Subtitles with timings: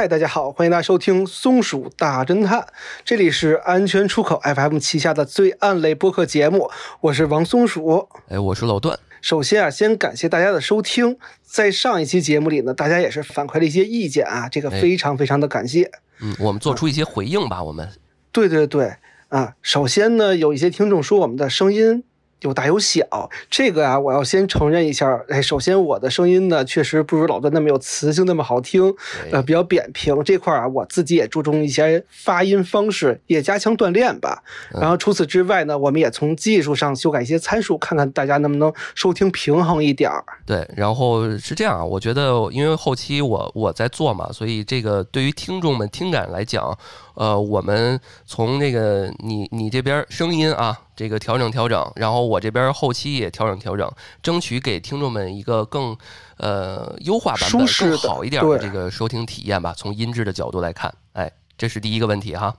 [0.00, 2.58] 嗨，大家好，欢迎大家收听《松鼠大侦探》，
[3.04, 6.70] 这里是安全出口 FM 旗下的最暗类播客节目，
[7.02, 8.08] 我是王松鼠。
[8.28, 8.98] 哎，我是老段。
[9.20, 15.90] 首先啊，先感谢大家的收听，在上一期节目里呢，大家也是反馈了一些意见啊，这个非常非常的感谢。
[16.22, 17.86] 嗯，我们做出一些回应吧，我们。
[18.32, 18.94] 对对对，
[19.28, 22.04] 啊，首先呢，有一些听众说我们的声音。
[22.40, 23.04] 有大有小，
[23.50, 25.20] 这个啊，我要先承认一下。
[25.28, 28.94] 哎，首先我的声音呢，确实不如老段那么有磁性，那么好听，
[29.30, 30.22] 呃，比较扁平。
[30.24, 34.42] 这块啊，我自己也注重一些发音方式，也加强锻炼吧。
[34.70, 40.24] 然后除此之外呢，我们也从技术上修改一些参数，看看大家能不能收听平衡一点儿。
[40.46, 46.76] 对，然后是这样啊，我觉得因为后期我我在做嘛，所以这个对于听众们听感来讲。
[47.14, 53.90] 呃，我们从那个你你这边声音啊，这个调整调整，然后我这边后期也调整调整，
[54.22, 55.96] 争取给听众们一个更
[56.38, 59.74] 呃优化版本、更好一点的这个收听体验吧。
[59.76, 62.54] 从音质的角度来看，哎，这是第一个问题哈。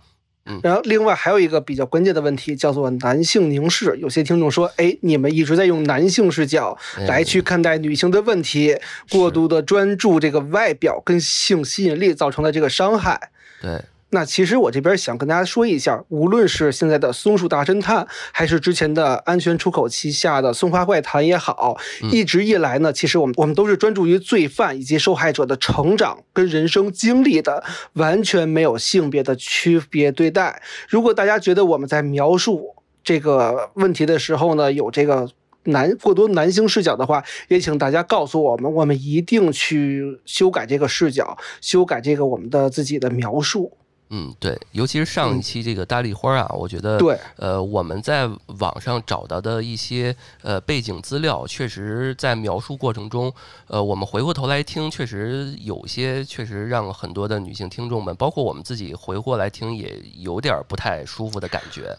[0.48, 3.96] 嗯，然后另外还有一个比较关键的问题，叫做男性凝视。
[3.98, 6.76] 有些听众说，哎，你们一直在用男性视角
[7.08, 8.76] 来去看待女性的问题，
[9.12, 13.30] 过度的专注这个外表跟性吸引力造成的这个伤害。
[13.62, 13.80] 对。
[14.14, 21.78] 那其实我这边想跟大家说一下，无论是现在的松鼠大侦探，还是之前的安全出口旗下的松花怪谈也好，
[22.12, 30.62] 一直以来呢，其实我们我们都是专注于罪犯以及受害者的成长跟人生经历的，完全没有性别的区别对待。
[30.90, 35.30] 如果大家觉得我们在描述这个问题的时候呢，有这个
[35.64, 43.72] 男过多男性视角的话，也请大家告诉我们，我们一定去修改这个视角，修改这个我们的自己的描述。
[44.14, 53.34] 嗯，对，尤其是上一期这个大丽花啊，我觉得，对，呃，我们在网上找到的一些呃背景资料，确实在描述过程中，
[53.68, 61.98] 呃，我们回过头来听，确实有些确实让很多的女性听众们，包括我们自己回过来听，也有点不太舒服的感觉。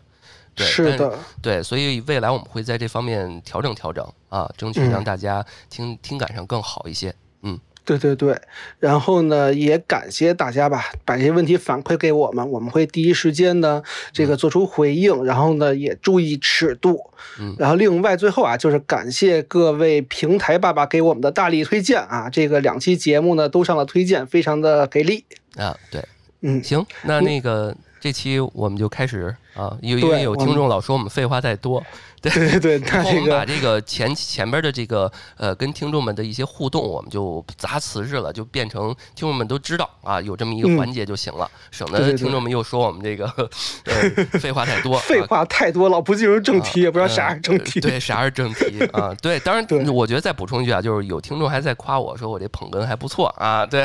[0.54, 7.14] 对，是的，对，所以未来我们会在这方面调整调整啊，争取让大家听听感上更好一些。
[7.40, 7.58] 嗯。
[7.84, 8.40] 对对对，
[8.78, 13.82] 然后呢，也感谢大家吧，把这些问题反馈给我们，我们会第一时间呢，
[14.12, 17.10] 这个做出回应，然后呢，也注意尺度。
[17.40, 25.24] 嗯，然后另外最后啊，就是感谢各位平台爸爸给我们的大力推荐啊，这个两期节目呢都上了推荐，非常的给力。
[25.56, 25.76] 啊。
[25.90, 26.04] 对，
[26.42, 31.82] 嗯，行，那那个这期我们就开始啊，因为有听众老说我们废话太多。
[32.22, 32.30] 对
[32.60, 43.26] 对对，我们把这个前前边的这个呃跟听众们的一些互动，我们就砸瓷实了，就变成听众们都知道啊，有这么一个环节就行了，省得听众们又说我们这个
[44.38, 47.80] 废话太多，废话太多了，不进入正题，也不知道啥是正题。
[47.80, 49.12] 对，啥是正题啊？
[49.20, 53.84] 对，当然，我觉得再补充一句啊，就是有听众还在夸我说我这捧哏还不错啊，对，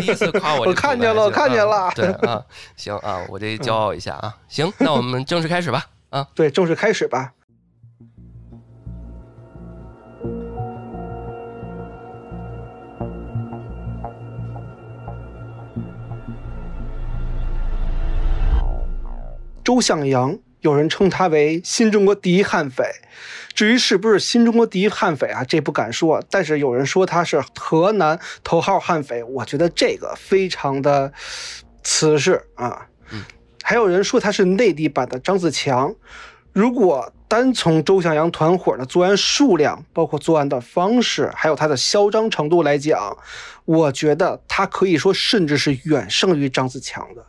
[0.00, 2.40] 第一次夸我，我看见了，看见了，对啊，
[2.76, 7.32] 行啊，我这骄傲一下啊，行，那我们正式开始吧，啊，对，正式开始吧。
[19.64, 22.84] 周向阳，有人称他为新中国第一悍匪。
[23.54, 26.22] 至于是不是新中国第一悍匪啊，这不敢说。
[26.30, 31.12] 但是有人说他是河南头号悍匪，我觉得这个非常的
[31.82, 32.86] 瓷实啊。
[33.66, 35.94] 还有人说他是内地版的张子强。
[36.52, 43.16] 如果单从周向阳团伙的作案数量、包括作案的方式，还有他的嚣张程度来讲，
[43.64, 47.24] 我觉得他可以说甚至是远胜于张子强的。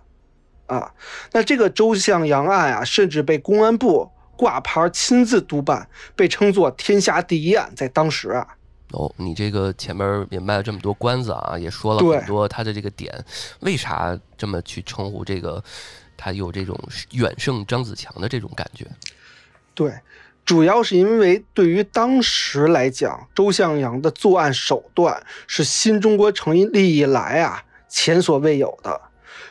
[0.75, 0.91] 啊，
[1.31, 7.71] 那这个周向阳案啊，甚至被公安部挂牌亲自督办，被称作天下第一案。
[7.75, 8.45] 在当时啊，
[8.91, 13.25] 哦，你这个前面也卖了这么多关子啊，也说了很多他的这个点，
[13.61, 15.63] 为啥这么去称呼这个？
[16.17, 16.79] 他有这种
[17.11, 18.85] 远胜张子强的这种感觉？
[19.73, 19.93] 对，
[20.45, 29.01] 主要是因为对于当时来讲，周向阳的作案手段是新中国成立以来啊前所未有的。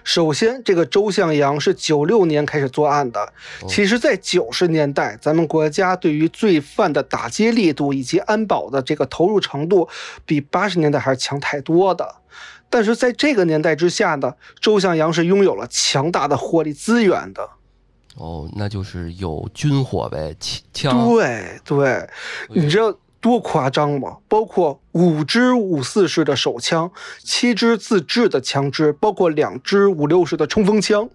[0.02, 3.32] 首先，这个周向阳是九六年开始作案的。
[3.66, 9.88] 其实，在九十年代，咱们国家对于罪犯的打击力度以及安保的这个投入程度，
[10.26, 12.16] 比八十年代还是强太多的。
[12.74, 17.48] 但是在这个年代之下呢，周向阳是拥有了强大的火力资源的。
[18.16, 20.34] 哦，那就是有军火呗，
[20.72, 21.06] 枪。
[21.06, 22.10] 对对，
[22.48, 22.92] 你知道。
[23.20, 24.18] 多夸张吗？
[24.28, 26.90] 包括五支五四式的手枪，
[27.22, 31.08] 七支自制的枪支，包括两支五六式的冲锋枪，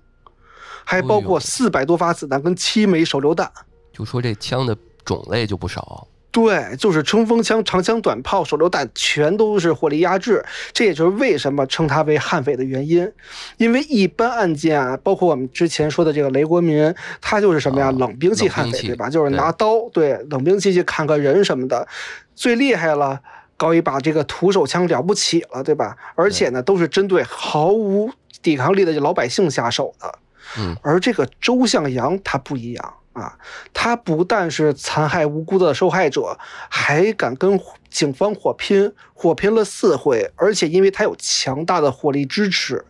[0.83, 3.51] 还包括四百多发子弹跟七枚手榴弹。
[3.93, 4.75] 就说这枪的
[5.05, 6.07] 种类就不少。
[6.31, 10.45] 对，就是冲锋枪、长枪短炮、手榴弹，全都是火力压制。
[10.71, 13.11] 这也就是为什么称他为悍匪的原因。
[13.57, 19.09] 因为一般案件啊，包括我们之前说的这个雷国民，他就是什么呀，冷兵器悍匪，对吧？
[19.09, 21.87] 就是拿刀，对，冷兵器去砍个人什么的，
[22.35, 23.19] 最厉害了，
[23.57, 25.97] 搞一把这个土手枪了不起了，对吧？
[26.13, 28.11] 而且呢，都是针对毫无
[28.43, 30.19] 抵抗力的老百姓下手的。
[30.59, 32.93] 嗯，而这个周向阳他不一样。
[33.13, 33.37] 啊，
[33.73, 36.37] 他不但是残害无辜的受害者，
[36.69, 37.59] 还敢跟
[37.89, 42.85] 警方火拼，火拼了四回，而且因为他有强大的火力支持，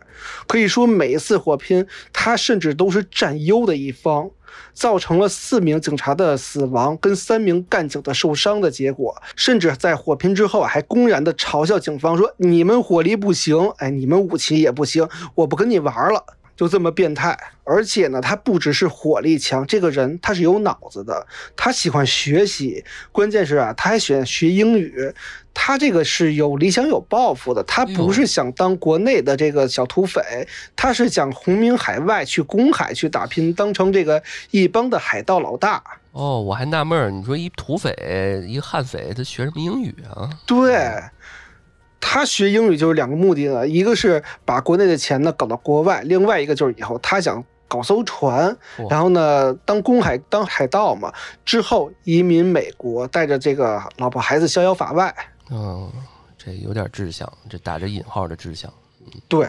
[0.48, 4.30] 可以说每一次火拼，他甚至都是占优的一方，
[4.74, 16.24] 造成了四名警察的死亡跟三名干警的受伤的结果，甚至在火拼之后还公然的嘲笑警方说：“你们火力不行，哎，你们武器也不行，我不跟你玩了。”
[16.60, 21.26] 就这么变态，而且呢，他不只是火力强，这个人他是有脑子的，
[21.56, 22.84] 他喜欢学习，
[23.14, 25.14] 关键是啊，他还喜欢学英语，
[25.54, 30.22] 他这个是有理想有抱负的，他不是想当国内的这个小土匪，
[30.76, 34.22] 他是想红名海外去公海去打拼，当成这个
[34.52, 35.82] 一帮的海盗老大。
[36.12, 37.96] 哦，我还纳闷儿，你说一土匪，
[38.46, 40.30] 一个悍匪，他学什么英语啊？
[40.46, 41.02] 对。
[42.02, 48.58] 他学英语就是两个目的呢，一个是把国内的钱呢搞到国外，另外一个就是以后他想搞艘船，
[48.90, 51.14] 然后呢当公海当海盗嘛，
[51.46, 55.14] 之后移民美国，带着这个老婆孩子逍遥法外。
[55.52, 55.92] 嗯，
[56.38, 58.74] 这有点志向，这打着引号的志向。
[59.28, 59.48] 对，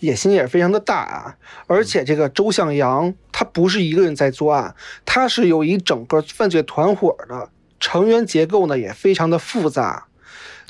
[0.00, 1.36] 野心也是非常的大啊。
[1.66, 4.74] 而且这个周向阳他不是一个人在作案，
[5.06, 10.08] 他是有一整个犯罪团伙的，成员结构呢也非常的复杂。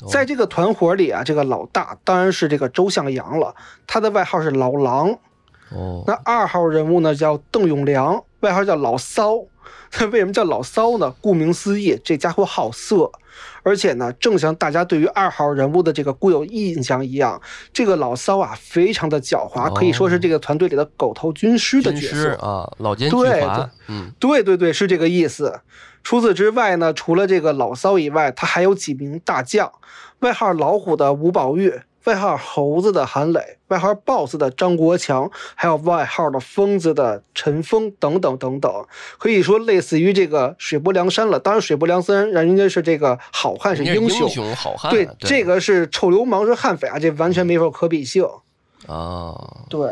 [0.07, 3.55] 在这个团伙里啊，这个老大当然是这个周向阳了，
[3.85, 5.17] 他的外号是老狼。
[5.69, 9.35] 哦，那二号人物呢叫邓永良，外号叫老骚。
[9.89, 11.13] 他为什么叫老骚呢？
[11.21, 13.11] 顾名思义，这家伙好色。
[13.63, 17.39] 而且呢，正像大家对于二号人物的这个固有印象一样，
[17.71, 23.69] 这个老骚啊，非常的狡猾，可以说是这个团队里的狗头军师的角色啊，老奸巨猾。
[23.87, 25.61] 嗯，对对对，是这个意思。
[26.03, 29.71] 除此之外呢，除了这个老骚以外，他还有几名大将，
[30.19, 38.85] 外号老虎的吴宝玉，外号猴子的韩磊，外号 boss 的张国强，还有外号的疯子的陈峰等等等等，
[39.19, 41.39] 可以说类似于这个水泊梁山了。
[41.39, 44.91] 当然，水泊梁山人家是这个好汉是英雄，英雄好汉。
[44.91, 48.25] 对，这个是臭流氓是悍匪啊，这完全没法可比性
[48.87, 49.35] 啊。
[49.69, 49.91] 对。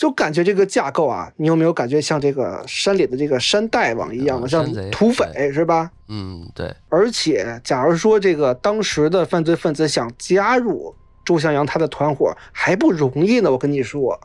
[0.00, 5.90] 就感觉这个架构啊，你有没有感觉像这个山里的这个山大王一样的，像土匪是吧？
[6.08, 6.74] 嗯，对。
[6.88, 13.52] 而且，假如说这个当时的犯罪分子想加入周向阳他的团伙，还不容易呢。
[13.52, 14.18] 我跟你说，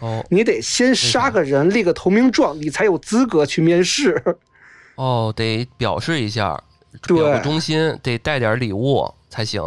[0.00, 4.20] 哦，你得先杀个人，立个投名状，你才有资格去面试。
[4.96, 6.60] 哦，得表示一下，
[7.06, 9.62] 表个忠心，得带点礼物才行。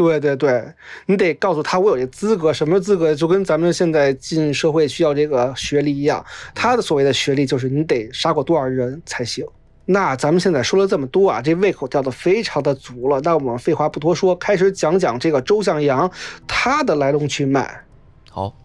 [0.00, 0.64] 对对对，
[1.04, 3.14] 你得告诉他我有这资格，什么资格？
[3.14, 6.24] 就跟咱们现在进社会需要这个学历一样，
[6.54, 9.46] 他的所谓的学历就是你得杀过多少人才行。
[9.84, 13.20] 那咱们现在说了这么多啊，这胃口吊的非常的足了。
[13.20, 16.10] 那我们废话不多说，开始讲讲这个周向阳
[16.48, 17.84] 他的来龙去脉。
[18.30, 18.56] 好，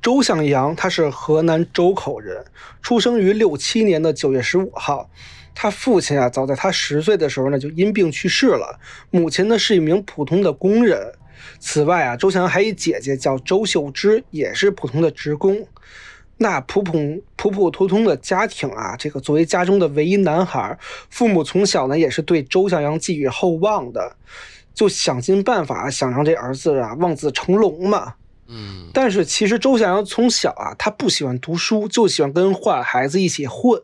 [0.00, 2.44] 周向阳他是河南周口人，
[2.80, 5.10] 出生于六七年的九月十五号。
[5.60, 8.78] 他父亲啊，早在他十岁的时候呢，就因病去世了。
[9.10, 11.12] 母亲呢是一名普通的工人。
[11.58, 15.66] 此外啊，周强还一姐姐叫周秀芝，也是普通的职工。
[16.36, 20.78] 那普普普普通通的家庭啊，这个作为家中的唯一男孩，
[21.10, 24.14] 父母从小呢也是对周向阳寄予厚望的，
[24.72, 28.14] 就想尽办法想让这儿子啊望子成龙嘛。
[28.46, 28.88] 嗯。
[28.94, 33.82] 但是其实周向阳从小啊，他不喜欢读书，就喜欢跟坏孩子一起混。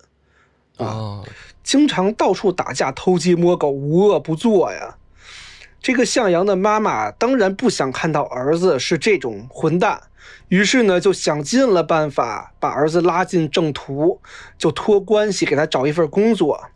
[0.77, 1.21] 啊。
[1.65, 4.99] 经常到处打架、偷鸡摸狗、无恶不作呀。
[5.81, 10.03] 这个向阳的妈妈当然不想看到儿子是这种混蛋，
[10.49, 14.21] 于是呢就想尽了办法把儿子拉进正途，
[14.57, 16.71] 就托关系给他找一份工作。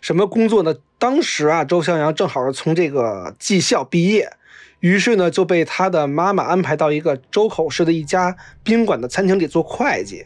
[0.00, 0.74] 什么工作呢？
[0.98, 4.32] 当时啊，周向阳正好是从这个技校毕业，
[4.80, 10.24] 于是呢就被他的妈妈安排到一个周口市的一家宾馆的餐厅里做会计。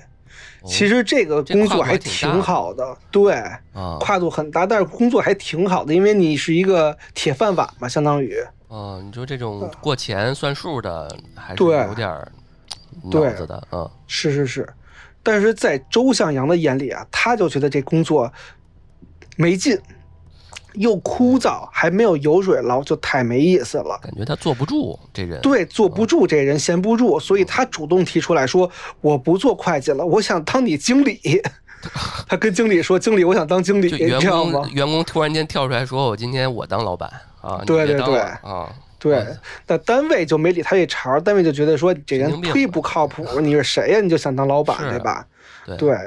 [0.67, 3.43] 其实这个工作还挺好的，对，
[3.99, 8.37] 跨度很大，但是工作还挺好的，因为你是一个铁饭碗嘛，相当于。
[8.69, 12.09] 啊，你说这种过钱算数的，还是有点
[13.05, 13.91] 脑子的嗯。
[14.07, 14.69] 是是是，
[15.23, 18.33] 但是在周向阳的眼里啊，他就觉得这工作
[19.37, 19.81] 没劲。
[20.75, 23.99] 又枯燥，还没有油水捞，就太没意思了。
[24.03, 31.21] 感觉他坐不住这人，对，坐不住这人，闲不住，所以他主动提出来说：“我不做会计了，我想当你经理。
[32.29, 37.11] ”他跟经理说：“经理，我想当经理，员你知道吗工？”员工突然间跳出来说：“我今天我当老板
[37.41, 44.01] 啊，对对对啊，对嗯，那单位就没理他这茬儿，单位就觉得说这人忒不靠谱，你是谁呀？
[44.01, 45.27] 你就想当老板对吧？
[45.67, 45.99] 对对。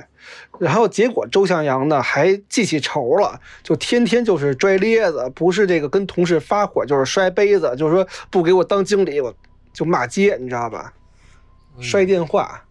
[0.60, 9.34] 然后结果周向阳呢还记起仇了，就天天就是拽咧子，不是这个跟同事发火，就是摔杯子，就是说不给我当经理，我
[9.74, 10.94] 就骂街，你知道吧？
[11.76, 12.64] 嗯摔电话。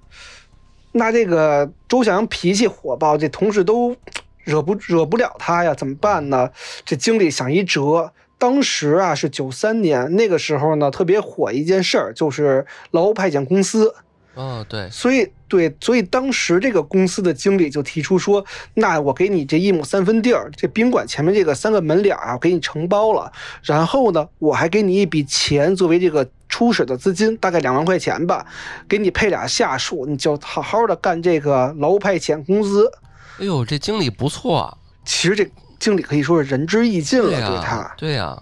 [0.93, 3.97] 那这个周向阳脾气火爆，这同事都
[4.45, 5.75] 惹不惹不了他呀？
[5.75, 6.49] 怎么办呢？
[6.85, 8.13] 这经理想一辙。
[8.43, 13.95] 当时啊是九三年，那个时候呢特别火一件事儿，就是劳务派遣公司。
[14.35, 18.45] 哦，对，所以对，所以当时这个公司的经理就提出说，
[18.75, 23.31] 那我给你这一亩三分地儿，这宾馆前面这个三个门脸儿啊，我给你承包了，
[23.63, 28.45] 然后呢，我还给你一笔钱作为这个初始的资金，大概两万块钱吧，
[28.89, 32.91] 给你配俩下属，你就好好的干这个劳务派遣公司。
[33.39, 35.49] 哎呦，这经理不错啊，其实这
[35.83, 37.95] 经理可以说是仁至义尽了，对对他呀，。
[37.97, 38.41] 对呀，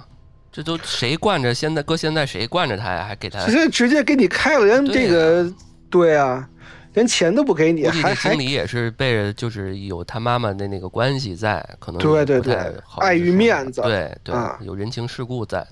[0.53, 1.55] 这都谁惯着？
[1.55, 3.05] 现在搁现在谁惯着他呀？
[3.09, 3.53] 还给他直？
[3.53, 5.51] 接直接给你开了，连这个
[5.89, 6.47] 对啊，
[6.93, 12.55] 连钱都不给你，还还经理也是背着，就是有他妈妈的那个关系在，可能对对对
[12.99, 15.67] 碍于面子对对啊，有人情世故在。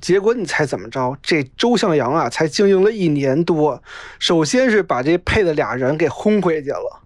[0.00, 1.16] 结果你猜怎么着？
[1.20, 3.82] 这周向阳啊，才经营了一年多，
[4.18, 7.01] 首先是把这配的俩人给轰回去了，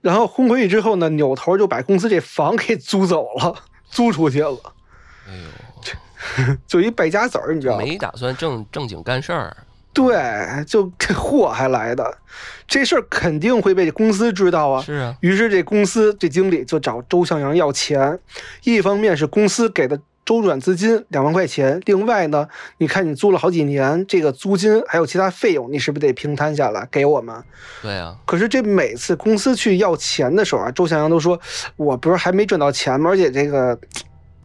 [0.00, 3.54] 然后轰回去之后呢，扭头就把公司这房给租走了，
[3.90, 4.58] 租出去了，
[5.28, 5.32] 哎
[6.46, 7.82] 呦， 就一败家子儿，你知道吗？
[7.84, 9.56] 没打算正正经干事儿，
[9.92, 10.16] 对，
[10.66, 12.18] 就这货还来的，
[12.66, 14.82] 这事儿肯定会被公司知道啊。
[14.82, 18.18] 是啊，于是这公司这经理就找周向阳要钱，
[18.62, 27.34] 一方面是公司给的周转资金两万块钱，另外呢，你看你租了好几年，这个租金还有其他费用，你是不是得平摊下来给我们？
[27.80, 31.40] 对啊，可是这每次公司去要钱的时候啊，周向阳都说，
[31.76, 33.08] 我不是还没赚到钱吗？
[33.08, 33.78] 而且这个。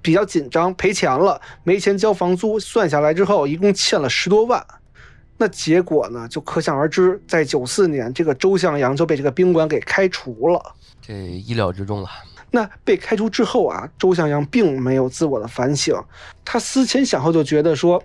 [0.01, 4.61] 比较紧张，赔钱了，没钱交房租，算下来之后一共欠了十多万。
[5.37, 10.61] 那结果呢，就可想而知，在九四年，这个周向阳就被这个宾馆给开除了。
[11.01, 12.09] 这意料之中了。
[12.55, 15.99] 那被开除之后啊，周向阳并没有自我的反省，
[16.45, 17.99] 他思前想后就觉得说，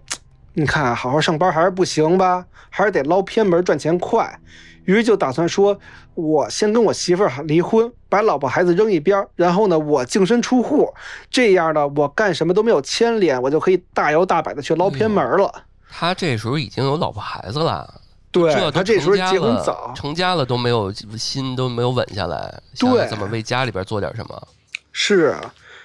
[0.55, 4.41] 你看啊，好好上班还是不行吧，还是得捞偏门赚钱快。
[4.87, 5.79] 于是就打算说，
[6.15, 10.95] 我先跟我媳妇儿离婚，把老婆孩子扔一边儿，然后呢，我净身出户，
[11.31, 15.53] 这样呢，我干什么都没有牵连，我就可以大摇大摆的去捞偏门了。
[15.91, 18.01] 他这时候已经有老婆孩子了，
[18.43, 24.49] 对这他这时候结婚了早，成家了都没有心都没有稳下来，想对怎么为家里边做点什么。
[24.93, 25.35] 是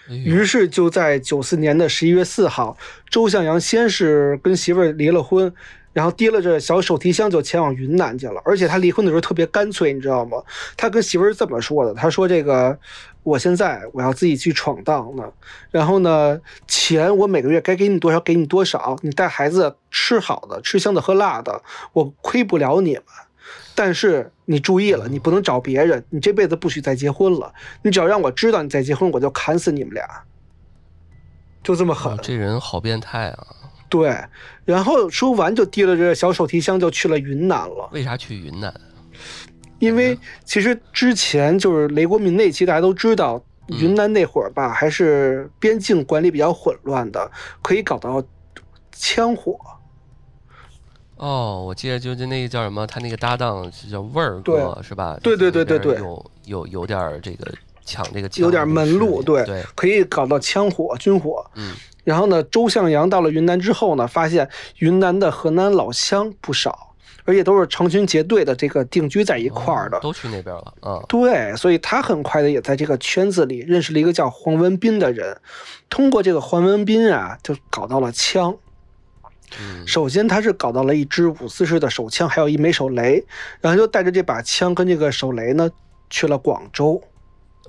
[0.07, 2.75] 于是就在九四年的十一月四号，
[3.09, 5.53] 周向阳先是跟媳妇儿离了婚，
[5.93, 8.41] 然后提了这小手提箱就前往云南去了。
[8.43, 10.43] 而且他离婚的时候特别干脆，你知道吗？
[10.75, 12.77] 他跟媳妇儿是这么说的：“他说这个，
[13.23, 15.23] 我现在我要自己去闯荡呢，
[15.71, 21.61] 然后呢，钱我每个月该给你多少给你多少，你带孩子吃好的，吃香的喝辣的，
[21.93, 23.03] 我亏不了你们。”
[23.75, 27.51] 但是你注意了，你不能找别人，你这辈子不许再结婚了。
[27.81, 30.07] 你只要让我知道你再结婚，我就砍死你们俩。
[31.63, 33.47] 就这么狠哦，，这人好变态啊！
[33.89, 34.15] 对。
[34.65, 38.73] 然后说完就提了这小手提箱就去了云南了，为啥去云南？
[39.79, 47.29] 因为其实之前就是雷国民那期大家都知道，云南那会儿吧，还是边境管理比较混乱的，
[47.61, 48.23] 可以搞到
[48.91, 49.57] 枪火。
[51.17, 55.17] 哦，我记得就是那个叫什么，他那个搭档是叫味儿哥是吧？
[55.21, 57.45] 对对对对对有有有点儿这个
[57.85, 61.45] 抢这个枪有点门路，对，对，可以搞到枪火、军火。
[61.55, 66.93] 嗯，然后呢，周向阳到了云南之后呢，发现云南的河南老乡不少，
[67.25, 69.97] 而且都是成群结队的这个定居在一块儿的。
[69.97, 70.99] 哦都去那边了啊。
[71.07, 75.37] 对，所以他很快的也在这个圈子里认识了一个叫黄文斌的人，
[75.89, 78.55] 通过这个黄文斌啊，就搞到了枪。
[79.61, 83.23] 嗯，首先，他是搞到了一支五四式的手枪，还有一枚手雷，
[83.61, 85.69] 然后就带着这把枪跟这个手雷呢，
[86.09, 87.01] 去了广州。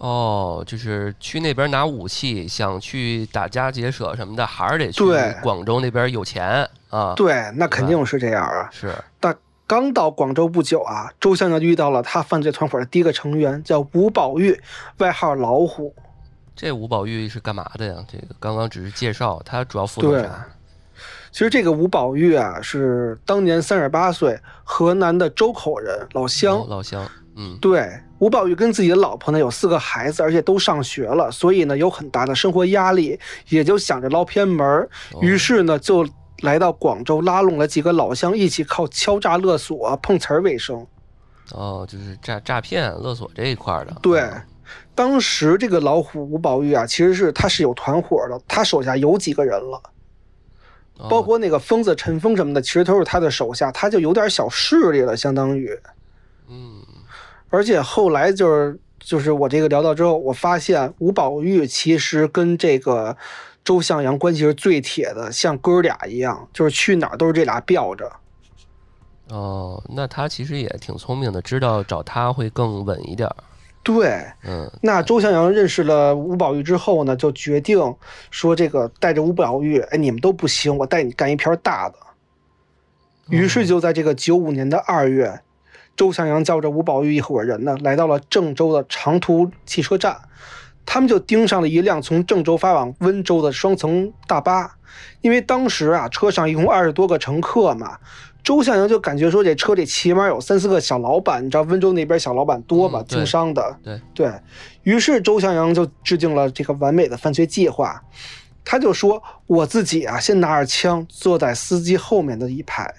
[0.05, 5.03] 哦，就是去那边拿武器，想去打家劫舍什么的，还是得去
[5.41, 8.69] 广州那边有钱啊。，对，那肯定是这样啊。
[8.71, 9.35] 是但
[9.67, 14.61] 刚到广州不久啊，周先生就遇到了他犯罪团伙的第一个成员，叫吴宝玉，
[14.99, 15.95] 外号老虎。
[16.55, 17.95] 这吴宝玉是干嘛的呀？
[18.07, 20.47] 这个刚刚只是介绍，他主要负责啥？
[21.33, 26.59] 其实这个吴宝玉啊，是当年三十八岁，河南的周口人，老乡。
[26.59, 33.19] 哦老乡，嗯，对，吴宝玉跟自己的老婆呢有四个孩子，而且都上学了，所以呢有很大的生活压力，
[33.49, 36.07] 也就想着捞偏门儿，哦于是呢就
[36.41, 40.87] 来到广州，拉拢了几个老乡，一起靠敲诈勒索、碰瓷儿为生。
[41.53, 43.95] 哦，就是诈诈骗勒索这一块儿的。
[44.01, 44.31] 对，
[44.95, 49.83] 当时这个老虎吴宝玉啊，其实是他是有团伙的，他手下有几个人了，
[50.99, 55.69] 哦包括那个疯子陈峰什么的，其实都是他的手下，他就有点小势力了，相当于。
[57.55, 63.17] 嗯，而且后来就是就是我这个聊到之后，我发现吴宝玉其实跟这个
[63.63, 68.11] 周向阳关系是最铁的，像哥俩一样，就是去哪儿都是这俩吊着。
[69.31, 73.37] 哦，那他其实也挺聪明的，知道找他会更稳一点儿。
[73.83, 77.95] 对，嗯，那周向阳认识了吴宝玉之后呢，就决定
[78.31, 81.97] 说这个带着吴宝玉，哎，你们都不行，我带你干一片大的。
[83.29, 85.41] 于是就在这个九五年的二月，
[85.97, 90.17] 周向阳叫着吴宝玉一伙人呢，来到了郑州的长途汽车站，
[90.85, 94.77] 他们就盯上了一辆从郑州发往温州的双层大巴，
[95.21, 97.99] 因为当时啊，车上一共二十多个乘客嘛。
[98.43, 103.79] 周向阳就感觉说，这车里起码有三四个小老板，你知道温州那边小老板多吧，嗯经商的。
[103.83, 104.33] 对对
[104.83, 108.03] 于是，周向阳就制定了这个完美的犯罪计划。
[108.63, 112.95] 他就说：“我自己啊，先拿着枪坐在司机后面的一排，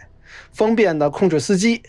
[0.51, 1.83] 方便的控制司机。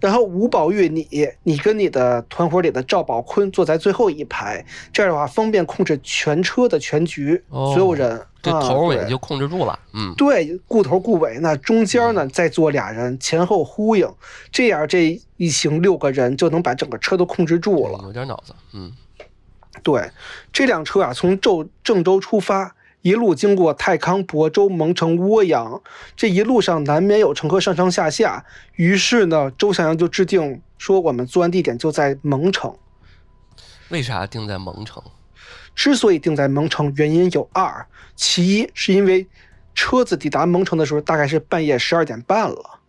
[0.00, 1.06] 然后吴宝玉你，
[1.42, 8.20] 你跟你的团伙里的赵宝坤坐在最后一排，这样的话方便控制全车的全局，哦所有人。
[8.42, 9.78] 这头儿尾就控制住了。
[9.92, 14.10] 嗯，对，顾头顾尾，那中间呢再坐俩人，前后呼应，
[14.50, 18.00] 这样这一行六个人就能把整个车都控制住了。
[18.02, 18.54] 有点脑子。
[18.72, 18.90] 嗯，
[19.82, 20.10] 对，
[20.50, 25.82] 这辆车啊，从郑郑州出发，一路经过太康、亳州、蒙城、涡阳，
[26.14, 28.44] 这一路上难免有乘客上上下下。
[28.74, 32.74] 于是呢，周向阳就制定说，我们作案地点就在蒙城。
[33.88, 35.02] 为啥定在蒙城？
[35.74, 39.26] 之所以定在蒙城，原因有二：其一是因为
[39.74, 42.79] 车子抵达蒙城的时候，大概是半夜十二点半了。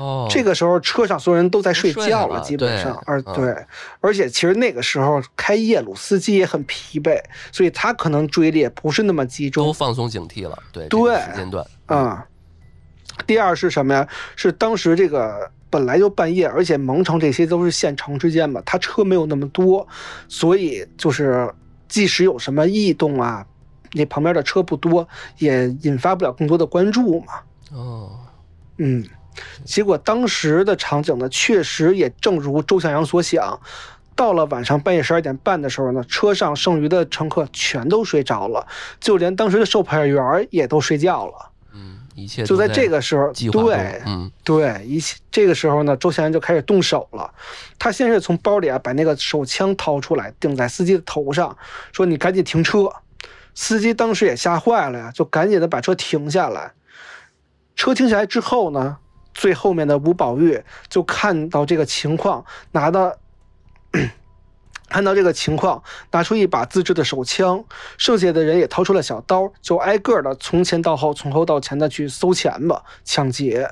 [0.00, 3.66] 哦，这个时候车上所有人都在睡觉了，基本上对，而嗯对，
[4.00, 10.58] 而且其实那个时候开夜路，司机也很疲惫，所以他可能注意力也不是那么集中都放松警惕了。
[10.72, 11.66] 对，这个对时间段。
[11.84, 12.26] 啊、
[13.26, 14.08] 第二是什么呀？
[14.36, 19.86] 是当时这个本来就半夜，而且蒙城这些都是县城之间嘛，他车没有那么多，
[20.28, 21.52] 所以就是
[21.88, 23.44] 即使有什么异动啊，
[23.92, 25.06] 那旁边的车不多，
[25.38, 27.34] 也引发不了更多的关注嘛。
[27.72, 28.10] 哦，
[28.78, 29.04] 嗯，
[29.64, 33.60] 结果当时的场景呢，确实也正如周向阳所想。
[34.16, 38.66] 到了晚上半夜十二点半的时候呢，车上剩余的乘客全都睡着了，
[39.00, 41.50] 就连当时的售票员也都睡觉了。
[41.72, 47.32] 嗯，一切就在这个时候，对嗯，对，一切这个时候呢，周向阳就开始动手了。
[47.78, 51.56] 他先是从包里啊把那个手枪掏出来，顶在司机的头上，
[51.92, 52.90] 说：“你赶紧停车。”
[53.54, 56.72] 司机当时也吓坏了呀，就赶紧的把车停下来。
[57.74, 58.98] 车停下来之后呢，
[59.34, 63.16] 最后面的吴宝玉就看到这个情况，拿到。
[64.88, 67.64] 看到这个情况，拿出一把自制的手枪，
[67.96, 73.70] 剩下的人也掏出了小刀，就挨个的从前到后，从后到前的去搜钱吧，抢劫。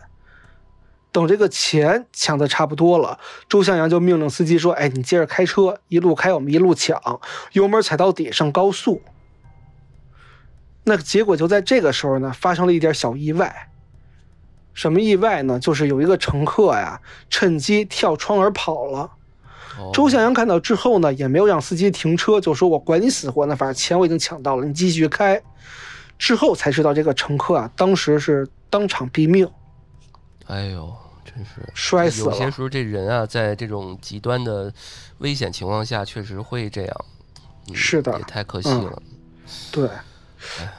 [1.11, 3.19] 等这个钱抢的差不多了，
[3.49, 9.03] 周向阳就命令司机说：“哎，你接着开车，一路开，我们一路抢，油门踩到底，上高速。”
[10.87, 13.71] 那结果就在这个时候呢，发生了一点小意外。
[14.79, 15.59] 什么意外呢？
[15.59, 19.01] 就是有一个乘客呀，趁机跳窗而跑了。
[19.77, 25.43] 哦周向阳看到之后呢，也没有让司机停车，就说：“我管你死活呢，反正钱我已经抢到了，你继续开。”
[26.17, 29.51] 之后才知道这个乘客啊，当时是当场毙命，
[30.47, 32.31] 哎呦，真是摔死了。
[32.31, 34.73] 有些时候这人啊，在这种极端的
[35.19, 37.05] 危险情况下，确实会这样。
[37.69, 39.03] 嗯是的也太可惜嗯了。
[39.73, 39.89] 对，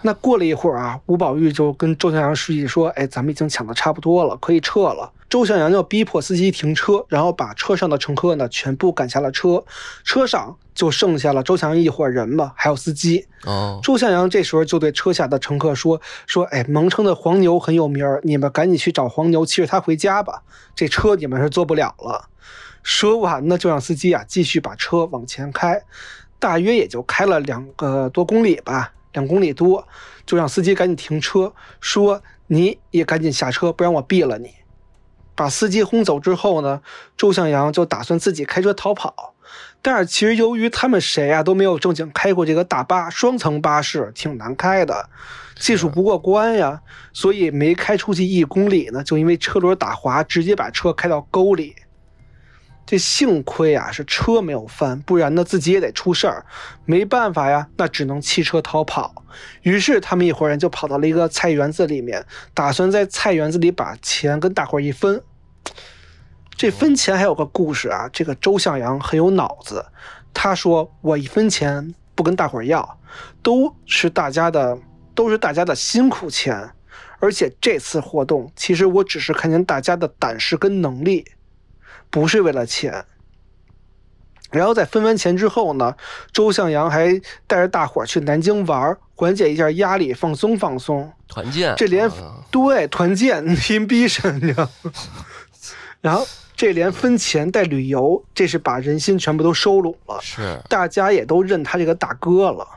[0.01, 9.63] 那过了一会儿啊，吴宝玉就跟周向阳示意说：“哎，咱们已经抢的差不多了，可以撤了。”周向阳就逼迫司机停车，然后把车上的乘客呢全部赶下了车，
[10.03, 13.27] 车上就剩下了周向阳一伙人嘛，还有司机。
[13.45, 20.41] 哦，周向阳这时候就对车下的乘客说：“说，哎，蒙城的黄牛很有名儿，你们赶紧去找黄牛，骑着他回家吧。
[20.75, 22.29] 这车你们是坐不了了。”
[22.81, 25.83] 说完呢，就让司机啊继续把车往前开，
[26.39, 29.85] 大约也就开了两个多公里吧，两公里多，
[30.25, 34.55] 就让司机赶紧停车，说：“你也赶紧下车，不然我毙了你。”
[35.35, 36.81] 把司机轰走之后呢，
[37.17, 39.35] 周向阳就打算自己开车逃跑。
[39.81, 45.09] 但是其实由于他们谁啊都没有正经开过这个大巴，双层巴士挺难开的，
[45.57, 46.81] 技术不过关呀，
[47.13, 51.75] 所以没开出去一公里呢，就因为车轮打滑，直接把车开到沟里。
[52.89, 56.43] 这幸亏啊是车没有翻，不然呢自己也得出事儿。
[56.85, 59.23] 没办法呀，那只能弃车逃跑。
[59.61, 65.21] 于是他们一伙人就跑到了一个菜园子里面，打算在菜园子里把钱跟大伙儿一分。
[66.57, 69.85] 这分钱还有个故事啊，这个周向阳很有脑子，
[70.33, 72.99] 他说我一分钱不跟大伙儿要，
[73.43, 74.75] 都是大家的，
[75.13, 76.67] 都是大家的辛苦钱，
[77.19, 81.23] 而且这次活动其实我只是看见大家的胆识跟能力，
[82.09, 83.05] 不是为了钱。
[84.51, 85.95] 然后在分完钱之后呢，
[86.31, 87.09] 周向阳还
[87.45, 91.11] 带着大伙儿去南京玩儿，缓解一下压力，放松放松。
[91.27, 93.83] 团建，这连啊对团建神，
[94.37, 94.91] 你知道吗？
[96.01, 102.67] 然后这连分钱带旅游，这是把人心全部都收拢了，是，大家也都认他这个大哥了。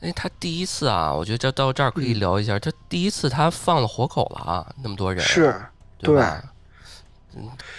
[0.00, 5.54] 哎，他第一次啊，我觉得这到这儿可以嗯聊一下，这第一次他放了活口了啊，那么多人，是，
[5.98, 6.18] 对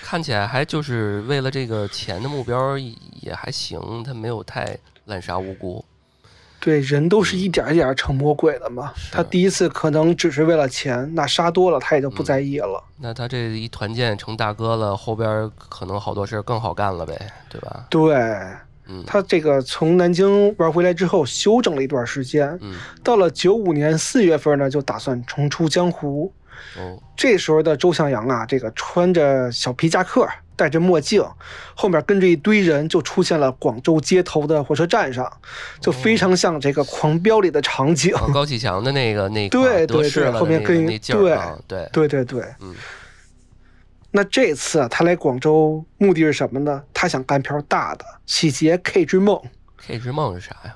[0.01, 5.83] 看起来还就是为了这个钱的目标也也还行，他没有太滥杀无辜。
[6.59, 8.91] 对，人都是一点一点成魔鬼的嘛。
[9.11, 12.83] 他第一次可能只是为了钱，那杀多了他也就不在意了。
[12.97, 17.15] 那他这一团建成大哥了，后边可能好多事儿更好干了呗，
[17.47, 17.85] 对吧？
[17.89, 18.15] 对
[18.87, 26.33] 嗯，他这个从南京玩回来之后，休整了一段时间，嗯，到了九五年四月份呢，就打算重出江湖。
[26.77, 31.23] 哦，这时候的周向阳啊，这个穿着小皮夹克，戴着墨镜，
[31.75, 35.31] 后面跟着一堆人，就出现了广州街头的火车站上，
[35.79, 38.13] 就非常像这个《狂飙》里的场景。
[38.15, 42.75] 啊高启强的那个那 对块儿对对得势了的后面跟那劲儿啊，对，对对对，嗯
[44.09, 46.81] 那这次啊他来广州目的是什么呢？
[46.93, 49.39] 他想干票大的，洗劫 K 之梦。
[49.85, 50.75] K 之梦是啥呀？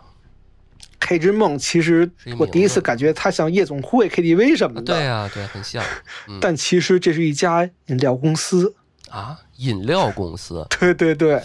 [1.02, 2.10] K 之梦其实
[2.40, 5.84] 我第一次感觉它像夜总会、KTV 什么啊，的，对啊、对，很像。
[6.30, 6.38] 嗯。
[6.40, 8.74] 但其实这是一家饮料公司。
[9.10, 10.66] 啊，饮料公司？
[10.80, 11.44] 对对对，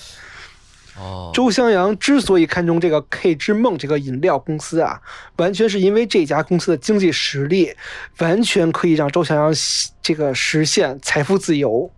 [0.96, 5.00] 哦，周襄阳之所以看中这个 K 之梦这个饮料公司啊，
[5.38, 7.74] 完全是因为这家公司的经济实力，
[8.18, 9.52] 完全可以让周襄阳
[10.00, 11.90] 这个实现财富自由。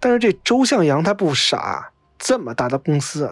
[0.00, 3.30] 但是这周向阳他不傻，这么大的公司，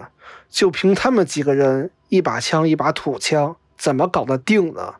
[0.53, 4.93] 就凭他们几个人一把枪一把土枪，怎么搞得定呢？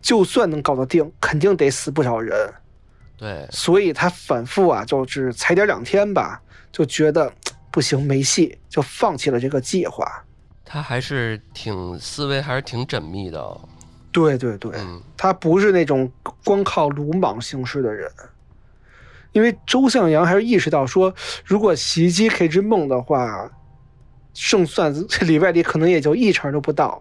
[0.00, 2.54] 就算能搞得定，肯定得死不少人。
[3.18, 6.40] 对，所以他反复啊，就是踩点两天吧，
[6.72, 7.30] 就觉得
[7.70, 10.24] 不行没戏，就放弃了这个计划。
[10.64, 13.60] 他还是挺思维还是挺缜密的哦。
[14.10, 16.10] 对对对，嗯他不是那种
[16.42, 18.10] 光靠鲁莽行事的人。
[19.32, 21.14] 因为周向阳还是意识到说，
[21.44, 23.50] 如果袭击 K 之梦的话，
[24.34, 24.92] 胜算
[25.26, 27.00] 里外里可能也就一成都不到，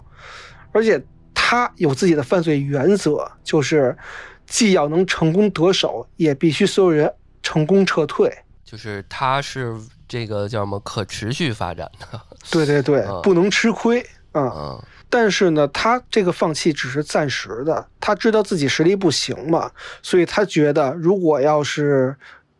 [0.72, 1.02] 而且
[1.34, 3.98] 他有自己的犯罪原则，就是
[4.46, 8.32] 既要能成功得手，也必须所有人成功撤退。
[8.64, 9.76] 就是他是
[10.08, 14.52] 这个叫什么可持续发展的，对对对， 嗯不能吃亏啊。
[14.56, 19.70] 嗯但是呢，他这个放弃只是暂时的，他知道自己实力不行嘛，
[20.02, 22.16] 所以他觉得如果要是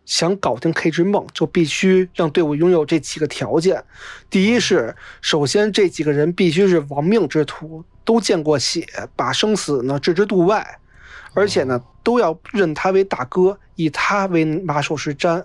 [0.06, 3.84] 想搞定 K 之梦，就必须让队伍拥有这几个条件。
[4.30, 8.86] 第一是，首先这几个人必须是亡命之徒，都见过血，
[9.16, 10.80] 把生死呢置之度外，
[11.34, 15.44] 而且呢都要认他为大哥，以他为马首是瞻，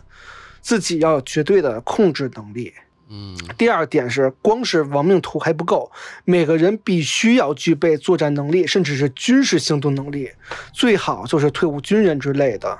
[0.60, 2.72] 自己要有绝对的控制能力。
[3.08, 5.92] 嗯第二点是，光是亡命徒还不够，
[6.24, 10.28] 每个人必须要具备作战能力，甚至是军事行动能力，
[10.72, 12.76] 最好就是退伍军人之类的。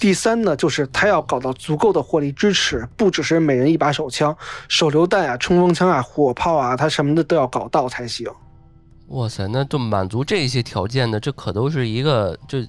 [0.00, 4.36] 第三呢，就是他要搞到足够的火力支持，不只是每人一把手枪、
[4.68, 8.30] 手榴弹啊、冲锋枪啊、火炮啊，他什么的都要搞到才行。
[9.08, 12.64] 哇塞，那就满足这些条件的，这可都是一个这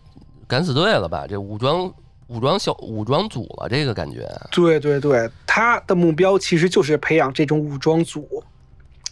[0.47, 1.27] 敢死队了吧？
[1.27, 1.91] 这武装
[2.27, 4.27] 武装小武装组了，这个感觉。
[4.51, 8.43] 对对对，他的目标其实就是培养这种武装组，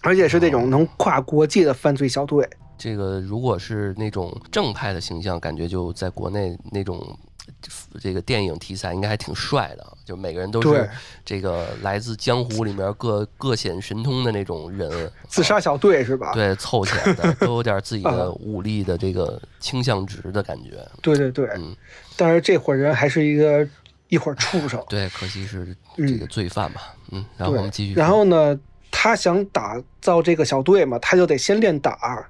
[0.01, 2.47] 而且是那种能跨国界的犯罪小队。
[2.77, 7.17] 这个如果是那种正派的形象，感觉就在国内那种
[7.99, 10.89] 这个电影题材应该还挺帅的，就每个人都是
[11.25, 16.31] 这个来自江湖里面各各显神通的那种人，自杀小队是吧？
[16.33, 20.85] 对凑起来的 都有点自己的啊武力的这个倾向值的感觉。
[21.01, 21.75] 对对对，嗯，
[22.15, 23.67] 但是这伙人还是一个
[24.09, 24.83] 一伙畜生。
[24.87, 26.81] 对，可惜是这个罪犯嘛。
[27.11, 27.93] 嗯，然后我们继续。
[27.93, 28.57] 然后呢，
[28.91, 32.29] 他想打造这个小队嘛，他就得先练胆儿。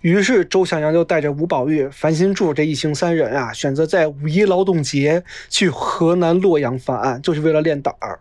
[0.00, 8.20] 于是周向阳就带着吴宝玉、樊新柱这一行三人啊，选择在五一劳动节去河南洛阳犯案，就是为了练胆儿。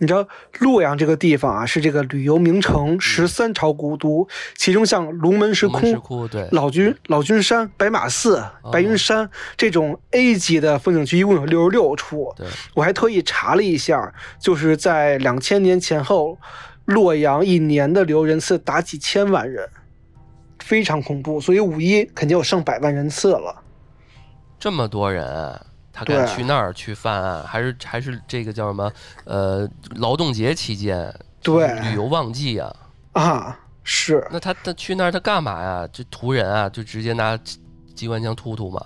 [0.00, 0.28] 你知道
[0.60, 5.80] 洛阳这个地方啊，是这个旅游名城，十三朝古都，其中像龙门石窟、
[6.52, 8.40] 老君老君山、白马寺、
[8.72, 12.32] 白云山这种 A 级的风景区，一共有六十六处。
[12.74, 16.38] 我还特意查了一下，就是在两千年前后，
[16.84, 19.68] 洛阳一年的旅游人次达几千万人，
[20.68, 21.40] 非常恐怖。
[21.40, 23.62] 所以五一肯定有上百万人次了。
[24.58, 25.58] 这么多人，
[25.92, 28.92] 他敢去那儿去犯案，还是还是这个叫什么？
[29.24, 32.76] 呃，劳动节期间，对旅游旺季啊。
[33.12, 35.88] 啊，是那他他去那儿他干嘛呀？
[35.90, 36.68] 就图人啊？
[36.68, 37.58] 就直接拿机
[37.94, 38.84] 机关枪突突嘛？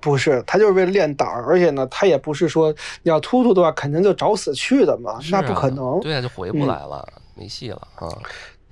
[0.00, 1.44] 不是他就是为了练胆儿？
[1.46, 6.00] 而且呢，他也不是说你要突突的话，肯定就找死去的嘛，那不可能。
[6.00, 8.08] 对啊，就回不来了，没戏了啊！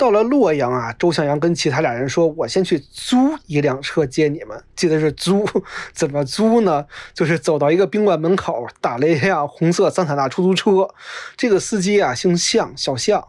[0.01, 5.47] 到了洛阳啊，周向阳跟其他俩人说：“我先去租一辆车接你们。”记得是租，
[5.93, 6.87] 怎么租呢？
[7.13, 10.89] 就是走到一个宾馆门口，打了一辆红色桑塔纳出租车。
[11.37, 13.29] 这个司机啊，姓向，小向。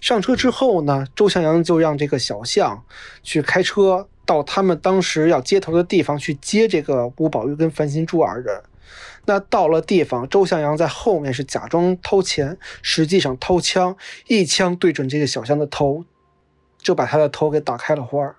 [0.00, 2.84] 上车之后呢，周向阳就让这个小向
[3.24, 8.62] 去开车到他们当时要接头的地方去接这个吴宝玉跟樊心珠二人。
[9.24, 13.96] 那到了地方，周向阳在后面是假装偷钱，实际上掏枪，
[14.28, 16.04] 一枪对准这个小向的头，
[16.82, 18.34] 就把他的头给打开了花儿，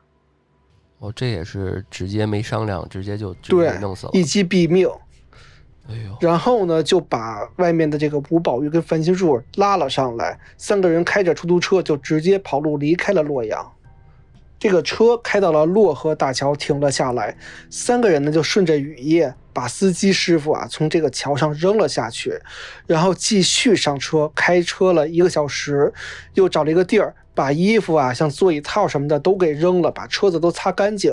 [0.99, 4.11] 哦，这也是直接没商量，直接就对弄死了。
[4.13, 4.89] 一击毙命。
[5.89, 13.69] 哎呦，然后呢，就把外面的这个吴宝玉跟樊心树拉了上来，三个人开着出租车就直接跑路离开了洛阳。
[14.57, 17.35] 这个车开到了洛河大桥，停了下来，
[17.69, 22.39] 三个人呢就顺着雨夜把司机师傅啊从这个桥上扔了下去，
[22.87, 25.91] 然后继续上车，开车了一个小时，
[26.35, 27.13] 又找了一个地儿。
[27.35, 31.11] 把衣服啊，像座椅套什么的都给扔了，把车子都擦干净。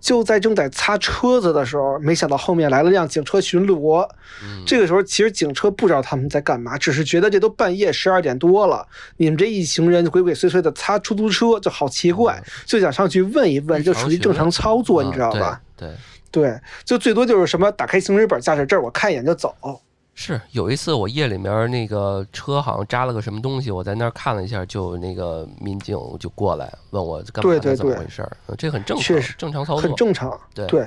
[0.00, 4.08] 就在正在擦车子的时候，没想到后面来了辆警车巡逻。
[4.42, 8.86] 嗯，这个时候，其实警车不知道他们在干嘛，只是觉得这都半夜十二点多了，
[9.18, 15.60] 你们这一行人鬼鬼祟祟的擦出租车，就好奇怪，就想上去问一问，就属于正常操作，你知道吧？
[15.76, 15.88] 对，
[16.30, 19.54] 对，就最多就是什么打开行驶本驾驶证，我看一眼就走。
[20.22, 28.36] 是有一次我夜里面那个车好像扎了个什么东西，我在那儿看了一下，就那个民警就过来问我干嘛，对对对怎么回事儿？
[28.44, 30.38] 呃这很正常，确实正常操作，很正常。
[30.52, 30.86] 对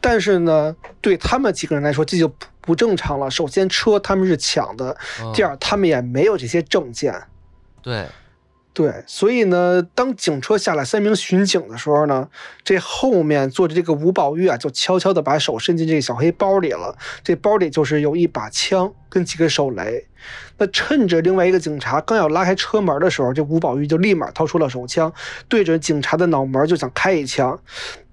[0.00, 3.30] 但是呢，对他们几个人来说，这就不不正常了。
[3.30, 7.14] 首先，车他们是抢的；嗯第二，他们也没有这些证件。
[7.80, 8.04] 对，
[8.74, 12.26] 对，所以呢，当警车下来三名巡警的时候呢，
[12.64, 16.96] 这后面坐着这个吴宝玉啊，就悄悄地把手伸进这个小黑包里了。
[17.22, 20.06] 这包里就是有一把枪跟几个手雷。
[20.56, 25.12] 那趁着另外一个警察刚要拉开车门的时候，这吴宝玉就立马掏出了手枪，
[25.48, 27.60] 对准警察的脑门就想开一枪。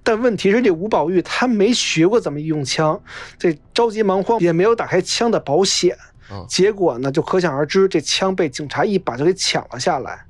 [0.04, 3.02] 但问题是，这吴宝玉他没学过怎么用枪，
[3.38, 5.96] 这着急忙慌也没有打开枪的保险，
[6.32, 10.26] 嗯，结果呢，就可想而知，这枪被警察一把就给抢了下来。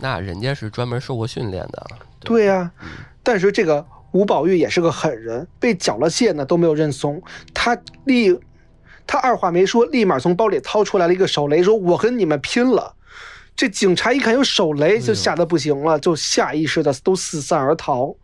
[0.00, 1.86] 那人家是专门受过训练的，
[2.20, 2.88] 对呀、嗯
[3.22, 8.34] 但是这个吴宝玉也是个狠人，被缴了械呢都没有认怂，他立，
[9.06, 12.94] 他二话没说，立马从包里掏出来了一个手雷，说：“我跟你们拼了！”
[13.54, 18.16] 这警察一看有手雷，就吓得不行了，就下意识的都四散而逃。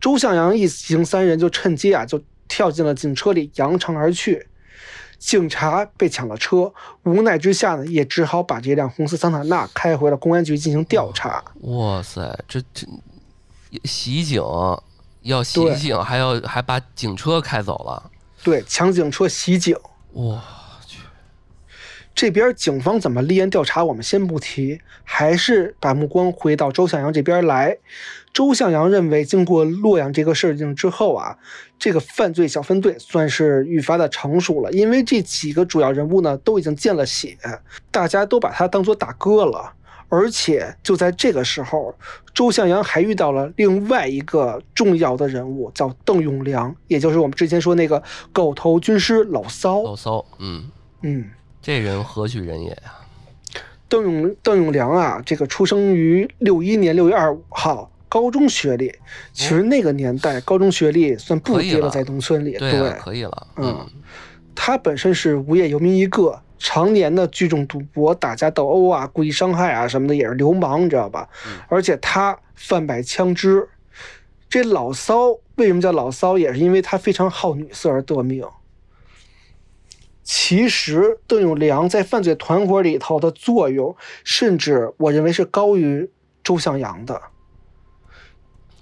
[0.00, 4.46] 周向阳一行三人就趁机啊，就跳进了警车里，扬长而去。
[5.20, 6.72] 警察被抢了车，
[7.04, 11.44] 无奈之下呢，也只好把这辆红色桑塔纳开回了公安局进行调查。
[11.60, 12.86] 哇塞，这这
[13.84, 14.42] 袭警
[15.20, 18.10] 要袭警，还要还把警车开走了，
[18.42, 19.76] 对，抢警车袭警。
[20.12, 20.40] 我
[20.86, 21.00] 去，
[22.14, 27.76] 这边警方怎么立案调查，我们先不提，还是把目光回到周向阳这边来。
[28.32, 31.36] 周向阳认为，经过洛阳这个事情之后啊，
[31.78, 37.36] 这个犯罪小分队算是愈发的成熟了，因为这几个主要人物呢都已经见了血，
[37.90, 39.72] 大家都把他当做大哥了。
[40.12, 41.94] 而且就在这个时候，
[42.34, 49.84] 周向阳还遇到了另外一个重要的人物，叫邓永良，也就是我们之前说那个狗头军师老骚。
[49.84, 50.64] 老骚，嗯，
[51.02, 51.30] 嗯。
[51.62, 53.62] 这人何许人也呀？
[53.88, 58.94] 邓永邓永良啊，这个出生于六一年六月二十五号，高中学历。
[59.32, 62.58] 其实那个年代，高中学历算不低了在农村里。
[62.58, 63.86] 对啊，可以了，嗯，
[64.54, 71.26] 他本身是无业游民一个，常年的聚众赌博、打架斗殴啊，故意伤害啊什么的，也是流氓，你知道吧？
[71.46, 73.66] 嗯而且他贩卖枪支。
[74.48, 78.44] 这老骚为什么叫老骚，也是因为他非常好女色而得名。
[80.24, 86.10] 其实邓永良在犯罪团伙里头的作用，甚至我认为是高于
[86.42, 87.22] 周向阳的，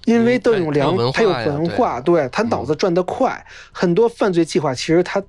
[0.08, 2.28] 因为嗯邓永良他有文化对。
[2.30, 5.22] 他脑子转得快，很多犯罪计划其实他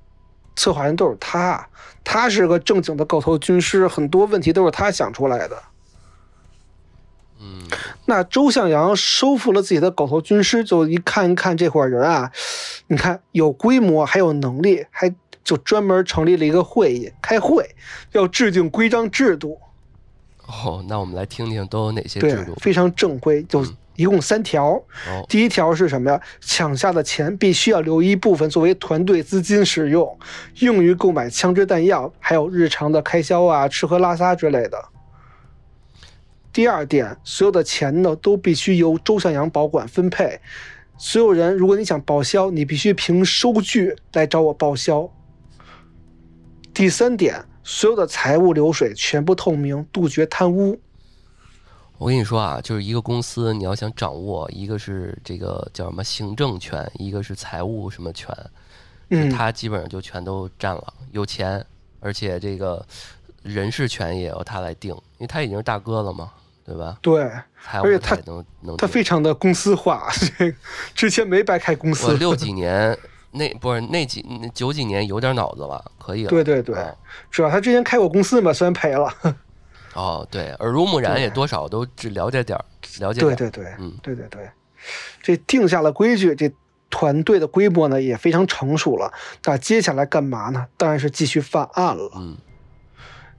[0.56, 1.68] 策划人都是他，
[2.02, 5.62] 他是个正经的狗头军师，很多问题都是他想出来的。
[7.42, 7.66] 嗯，
[8.04, 12.30] 那周向阳收复了自己的狗头军师，就一看一看这伙人啊，
[12.88, 17.74] 你看有规模，还有能力，还就专门成立了一个会议，开会
[18.12, 19.58] 要制定规章制度，
[20.46, 22.54] 哦，那我们来听听都有哪些制度，？
[22.60, 24.72] 非常正规，就嗯一共三条。
[24.72, 26.20] 哦，第一条是什么呀？
[26.40, 30.18] 抢下的钱必须要留一部分作为团队资金使用，
[30.60, 34.82] 用于购买枪支弹药，还有日常的开销啊，吃喝拉撒之类的。
[36.52, 40.40] 第二点，所有的钱呢都必须由周向阳保管分配。
[40.98, 45.10] 所有人，如果你想报销，你必须凭收据来找我报销。
[46.74, 50.80] 第三点，所有的财务流水全部透明，杜绝贪污。
[52.00, 58.34] 我跟你说啊，就是一个公司，你要想掌握，一个是这个叫什么行政权，一个是财务什么权，
[59.10, 61.62] 嗯，他基本上就全都占了，有钱，
[62.00, 62.82] 而且这个
[63.42, 66.32] 人事权也由他来定，因为他已经是大哥了嘛，
[66.64, 66.96] 对吧？
[67.02, 67.30] 对，
[67.62, 70.10] 财务他能能他非常的公司化，
[70.96, 72.16] 之前没白开公我司。
[72.16, 72.98] 六几年
[73.30, 76.30] 那不是那几那九几年有点脑子了，可以了。
[76.30, 76.96] 对对对哦
[77.30, 79.14] 主要他之前开过公司嘛，虽然赔了。
[79.94, 82.64] 哦，对，耳濡目染也多少都只了解点儿，
[83.00, 83.36] 了解点儿。
[83.36, 84.50] 对对对，嗯对对对，
[85.22, 86.52] 这定下了规矩，这
[86.88, 89.12] 团队的规模呢也非常成熟了。
[89.44, 90.66] 那接下来干嘛呢？
[90.76, 92.10] 当然是继续犯案了。
[92.16, 92.36] 嗯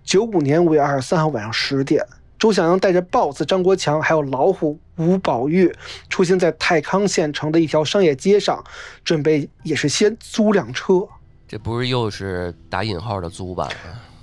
[0.04, 2.04] 九五年五月二十三号晚上十点，
[2.40, 5.72] 周向阳带着 BOSS 张国强还有老虎吴宝玉
[6.10, 8.64] 出现在太康县城的一条商业街上，
[9.06, 11.08] 准备也是先租辆车。
[11.48, 13.70] 这不是又是打引号的租吧？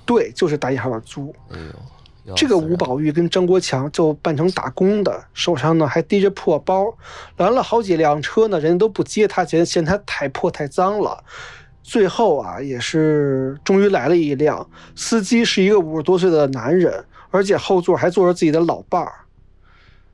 [0.05, 1.33] 对，就是打引号的租。
[1.49, 1.73] 哎呦，要
[2.35, 6.85] 这个吴宝玉跟张国强就扮成打工的，手上呢还提着破包，
[7.37, 11.23] 拦了好几辆车呢，人家都不接他，嫌嫌他太破太脏了。
[11.81, 19.11] 最后啊，也是终于来了一辆，司机是一个五十多岁的男人，而且后座还坐着自己的老伴儿。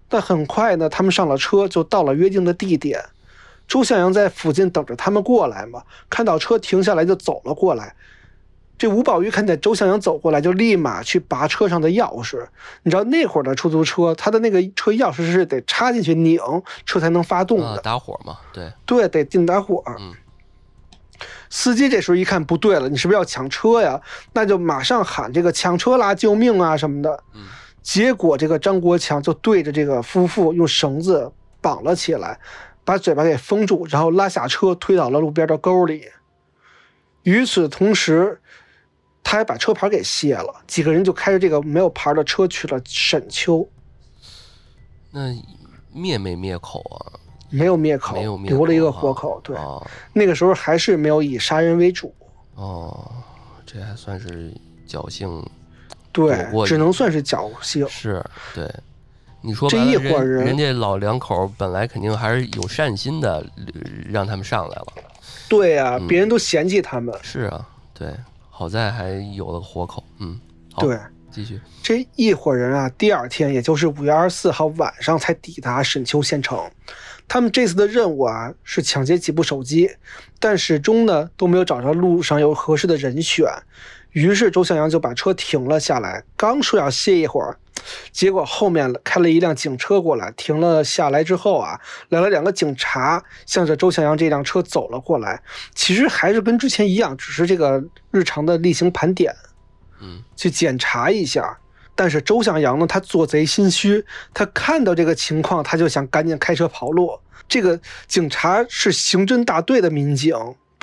[0.08, 3.04] 但很快呢，他们上了车，就到了约定的地点。
[3.68, 7.96] 周向阳在附近等着他们过来嘛，看到车停下来就走了过来。
[8.78, 12.46] 这吴宝玉看见周向阳走过来，就立马去拔车上的钥匙。
[12.84, 16.40] 你知道那会儿的出租车，它的那个车钥匙是得插进去拧，
[16.86, 17.82] 车才能发动啊的。
[17.82, 19.84] 打火嘛，对，对，得进打火。
[20.00, 20.14] 嗯
[21.50, 24.02] 司机这时候一看不对了，你是不是要抢车呀？
[24.34, 27.24] 那就马上喊这个抢车啦，救命啊什么的。
[27.34, 27.44] 嗯
[27.82, 32.40] 结果这个张国强就对着这个夫妇用绳子绑了起来，
[32.84, 36.06] 把嘴巴给封住，然后拉下车推到了路边的沟里。
[37.22, 38.42] 与此同时，
[39.26, 43.68] 他还把车牌给卸了，几个人就开着这个没有牌的车去了沈丘，
[45.10, 45.36] 那
[45.92, 47.18] 灭没灭口啊？
[47.50, 49.42] 没有灭口，没有灭留了一个口啊活口。
[49.44, 52.14] 对，哦那个时候还是没有以杀人为主。
[52.54, 53.12] 哦，
[53.66, 54.54] 这还算是
[54.88, 55.44] 侥幸，
[56.12, 57.88] 对只能算是侥幸。
[57.90, 58.72] 是对。
[59.42, 64.88] 你说这一伙人人家老两口本来肯定还是有善心的，呃让他们上来了。
[65.48, 67.16] 对呀、嗯别人都嫌弃他们。
[67.22, 68.12] 是啊，对，
[68.58, 70.02] 好在还有了活口。
[70.20, 70.40] 嗯，
[70.72, 70.98] 好，对，
[71.30, 71.60] 继续。
[71.84, 76.58] 这一伙人啊，第二天，也就是五月二十四号晚上才抵达沈丘县城。
[77.28, 79.90] 他们这次的任务啊是抢劫几部手机，
[80.40, 83.46] 但始终呢都没有找着路上有合适的人选。
[84.16, 87.58] 于是周向阳就把车停了下来，刚说要歇一会儿，
[88.14, 95.42] 结果后面开了一辆警车过来，停了下来之后啊，来了两个警察，向着周向阳这辆车走了过来。
[95.74, 99.36] 其实还是跟之前一样，只是这个日常的例行盘点。
[100.02, 101.58] 嗯去检查一下。
[101.94, 107.20] 但是周向阳呢，他做贼心虚，他看到这个情况，他就想赶紧开车跑路。
[107.50, 110.34] 这个警察是刑侦大队的民警，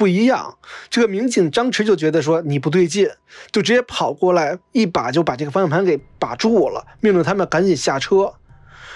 [0.03, 0.59] 不一样。
[0.91, 3.09] 这个民警张弛就觉得说你不对劲，
[3.53, 8.35] 就直接跑过来，一把就把这个方向盘给把住了，命令他们赶紧下车。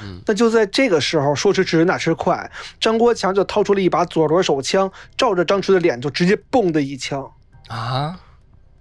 [0.03, 7.31] 嗯那就在这个时候，说时迟，那时快，张国强就掏出了一把左轮手枪，照着张弛的脸就直接嘣的一枪
[7.69, 8.19] 啊，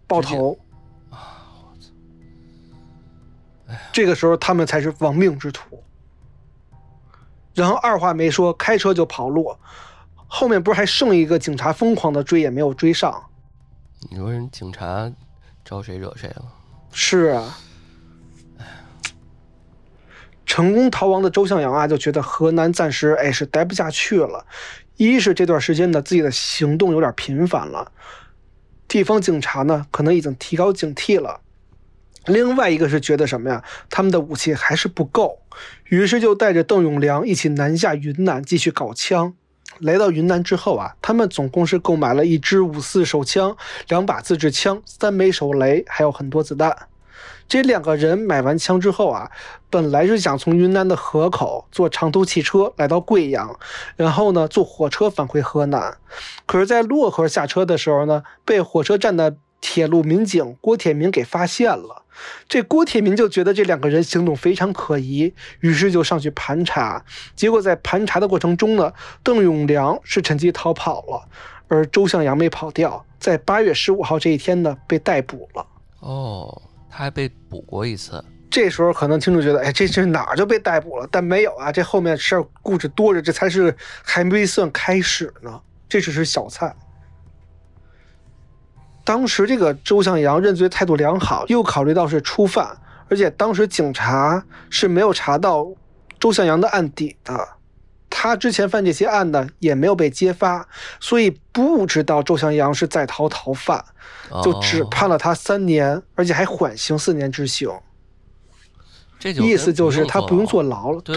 [0.07, 0.57] 爆头。
[3.93, 5.83] 这个时候他们才是亡命之徒。
[7.53, 9.55] 然后二话没说，开车就跑路。
[10.27, 13.23] 后面不是还剩一个警察疯狂的追，也没有追上。
[14.09, 15.11] 你说人警察
[15.63, 16.45] 招谁惹谁了？
[16.91, 17.57] 是啊，
[20.45, 24.45] 成功逃亡的周向阳啊，就觉得河南暂时哎是待不下去了。
[24.97, 27.91] 一是这段时间呢，自己的行动有点频繁了，
[28.87, 31.41] 地方警察呢可能已经提高警惕了。
[32.25, 33.63] 另外一个是觉得什么呀？
[33.89, 35.39] 他们的武器还是不够，
[35.85, 39.35] 于是就带着邓永良一起南下云南继续搞枪。
[39.79, 43.55] 来到云南之后啊，他们总共是购买了一支五四手枪、
[43.87, 46.75] 两把自制枪、三枚手雷，还有很多子弹。
[47.47, 49.29] 这两个人买完枪之后啊，
[49.69, 53.57] 本来是想从云南的河口坐长途汽车来到贵阳，
[53.95, 55.97] 然后呢坐火车返回河南。
[56.47, 62.04] 可是，在漯河下车的时候呢，被火车站的铁路民警郭铁民给发现了。
[62.47, 67.03] 这郭铁民就觉得这两个人行动非常可疑，于是就上去盘查。
[67.35, 68.93] 结果在盘查的过程中呢，
[69.23, 71.27] 邓永良是趁机逃跑了，
[71.67, 75.65] 而周向阳没跑掉，在八月十五号这一天呢被逮捕了。
[75.99, 78.23] 哦，他还被捕过一次。
[78.49, 81.07] 这时候可能听众觉得，哎，这是哪儿就被逮捕了？
[81.11, 85.59] 但没有啊，这后面事儿故事多着，这才是还没算开始呢，
[85.89, 86.73] 这只是小菜。
[89.05, 92.75] 当时这个周向阳认罪态度良好，又考虑到是初犯，
[93.07, 95.67] 而且当时警察是没有查到
[96.19, 97.47] 周向阳的案底的，
[98.09, 100.67] 他之前犯这些案呢也没有被揭发，
[100.99, 103.85] 所以不知道周向阳是在逃逃犯，
[104.43, 107.69] 就只判了他三年，而且还缓刑四年执行。
[109.41, 111.15] 意思就是他不用坐牢了，对。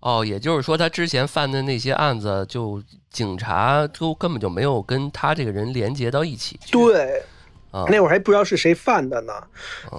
[0.00, 6.58] 哦，也就是说，他之前犯的那些案子，就警察都根本就没有跟他这个人连接到一起。
[6.70, 7.22] 对，
[7.70, 9.32] 啊，那会儿还不知道是谁犯的呢。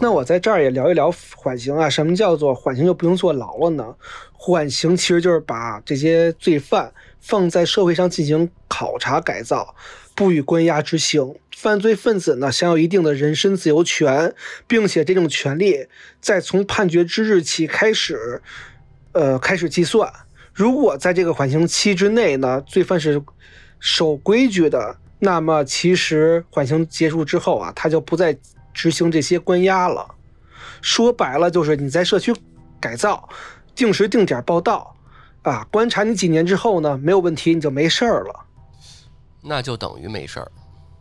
[0.02, 3.96] 那我在这儿也聊一聊缓刑啊，什么叫做缓刑就不用坐牢了呢？
[4.34, 9.76] 缓刑其实就是把这些罪犯放在社会上进行考察改造，
[10.16, 11.36] 不予关押执行。
[11.56, 14.34] 犯罪分子呢享有一定的人身自由权，
[14.66, 15.86] 并且这种权利
[16.20, 18.42] 在从判决之日起开始。
[19.14, 20.12] 呃，开始计算。
[20.54, 23.22] 如果在这个缓刑期之内呢，罪犯是
[23.80, 28.38] 守规矩的，那么其实缓刑结束之后啊，他就不再
[28.74, 30.06] 执行这些关押了。
[30.82, 32.34] 说白了，就是你在社区
[32.80, 33.30] 改造，
[33.76, 34.96] 定时定点报道，
[35.44, 38.46] 啊，观察你几年之后呢，没有问题，你就没事儿了。
[39.44, 40.52] 那就等于没事儿。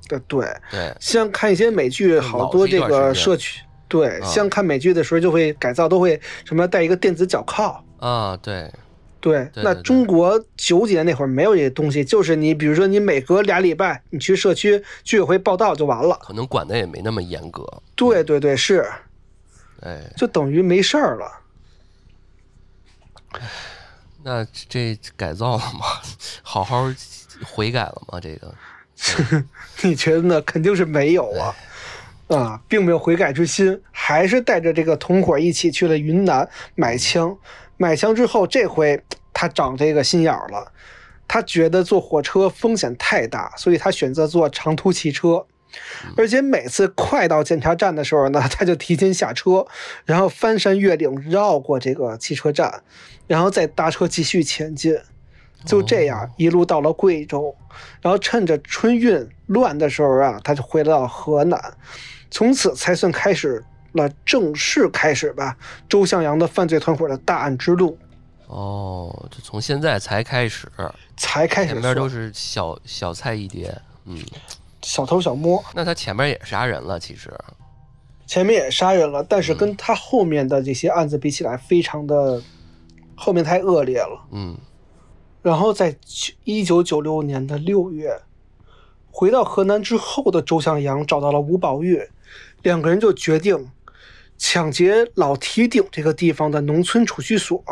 [0.08, 7.84] 对对对，像看一些美剧，好多这个社区，对，像看美剧的时候就会改造，都会什么带一个电子脚铐。
[8.00, 8.72] 啊，对，
[9.20, 17.62] 对，那中国九几年那会儿没有这些东西，就是你比如说你每隔俩礼拜你去社区居委会报道就完了，可能管的也没那么严格。
[17.94, 18.90] 对对对，是，
[19.82, 21.30] 哎，就等于没事儿了。
[24.24, 25.84] 那这改造了吗？
[26.42, 26.90] 好好
[27.44, 28.18] 悔改了吗？
[28.18, 28.54] 这个，
[29.84, 30.40] 你觉得呢？
[30.42, 31.54] 肯定是没有啊。
[32.28, 37.36] 啊，并没有悔改之心，还是带着这个同伙一起去了云南买枪。
[37.80, 39.02] 买枪之后，这回
[39.32, 40.70] 他长这个心眼儿了，
[41.26, 45.46] 他觉得坐火车风险太大，所以他选择坐长途汽车。
[46.14, 49.66] 而且每次快到检查站的时候呢，他就提前下车，
[50.04, 52.82] 然后翻山越岭绕过这个汽车站，
[53.26, 54.98] 然后再搭车继续前进。
[55.64, 57.56] 就这样一路到了贵州，
[58.02, 61.58] 然后趁着春运乱的时候啊，他就回到河南。
[62.30, 65.56] 从此才算开始了正式开始吧，
[65.88, 67.98] 周向阳的犯罪团伙的大案之路。
[68.46, 70.68] 哦，就从现在才开始，
[71.16, 73.72] 才开始，前面都是小小菜一碟，
[74.06, 74.18] 嗯，
[74.82, 75.62] 小偷小摸。
[75.72, 77.32] 那他前面也杀人了，其实，
[78.26, 82.42] 前面也杀人了，但是跟他后面的这些案子比起来，非常的
[83.14, 84.56] 后面太恶劣了，嗯。
[85.42, 85.96] 然后在
[86.44, 88.20] 一九九六年的六月，
[89.10, 92.10] 回到河南之后的周向阳找到了吴宝玉。
[92.62, 93.70] 两个人就决定
[94.40, 97.62] 抢劫老提顶这个地方的农村储蓄所。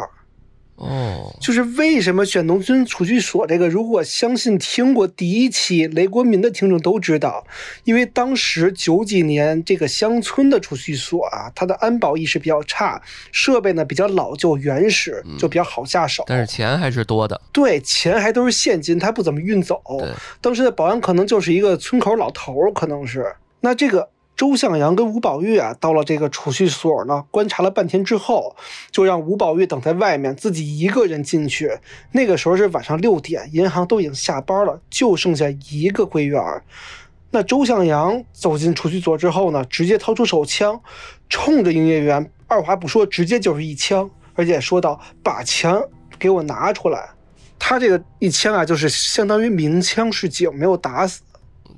[0.77, 3.69] 哦，就是为什么选农村储蓄所这个？
[3.69, 7.45] 如果相信听过第一期雷国民的听众都知道，
[7.83, 13.03] 因为当时九几年这个乡村的储蓄所啊，它的安保意识比较差，
[13.33, 16.23] 设备呢比较老旧原始，就比较好下手。
[16.29, 17.41] 但是钱还是多的。
[17.51, 19.83] 对，钱还都是现金，它不怎么运走。
[20.41, 24.11] 当时的保安可能就是一个村口老头，可能是那这个。
[24.39, 28.55] 周向阳跟吴宝玉啊，到了这个储蓄所呢，观察了半天之后，
[28.93, 31.69] 就让吴宝玉等在外面，自己一个人进去。
[32.13, 36.41] 那个时候是晚上六点，银行都已经下班了，就剩下一个柜员。
[37.33, 40.81] 那周向阳走进储蓄所之后呢，直接掏出手枪，
[41.29, 45.83] 冲着营业员二话不说，直接就是一枪，而且说道：“把枪
[46.17, 47.09] 给我拿出来。”
[47.59, 51.23] 他这个一枪啊，就是相当于鸣枪示警，没有打死。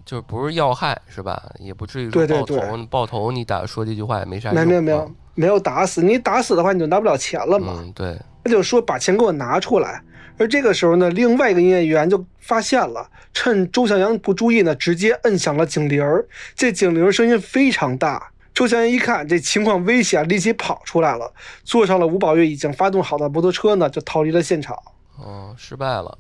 [0.05, 1.43] 就是不是要害是吧？
[1.59, 4.67] 也不至于说爆头，爆头你打说这句话也没啥用。
[4.67, 7.75] 没有没有没有打死你，打死的话你就拿不了钱了嘛。
[7.79, 8.19] 嗯，对。
[8.45, 10.03] 他就说把钱给我拿出来。
[10.39, 16.27] 而这个时候呢，另外一个营业员就发现了，趁周向阳不注意呢，直接摁响了警铃儿。
[16.55, 18.33] 这警铃声音非常大。
[18.55, 21.31] 周向阳一看这情况危险，立即跑出来了，
[21.63, 24.75] 坐上了吴宝月已经发动好的摩托车呢，就逃离了现场。
[25.19, 26.17] 哦，失败了。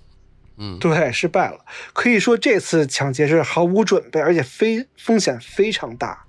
[0.62, 1.64] 嗯，对，失败了。
[1.94, 6.26] 可以说这次抢劫是毫无准备，而且非风险非常大。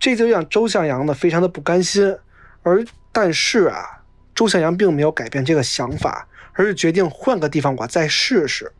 [0.00, 2.16] 这就让周向阳呢非常的不甘心。
[2.62, 2.82] 而
[3.12, 4.02] 但是啊，
[4.34, 8.72] 周向阳并没有改变这个想法，而是决定换个地方我再试试。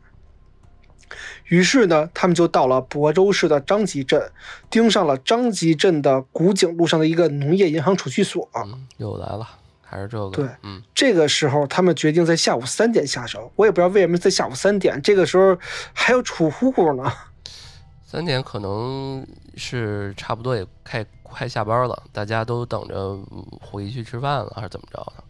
[1.45, 4.31] 于是呢，他们就到了亳州市的张集镇，
[4.71, 8.49] 盯上了张集镇的古井路上的一个农业银行储蓄所。
[8.55, 9.47] 嗯，又来了，
[9.95, 10.29] 还是这个。
[10.31, 13.49] 对嗯，这个时候，他们决定在下午三点下手。
[13.55, 15.57] 我也不知道为什么在下午三点，这个时候
[15.93, 17.11] 还有储户呢。
[18.05, 19.25] 三点可能
[19.55, 25.23] 是差不多也快快下班了，大家都等着嗯回去吃饭了，还是怎么着的？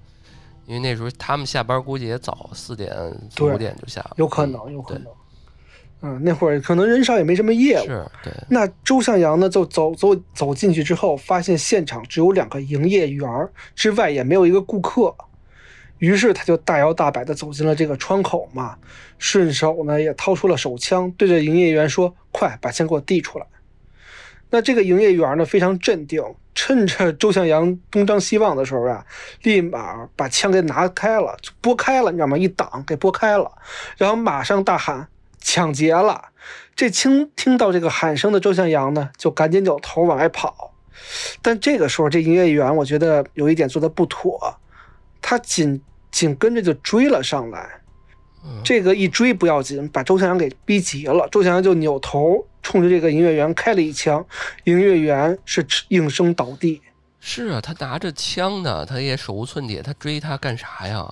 [0.65, 2.91] 因为那时候他们下班估计也早，四点
[3.29, 5.05] 四五点就下了，有可能，有可能。
[5.05, 5.15] 嗯，
[6.21, 7.85] 那会儿可能人少也没什么业务。
[7.85, 15.15] 是对，那周向阳呢，就走走走进去之后，发现现场只有两个营业员儿，之外也没有一个顾客。
[15.99, 18.77] 于是他就大摇大摆地走进了这个窗口嘛，
[19.17, 23.45] 顺手呢也掏出了手枪，对着营业员说：“快把枪给我递出来。”
[24.51, 26.21] 那这个营业员呢非常镇定，
[26.53, 29.05] 趁着周向阳东张西望的时候啊，
[29.43, 32.37] 立马把枪给拿开了，就拨开了，你知道吗？
[32.37, 33.49] 一挡给拨开了，
[33.97, 35.07] 然后马上大喊
[35.45, 36.29] ：“抢劫了！”
[36.75, 40.73] 这听听到这个喊声的周向阳呢，就赶紧扭头往外跑。
[41.41, 44.57] 但这个时候，这营业员我觉得有一点做的不妥，
[45.21, 45.81] 他紧
[46.11, 47.81] 紧跟着就追了上来。
[48.63, 51.27] 这个一追不要紧，把周向阳给逼急了。
[51.31, 54.23] 周向阳就扭头冲着这个营业员开了一枪，
[54.65, 56.81] 营业员是应声倒地。
[57.19, 61.09] 是啊，他拿着枪呢，他也手无寸铁，他追他干啥呀？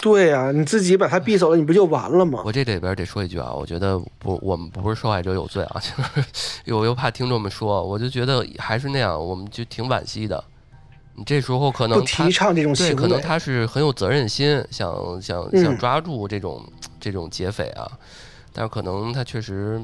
[0.00, 2.42] 对呀、你自己把他逼走了，你不就完了吗？
[2.44, 5.76] 我这里边得说一句啊，我觉得不，我们不是受害者有罪啊，
[6.64, 10.42] 就是我又怕听众们说，我就觉得还是那样，我们就挺惋惜的。
[11.14, 13.20] 你这时候可能他提倡这种对，行可能。
[13.20, 16.64] 他是很有责任心，想想嗯想抓住这种、
[16.98, 17.86] 这种劫匪啊，
[18.54, 19.82] 但是可能他确实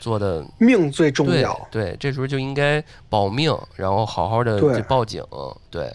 [0.00, 1.68] 做的命最重要。
[1.70, 5.22] 对，这时候就应该保命，然后好好的去报警，
[5.70, 5.94] 对，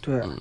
[0.00, 0.38] 对，嗯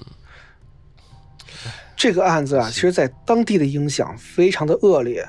[2.00, 5.28] 这个案子啊，其实在当地的影响非常的恶劣，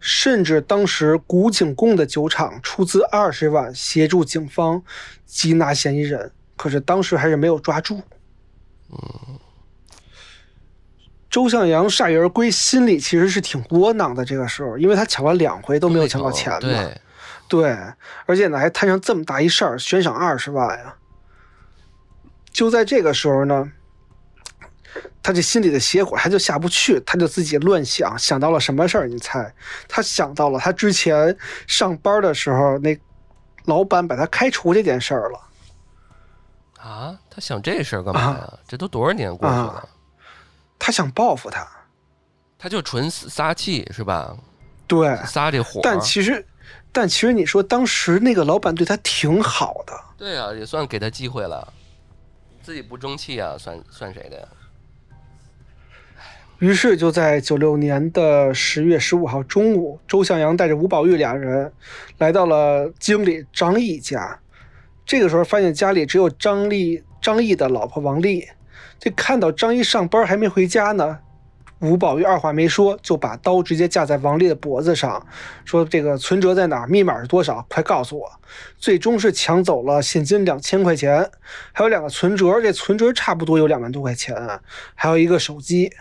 [0.00, 4.82] 甚至当时古井贡的酒厂出资二十万协助警方
[5.28, 8.02] 缉拿嫌疑人，可是当时还是没有抓住。
[11.30, 14.24] 周向阳铩羽而归，心里其实是挺窝囊的。
[14.24, 17.00] 这个时候，因为他抢了两回都没有抢到钱嘛，对，
[17.48, 17.76] 对，
[18.26, 20.96] 而且呢还摊上这么大一事儿，悬赏二十万呀。
[22.52, 23.70] 就在这个时候呢，
[25.22, 29.06] 他这心里的邪火他就下不去，他就自己乱想，想到了什么事儿？
[29.06, 29.54] 你猜？
[29.88, 31.36] 他想到了他之前
[31.66, 32.98] 上班的时候，那
[33.64, 35.40] 老板把他开除这件事儿了。
[36.80, 38.58] 啊，他想这事儿干嘛呀？
[38.68, 39.88] 这都多少年过去了，啊
[40.78, 41.66] 他想报复他，
[42.58, 44.36] 他就纯撒气是吧？
[44.86, 46.46] 对，撒这火，但其实，
[46.92, 51.72] 但其实你说当时那个老板对他挺好的，对啊，也算给他机会了，
[52.62, 54.46] 自己不争气啊，算算谁的呀？
[56.64, 61.70] 于是就在九六年的十月十五号中午，周向阳带着吴宝玉俩人
[62.16, 64.40] 来到了经理张毅家。
[65.04, 68.48] 这个时候发现家里只有张丽张毅的老婆王丽。
[68.98, 71.18] 这看到张毅上班还没回家呢，
[71.80, 75.26] 吴宝玉二话没说就把刀直接架在王丽的脖子上，
[75.66, 76.86] 说：“这个存折在哪儿？
[76.86, 77.66] 密码是多少？
[77.68, 78.26] 快告诉我！”
[78.80, 81.30] 最终是抢走了现金两千块钱，
[81.74, 84.34] 还有两个存折，这存折差不多有两万多块钱，
[84.94, 85.92] 还有一个手机。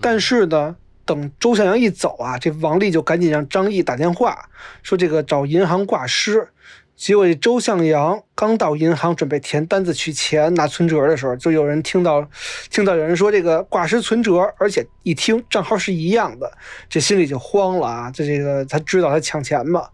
[0.00, 4.48] 但是呢，等周向阳一走啊，这王丽就赶紧让张毅打电话
[4.82, 6.48] 说这个找银行挂失。
[6.96, 12.28] 结果这周向阳刚到银行准备填单子取钱拿存折的时候，就有人听到
[12.70, 16.52] 听到有人说这个挂失存折，而且一听账号是一样的，
[16.88, 18.10] 这心里就慌了啊！
[18.10, 19.88] 这这个他知道他抢钱嘛，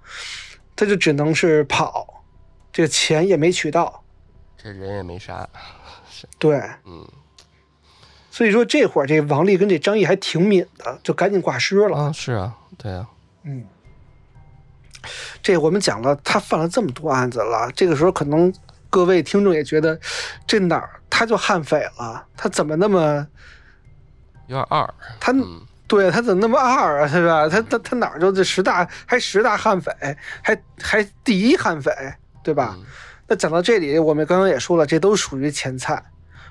[0.75, 2.25] 他就只能是跑，
[2.73, 4.03] 这个钱也没取到。
[4.57, 5.47] 这人也没杀，
[6.39, 7.07] 对，嗯
[8.35, 11.97] 所以说这会儿这王丽跟这张毅还挺敏的，就赶紧挂失了。
[11.97, 13.07] 啊，是啊，对啊，
[13.45, 13.65] 嗯，
[15.41, 18.53] 这我们讲了，他犯了这么多案子了，这个时候可能
[18.91, 19.97] 各位听众也觉得，
[20.49, 22.27] 这哪儿他就悍匪了？
[22.37, 23.25] 他怎么那么
[24.49, 27.07] 有点二，他嗯，对 他怎么那么二啊？
[27.07, 27.49] 是吧？
[27.49, 29.93] 他他他哪儿就这十大还十大悍匪，
[30.43, 31.93] 还还第一悍匪，
[32.43, 32.75] 对吧？
[32.81, 32.85] 嗯
[33.29, 36.05] 那讲到这里，我们刚刚也说了，这都属于前菜，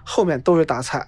[0.05, 1.05] 后面都是大菜。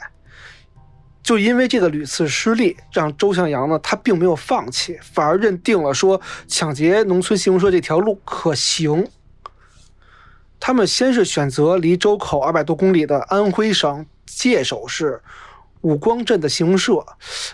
[1.25, 9.07] 就因为这个屡次失利，让周向阳呢，他并没有放弃，反而认定了说抢劫农村信用社这条路可行。
[10.59, 15.19] 他们先是选择离周口二百多公里的安徽省界首市
[15.85, 16.93] 武光镇的信用社。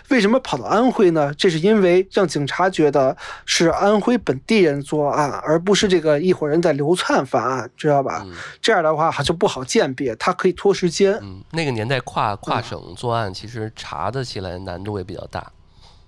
[0.08, 1.34] 为什么跑到安徽呢？
[1.34, 3.14] 这是因为让警察觉得
[3.44, 8.22] 是安徽本地人作案，而不是这个一伙人在流窜犯案，知道吧？
[8.24, 11.12] 嗯这样的话就不好鉴别，他可以拖时间。
[11.20, 15.52] 嗯，那个年代跨跨嗯省作案，其实查的起来难度也比较大。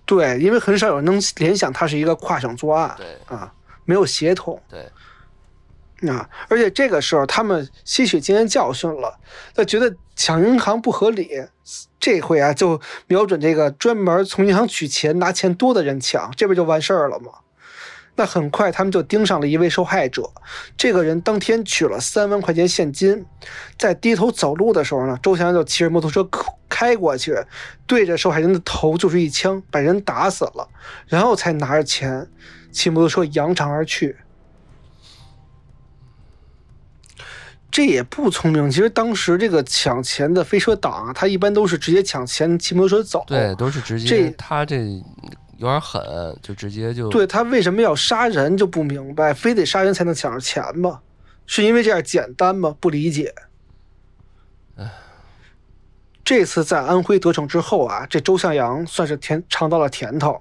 [0.06, 3.52] 对，因为很少有人能联想它是一个跨省作案对啊，
[3.84, 4.58] 没有协同。
[4.70, 9.18] 对，啊，而且这个时候他们吸取经验教训了，
[9.54, 11.42] 他觉得抢银行不合理，
[12.04, 17.32] 这回啊就瞄准这个专门从银行取钱拿钱多的人抢，这不就完事儿了吗？
[18.16, 20.30] 那很快他们就盯上了一位受害者，
[20.76, 23.24] 这个人当天取了三万块钱现金，
[23.78, 26.28] 在低头走路的时候呢，周祥就骑着摩托车
[26.68, 27.34] 开过去，
[27.86, 30.68] 对着受害人的头就是一枪，把人打死了，
[31.06, 32.28] 然后才拿着钱
[32.70, 34.14] 骑摩托车扬长而去。
[37.74, 38.70] 这也不聪明。
[38.70, 43.24] 其实当时这个抢钱的飞车党啊，他一般都是直接抢钱，骑摩托车走。
[43.26, 44.06] 对，都是直接。
[44.06, 44.76] 这他这
[45.56, 46.00] 有点狠，
[46.40, 51.00] 就直接就对他为什么要杀人就不明白，非得杀人才能抢着钱吗？
[51.46, 52.76] 是因为这样简单吗？
[52.78, 53.34] 不理解。
[56.22, 60.40] 这次在安徽得逞之后啊，这周向阳算是甜尝到了甜头，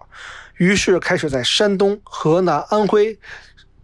[0.58, 3.18] 于是开始在山东、河南、安徽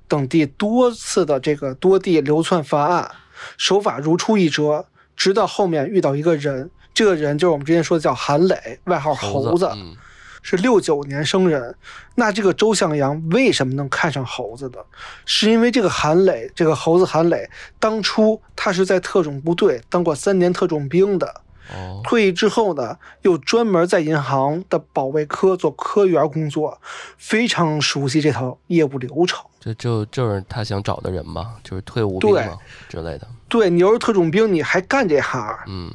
[0.08, 3.12] 等地多次的这个多地流窜犯案，
[3.58, 4.86] 手法如出一辙。
[5.16, 9.70] 直到后面遇到一个人，这个人就是我们之前说的叫韩磊，外号猴子。
[9.74, 9.96] 嗯
[10.42, 11.76] 是六九年生人，
[12.16, 14.80] 那这个周向阳为什么能看上猴子的？
[15.26, 21.42] 是因为这个韩磊，这个猴子韩磊，当初他是在特种部队当过三年特种兵的，
[21.74, 26.80] 哦，退役之后呢，又专门在银行的保卫科做科员工作，
[27.18, 29.44] 非常熟悉这套业务流程。
[29.60, 32.58] 这就就是他想找的人嘛，就是退伍兵对嘛
[32.88, 33.28] 之类的。
[33.48, 35.42] 对你又是特种兵，你还干这行？
[35.68, 35.92] 嗯，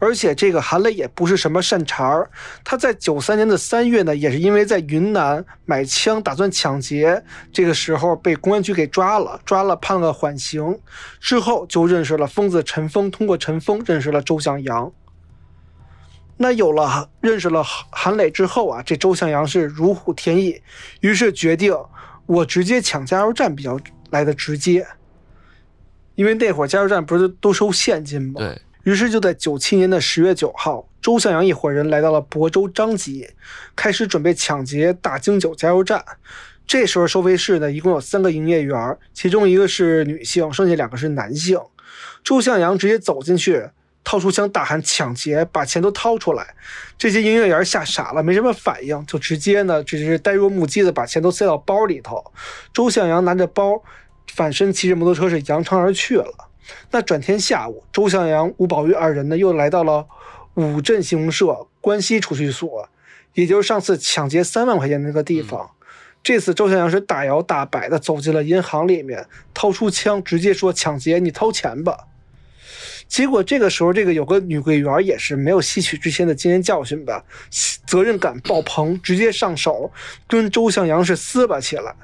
[0.00, 2.28] 而且这个韩磊也不是什么善茬儿，
[2.64, 7.22] 他在九三年的三月呢，也是因为在云南买枪打算抢劫，
[7.52, 10.80] 这个时候被公安局给抓了，抓了判了缓刑，
[11.20, 14.90] 之后就认识了疯子陈峰，通过陈峰认识了周向阳。
[16.38, 20.58] 那有了认识了韩磊之后啊，这周向阳是如虎添翼，
[21.00, 21.76] 于是决定
[22.24, 23.78] 我直接抢加油站比较
[24.08, 24.86] 来的直接，
[26.14, 28.34] 因为那会儿加油站不是都收现金吗？
[28.38, 33.28] 对，于是就在九七年的十月九号，周向阳一伙人来到了亳州张集，
[33.76, 36.04] 开始准备抢劫大京九加油站。
[36.66, 41.58] 这时候收费室呢，一共有三个营业员，其中一个是女性，剩下两个是男性。
[42.22, 43.68] 周向阳直接走进去，
[44.04, 46.54] 掏出枪大喊抢劫，把钱都掏出来。
[46.96, 52.24] 这些营业员吓傻了，没什么反应，就直接呢，只是呆若木鸡的把钱都塞到包里头。
[52.72, 53.82] 周向阳拿着包，
[54.34, 56.49] 反身骑着摩托车是扬长而去了。
[56.90, 60.06] 那转天下午，周向阳、吴宝玉二人呢，又来到了
[60.54, 62.88] 五镇信用社关西储蓄所，
[63.34, 65.70] 也就是上次抢劫三万块钱那个地方。
[66.22, 72.08] 这次周向阳是大摇大摆的走进了银行里面，掏出枪，直接说：“抢劫，你掏钱吧。”
[73.08, 77.24] 结果这个时候，这个有个女柜员也是没有吸取之前的经验教训吧，
[77.86, 79.90] 责任感爆棚，直接上手
[80.28, 81.96] 跟周向阳是撕巴起来。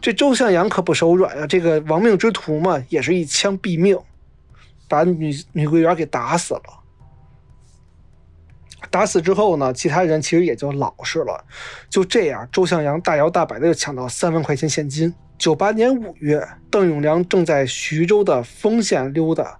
[0.00, 3.98] 这周向阳可不手软啊，这个亡命之徒嘛，也是一枪毙命，
[4.88, 6.62] 把女女柜员给打死了。
[8.90, 11.44] 打死之后呢，其他人其实也就老实了。
[11.90, 15.12] 就这样，周向阳大摇大摆的就抢到三万块钱现金。
[15.36, 19.58] 九八年五月，邓永良正在徐州的丰县溜达，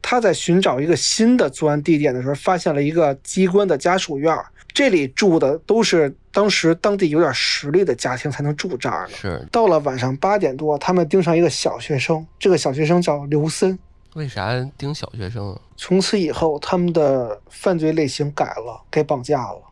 [0.00, 9.14] 他在寻找一个新的作案地点的时候，发现了一个机关的家属院儿，这里住的都是当时当地有点实力的家庭才能住这儿呢。
[9.16, 13.78] 是到了晚上八点多，他们盯上一个小学生，这个小学生叫刘森。
[14.14, 15.60] 为啥盯小学生啊？
[15.76, 19.62] 从此以后，他们的犯罪类型改了，该绑架了。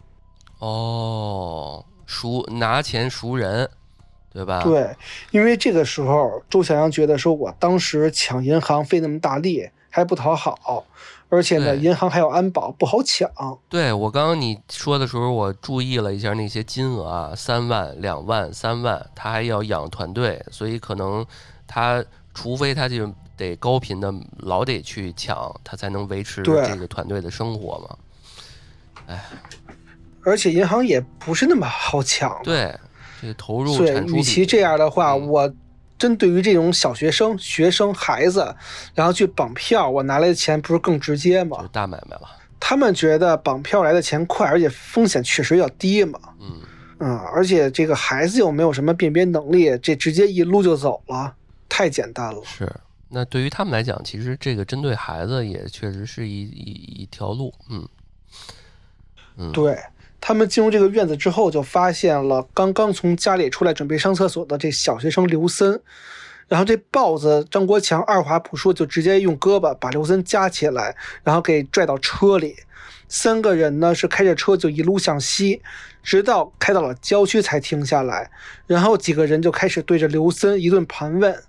[0.60, 3.68] 哦，赎拿钱赎人，
[4.32, 4.94] 对吧？，对，
[5.32, 10.86] 因为这个时候，周小阳觉得说，我当时抢银行费那么大力，还不讨好，
[11.30, 13.30] 而且呢，银行还有安保，不好抢。
[13.68, 21.24] 对我刚刚你说的时候，我注意了一下那些金额啊，三万、两万、三万，他还要养团队，所以可能
[21.66, 22.02] 他
[22.32, 27.96] 除非他就得高频的老得去抢，他才能维持对这个团队的生活嘛。
[29.06, 29.22] 哎
[30.24, 32.38] 而且银行也不是那么好抢。
[32.42, 32.74] 对，
[33.20, 35.54] 这个投入产，出比与其这样的话，嗯我
[35.98, 38.54] 针对于这种小学生、学生、孩子，
[38.94, 41.68] 然后去绑票，我拿来的钱不是更直接吗就是？
[41.70, 42.22] 大买卖了。
[42.60, 46.18] 他们觉得绑票来的钱快，而且风险确实要低嘛。
[46.40, 46.60] 嗯，
[47.00, 51.34] 嗯，而且这个孩子又没有什么辨别能力，这直接一撸就走了，
[51.68, 52.42] 太简单了。
[52.44, 52.70] 是。
[53.10, 57.54] 那对于他们来讲，其实这个针对孩子也确实是一一一条路。
[57.70, 57.88] 嗯
[59.38, 59.78] 嗯，对
[60.20, 65.80] 他们进入这个院子之后，就发现了刚刚从家里出来准备上厕所的这小学生刘森，
[66.48, 72.56] 然后这豹子张国强二话不说就直接用胳膊把刘森夹起来，然后给拽到车里。
[73.08, 75.62] 三个人呢是开着车就一路向西，
[76.02, 78.30] 直到开到了郊区才停下来。
[78.66, 81.42] 然后几个人就开始对着刘森一顿盘问。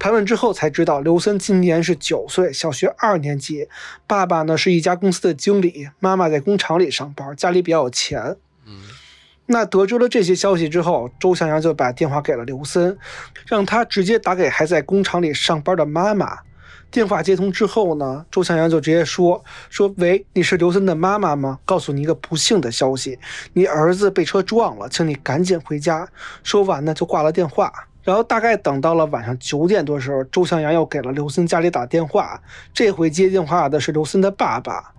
[0.00, 3.68] 盘问之后才知道，刘森今年是九岁，小学二年级。
[4.06, 8.36] 爸爸呢是一家公司的经理，妈妈在工厂里上班，家里比较有钱。
[8.64, 8.80] 嗯，
[9.44, 12.96] 那得知了这些消息之后，周向阳就把电话给了刘森，
[13.46, 16.38] 让他直接打给还在工厂里上班的妈妈。
[16.90, 21.58] 电话接通之后呢，周向阳就直接说：“说喂，你是刘森的妈妈吗？
[21.66, 23.18] 告诉你一个不幸的消息，
[23.52, 26.08] 你儿子被车撞了，请你赶紧回家。”
[26.42, 27.70] 说完呢，就挂了电话。
[28.02, 32.40] 然后大概等到了晚上九点多时候，周向阳又给了刘森家里打电话，
[32.72, 34.92] 这回接电话的是刘森的爸爸。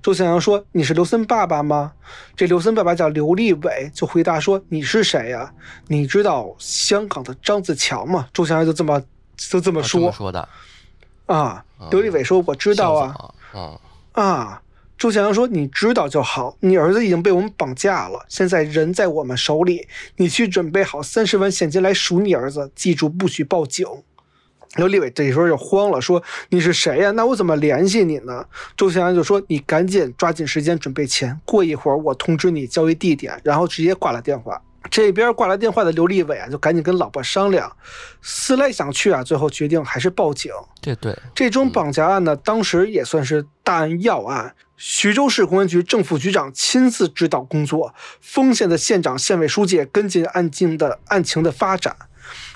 [0.00, 1.92] 周向阳说：“你是刘森爸爸吗？”
[2.36, 5.52] 这刘森爸爸叫刘立伟，就回答说：“你是谁呀？
[5.88, 9.02] 你知道香港的张子强吗？”周向阳就这么
[9.36, 10.48] 就这么说说的，
[11.26, 11.64] 啊。
[11.90, 13.06] 刘立伟说：“我知道啊。
[13.06, 13.14] 幸
[13.52, 13.80] 好，
[14.12, 14.62] 啊，
[14.98, 19.86] 周强阳说：“你知道就好，你儿子已经被我们绑架了，现在人在我们手里，
[20.16, 23.86] 你去准备好三十万现金来赎你儿子，记住不许报警。”
[24.76, 27.12] 刘立伟这时候就慌了，说：“你是谁呀？
[27.12, 28.44] 那我怎么联系你呢？”
[28.76, 34.60] 周向阳就说：“你赶紧抓紧时间准备钱，过一会儿我通知你交易地点。”然后直接挂了电话。
[34.90, 37.70] 这边挂了电话的刘立伟啊，就赶紧跟老婆商量，
[38.20, 40.52] 思来想去啊，最后决定还是报警。
[40.80, 44.54] 对对，这宗绑架案呢，当时也算是大案要案。
[44.80, 51.96] 徐州市公安局正副局长亲自指导工作，丰县的县长、县委书记跟进案件的案情的发展。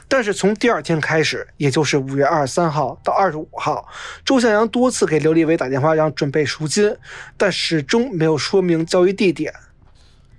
[0.06, 3.88] 但是从第二天开始，也就是五月二十三号到二十五号，
[4.24, 6.96] 周向阳多次给刘立伟打电话让准备赎金，
[7.36, 9.52] 但始终没有说明交易地点。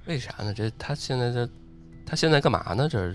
[0.06, 0.54] 为啥呢？
[0.54, 1.50] 这他现在这，
[2.06, 2.88] 他现在干嘛呢？
[2.90, 3.14] 这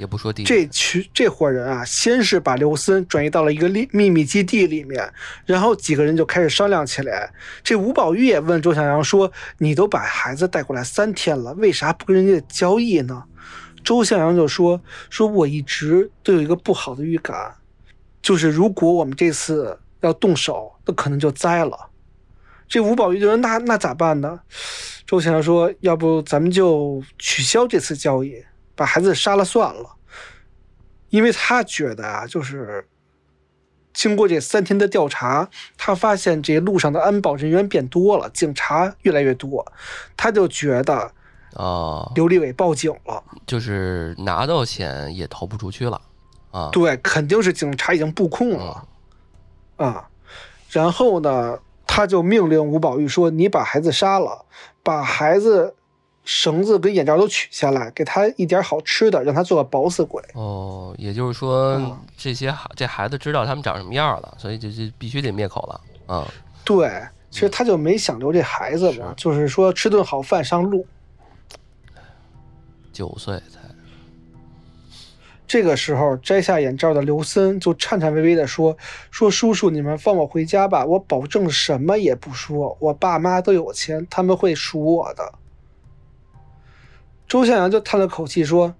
[0.00, 5.12] 也不说地这群这伙人啊，先是把刘森转移到了一个秘秘密基地里面，
[5.44, 7.30] 然后几个人就开始商量起来。
[7.62, 13.24] 这吴宝玉也问周向阳说：“你都把孩子带过来三天了，为啥不跟人家交易呢？”
[13.84, 14.80] 周向阳就说
[15.10, 17.54] ：“说我一直都有一个不好的预感，
[18.22, 21.90] 就是如果我们这次要动手，那可能就栽了。”
[22.66, 24.40] 这吴宝玉就说：“那那咋办呢？”
[25.06, 28.42] 周向阳说：“要不咱们就取消这次交易。”
[28.80, 29.96] 把孩子杀了算了，
[31.10, 32.88] 因为他觉得啊，就是
[33.92, 39.70] 经过这三天的调查，他发现这路上的安保人员变多了，警察越来越多，
[40.16, 41.12] 他就觉得
[41.52, 46.00] 啊，刘立伟报警了，就是拿到钱也逃不出去了
[46.50, 46.70] 啊。
[46.72, 48.88] 对，肯定是警察已经布控了
[49.76, 50.08] 啊。
[50.70, 54.46] 然后呢，他就命令吴宝玉说：“你把孩子杀了，
[54.82, 55.74] 把孩子。”
[56.24, 60.22] 绳子跟眼罩都取下来，给他一点好吃的，让他做个饱死鬼。
[60.34, 65.80] 哦，也就是说，嗯这些孩这孩子知道他们长什么样了，所以就就必须得灭口了
[66.14, 66.26] 啊。
[66.64, 66.88] 对，
[67.30, 70.86] 其实他就没想留这孩子嘛，就是说吃顿好饭上路。
[72.92, 73.58] 九岁才，
[75.46, 78.76] 这个时候摘下眼罩的刘森就颤颤巍巍地说
[79.10, 82.76] ：“说叔叔，你们放我回家吧，我保证什么也不说。
[82.78, 85.32] 我爸妈都有钱，他们会赎我的。”
[87.30, 88.74] 周向阳就叹了口气说：“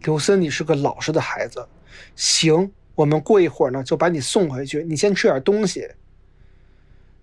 [0.00, 1.68] 刘森，你是个老实的孩子，
[2.14, 5.86] 行，我们过一会儿呢就把你送回去，你先吃点东西。”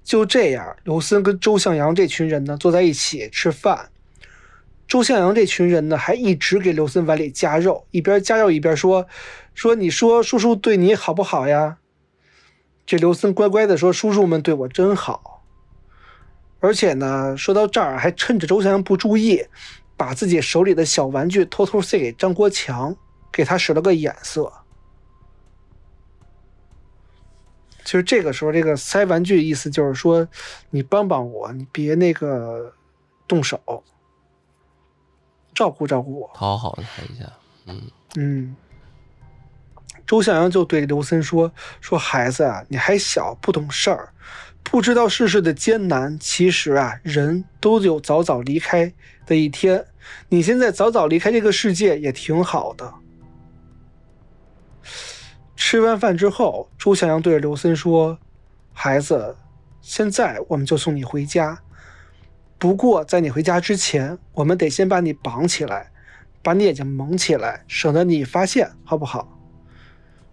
[0.06, 3.90] 就这样，刘森跟周向阳这群人呢坐在一起吃饭。
[4.88, 9.08] 周向阳这群人呢还一直给刘森碗里加肉，一边加肉一边说
[9.56, 11.80] ：“说你说叔叔对你好不好呀？”
[12.86, 15.44] 这刘森乖乖的说：“叔叔们对我真好。”
[16.62, 19.48] 而且呢，说到这儿还趁着周向阳不注意。
[19.96, 22.96] 把自己手里的小玩具偷偷塞给张国强，
[23.32, 24.52] 给他使了个眼色。
[27.84, 30.28] 其实这个时候，这个塞玩具意思就是说，
[30.70, 32.74] 你帮帮我，你别那个
[33.28, 33.84] 动手，
[35.54, 37.32] 照顾照顾我，讨好他一下。
[37.66, 37.82] 嗯
[38.16, 38.56] 嗯。
[40.06, 44.14] 周向阳就对刘森说：“说孩子啊，你还小，不懂事儿。”
[44.64, 48.94] 不知道世事的艰难，其实啊，人都有早早离开
[49.26, 49.86] 的一天。
[50.30, 52.94] 你现在早早离开这个世界也挺好的。
[55.56, 58.18] 吃完饭之后，周向阳对着刘森说
[58.74, 59.36] ：“孩子，
[59.82, 61.60] 现在我们就送你回家。
[62.58, 65.92] 不过在你回家之前，我们得先把你绑起来，
[66.42, 69.40] 把你眼睛蒙起来，省得你发现，好不好？”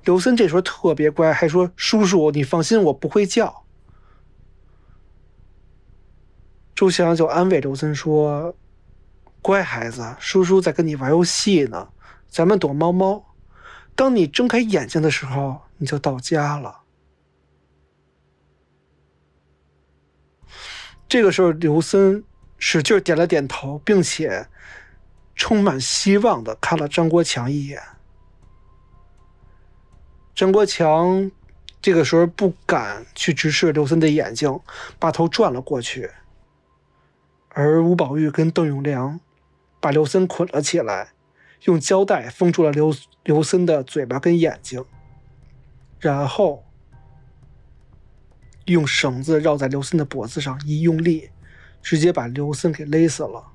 [0.04, 3.64] 刘森这时候特别乖，还说：“叔叔，你放心，我不会叫。”
[6.74, 8.54] 周向阳就安慰刘森说
[9.42, 11.88] ：“乖孩子，叔叔在跟你玩游戏呢，
[12.28, 13.24] 咱们躲猫猫。
[13.94, 16.82] 当你睁开眼睛的时候，你就到家了。
[21.08, 22.22] 这个时候，刘森
[22.58, 24.46] 使劲点了点头，并且
[25.34, 27.82] 充满希望的看了张国强一眼。
[30.34, 31.30] 张国强
[31.82, 34.60] 这个时候不敢去直视刘森的眼睛，
[34.98, 36.10] 把头转了过去。
[37.48, 39.18] 而吴宝玉跟邓永良
[39.80, 41.12] 把刘森捆了起来，
[41.64, 44.84] 用胶带封住了刘刘森的嘴巴跟眼睛，
[45.98, 46.64] 然后。
[48.66, 51.30] 用绳子绕在刘森的脖子上，一用力，
[51.82, 53.48] 直接把刘森给勒死了。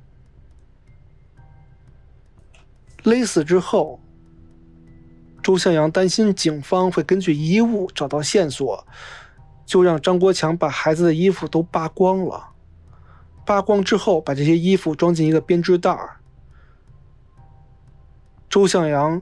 [3.04, 4.02] 勒死之后，
[5.42, 8.86] 周向阳担心警方会根据衣物找到线索，
[9.66, 12.50] 就让张国强把孩子的衣服都扒光了。
[13.46, 16.18] 扒光之后，把这些衣服装进一个编织袋儿。
[18.50, 19.22] 周向阳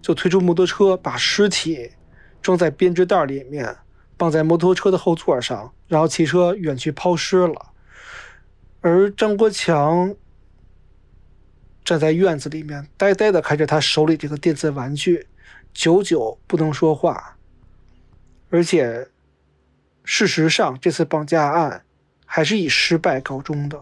[0.00, 1.92] 就推出摩托车，把尸体
[2.40, 3.76] 装在编织袋里面。
[4.18, 7.72] 放在摩托车的后座上，然后骑车远去抛尸了。
[8.82, 10.14] 而张国强
[11.82, 15.26] 站在院子里面，呆呆的看着他手里这个电子玩具，
[15.72, 17.38] 久久不能说话。
[18.50, 19.08] 而且，
[20.04, 21.86] 事实上，这次绑架案
[22.32, 23.76] 还是以失败告终的。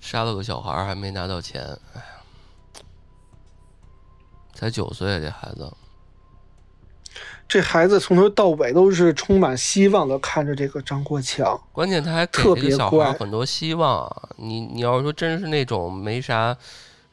[0.00, 1.62] 杀了个小孩还没拿到钱，
[1.94, 2.82] 哎呀，
[4.52, 5.72] 才九岁这孩子。
[7.46, 14.10] 这孩子从头到尾都是充满希望的看着这个张国强，关键他还给这个小孩很多希望。
[14.38, 16.56] 你你要是说真是那种没啥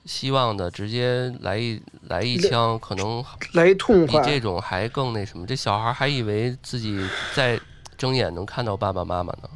[0.05, 3.23] 希望的，直接来一来一枪，可能
[3.53, 5.45] 来一痛快，比这种还更那什么。
[5.45, 7.59] 这小孩还以为自己在
[8.03, 9.49] 睁眼能看到爸爸妈妈呢。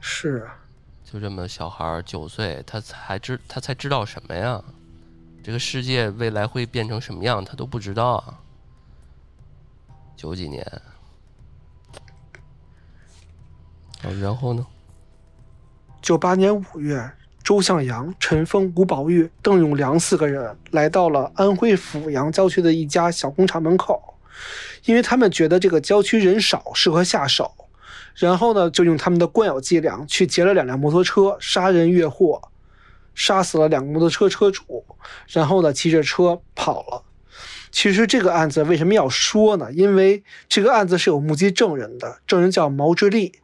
[0.00, 0.56] 是啊，
[1.04, 4.64] 就这么小孩九岁，他才知他才知道什么呀？
[5.44, 8.40] 这个世界未来会变成什么样，他都不知道啊。
[10.16, 10.66] 九几年，
[14.18, 14.66] 然后呢？
[16.00, 17.12] 九八年五月，
[17.44, 24.11] 周向阳、陈峰、吴宝玉、邓永良四个人来到了安徽阜阳郊区的一家小工厂门口，
[24.84, 27.52] 因为他们觉得这个郊区人少，适合下手。
[28.14, 32.50] 然后呢，就用他们的惯有伎俩去劫了两辆摩托车，杀人越货，
[33.14, 34.84] 杀死了两个摩托车车主，
[35.28, 37.04] 然后呢，骑着车跑了。
[37.70, 39.72] 其实这个案子为什么要说呢？
[39.72, 43.40] 因为这个案子是有目击证人的，证人叫毛志立。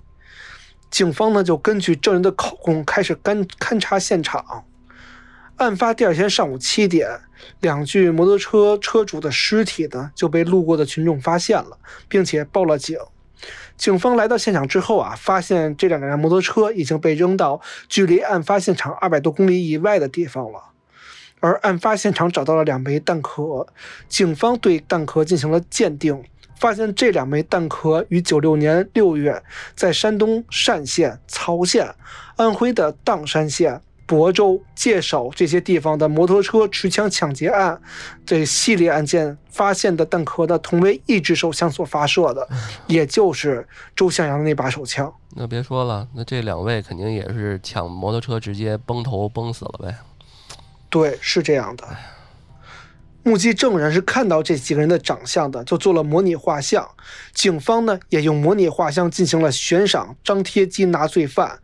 [0.91, 4.65] 警方呢就根据证人的口供开始勘勘察现场。
[5.59, 7.21] 案发第二天上午七点，
[7.61, 11.79] 两具摩托车车主的尸体呢就被路过的群众发现了，
[12.09, 12.97] 并且报了警。
[13.77, 20.63] 警方来到现场之后啊，发现这两辆摩托车已经被扔到距离案发现场二百多公里以外的地方了。
[21.41, 23.67] 而案发现场找到了两枚弹壳，
[24.09, 26.23] 警方对弹壳进行了鉴定，
[26.57, 29.43] 发现这两枚弹壳于九六年六月
[29.75, 31.93] 在山东单县、曹县、
[32.37, 37.79] 安徽的砀山县、亳州、界首这些地方的摩托车持枪抢劫案
[38.25, 42.49] 这系列案件发现的弹壳的同为一支手枪所发射的，
[42.87, 45.13] 也就是周向阳的那把手枪。
[45.37, 49.95] 那别说了，那这两位肯定也是抢摩托车直接崩头崩死了呗。
[50.89, 51.87] 对，是这样的。
[53.25, 56.89] 目击证人是看到这几个人的长相的，就做了模拟画像。
[57.35, 61.59] 警方呢，也用模拟画像进行了悬赏、张贴缉拿罪犯。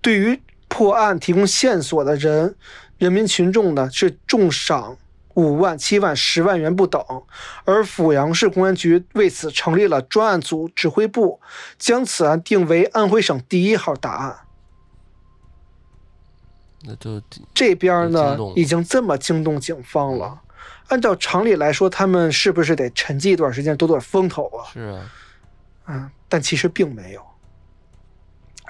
[0.00, 2.54] 对于破案提供线索的人，
[2.98, 4.96] 人民群众呢是重赏
[5.34, 7.02] 五万、七万、十万元不等。
[7.64, 11.40] 而阜阳市公安局为此成立了专案组指挥部，
[11.78, 14.38] 将此案定为安徽省第一号大案。
[16.84, 17.20] 那就
[17.52, 20.40] 这边呢，已经这么惊动警方了。
[20.88, 24.64] 按照常理来说，他们是不是得沉寂一段时间，躲躲风头啊？
[24.72, 25.10] 是啊，
[25.88, 27.27] 嗯，但其实并没有。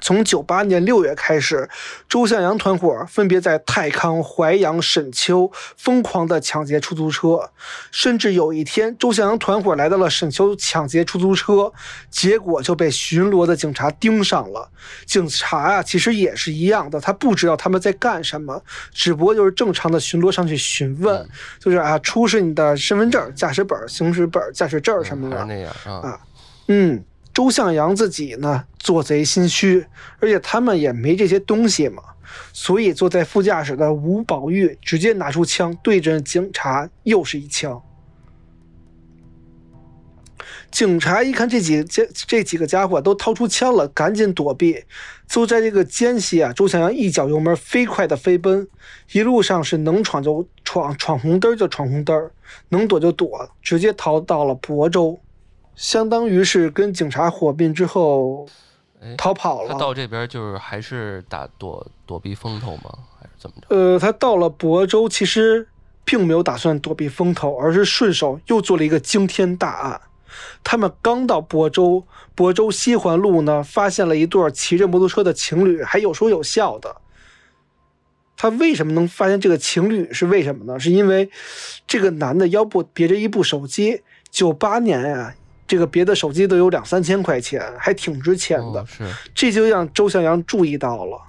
[0.01, 1.69] 从九八年六月开始，
[2.09, 7.51] 周向阳团伙分别在太康、淮阳、沈丘疯狂的抢劫出租车，
[7.91, 11.73] 甚至有一天，周向阳团伙来到了沈丘抢劫出租车，
[12.11, 14.71] 结果就被巡逻的警察盯上了。
[15.05, 21.29] 警察啊，其实也是一样的，他不知道他们在干什么，只不过就是正常的巡逻上去询问，
[21.59, 25.45] 就是啊，出示你的身份证、驾驶本、行驶本、驾驶证什么的。
[25.45, 26.21] 那样啊，
[26.69, 27.05] 嗯。
[27.39, 29.87] 周向阳自己呢，做贼心虚，
[30.19, 32.03] 而且他们也没这些东西嘛，
[32.53, 37.81] 所以坐在副驾驶的吴宝玉直接拿出枪对着警察，又是一枪。
[40.73, 44.83] 警察一看这几这这几个家伙都掏出枪了，赶紧躲避。
[45.29, 48.67] 就在这个间隙啊，周向阳一脚油门，飞快的飞奔，
[49.13, 52.31] 一路上是能闯就闯，闯红灯就闯红灯，
[52.71, 55.21] 能躲就躲，直接逃到了亳州，
[55.79, 58.47] 相当于是跟警察火并之后
[59.17, 59.73] 逃跑了。
[59.73, 62.93] 他到这边就是还是打躲躲避风头吗？
[63.19, 63.75] 还是怎么着？
[63.75, 65.67] 呃，他到了亳州，其实。
[66.11, 70.01] 并没有打算躲避风头，而是顺手又做了一个惊天大案。
[70.65, 72.03] 他们刚到亳州，
[72.35, 76.97] 亳州西环路呢，发现了一对骑着摩托车的情侣，还有说有笑的。
[78.39, 80.11] 他为什么能发现这个情侣？
[80.11, 80.81] 是为什么呢？
[80.81, 81.29] 是因为
[81.87, 85.35] 这个男的腰部别着一部手机，九八年呀，
[85.69, 88.85] 这个别的手机都有两三千块钱，还挺值钱的。
[88.87, 89.05] 是，
[89.35, 91.21] 这就让周向阳注意到了。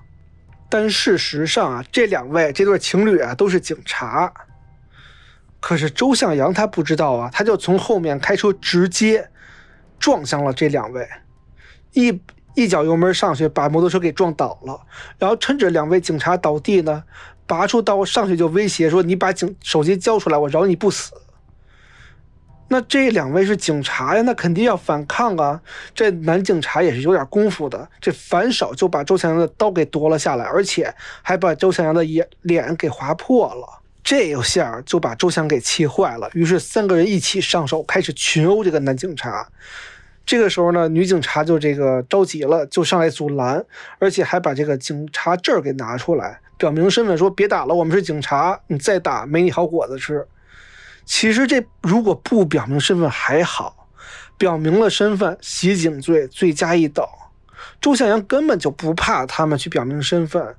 [0.69, 4.33] 但事实上啊，这两位这对情侣啊，都是警察。
[5.59, 9.29] 可是周向阳他不知道啊，他就从后面开车直接
[9.99, 11.05] 撞向了这两位，
[11.91, 12.17] 一
[12.55, 14.79] 一脚油门上去把摩托车给撞倒了，
[15.17, 17.03] 然后趁着两位警察倒地呢，
[17.45, 21.11] 拔出刀上去就威胁说：“你把警手机交出来，我饶你不死。”
[22.69, 25.59] 那这两位是警察呀，那肯定要反抗啊。
[25.93, 33.81] 这男警察也是有点功夫的，这反手就把周强阳的刀给夺了下来，而且还把周强阳的眼脸给划破了。
[34.03, 39.47] 这个下就把周强给气坏了，于是三个人一起上手，开始群殴这个男警察。
[40.25, 43.65] 这个时候呢，女警察就这个着急了，就上来阻拦，
[43.97, 50.25] 而且还把这个警察证给拿出来，表明身份，说别打了，我们是警察，你再打没你好果子吃。
[51.09, 53.89] 其实这如果不表明身份还好，
[54.37, 57.03] 表明了身份，袭警罪罪加一等。
[57.81, 60.55] 周向阳根本就不怕他们去表明身份，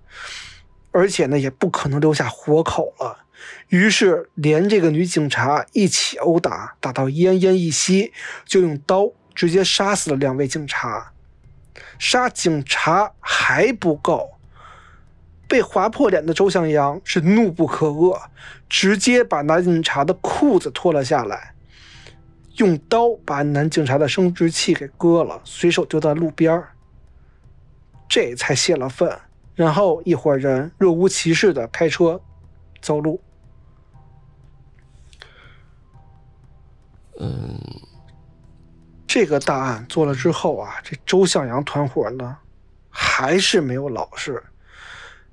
[0.90, 3.26] 而且呢，也不可能留下活口了。
[3.68, 8.12] 于是，连这个女警察一起殴打，打到奄奄一息，
[8.44, 11.12] 就用刀直接杀死了两位警察。
[11.96, 14.32] 杀警察还不够，
[15.50, 18.16] 被划破脸的周向阳是怒不可遏，
[18.68, 21.52] 直接把男警察的裤子脱了下来，
[22.58, 26.68] 用刀把男警察的生殖器给割了，随手丢在路边儿
[28.08, 29.12] 这才泄了愤。
[29.56, 32.20] 然后一伙人若无其事的开车
[32.80, 33.20] 走路。
[37.18, 37.60] 嗯，
[39.04, 42.38] 这个大案做了之后啊，这周向阳团伙呢，
[42.88, 44.40] 还是没有老实，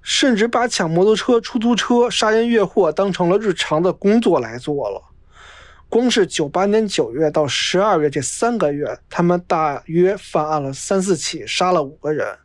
[0.10, 5.02] 甚至把抢摩托车、出租车、杀人越货当成了日常的工作来做了。
[5.90, 12.38] 光是九八年九月到十二月这三个月，他们大约犯案了三四起，杀了五个人。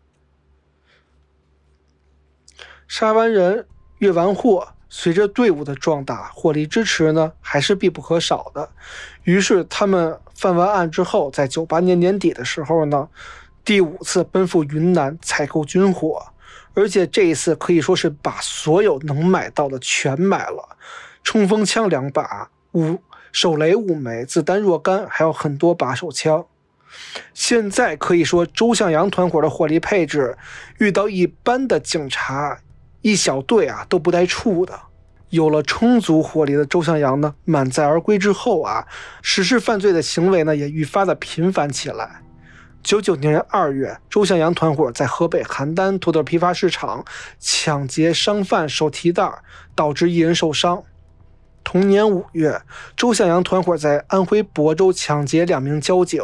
[2.89, 3.65] 杀完人，
[3.99, 4.67] 越完货。
[4.89, 8.69] 随着队伍的壮大，火力支持呢还是必不可少的。
[9.23, 13.09] 于是他们犯完案之后，在九八年年底的时候呢，
[13.65, 16.21] 第五次奔赴云南采购军火，
[16.75, 20.77] 而且这一次可以说是把所有能买到的全买了：
[21.23, 22.99] 冲锋枪两把，五
[23.31, 26.47] 手雷五枚，子弹若干，还有很多把手枪。
[27.35, 30.37] 现在可以说，周向阳团伙的火力配置，
[30.79, 32.59] 遇到一般的警察。
[33.01, 34.79] 一小队啊都不带怵的，
[35.31, 38.87] 有了充足火力的周向阳呢，满载而归之后啊，
[39.23, 42.23] 实施犯罪的行为呢也愈发的频繁起来。
[42.83, 47.05] 九九年二月，周向阳团伙在河北邯郸土豆批发市场
[47.39, 49.43] 抢劫商贩手提袋，
[49.75, 50.83] 导致一人受伤。
[51.65, 52.63] 同年五月，
[52.97, 56.23] 周向阳团伙在安徽亳州抢劫两名交警，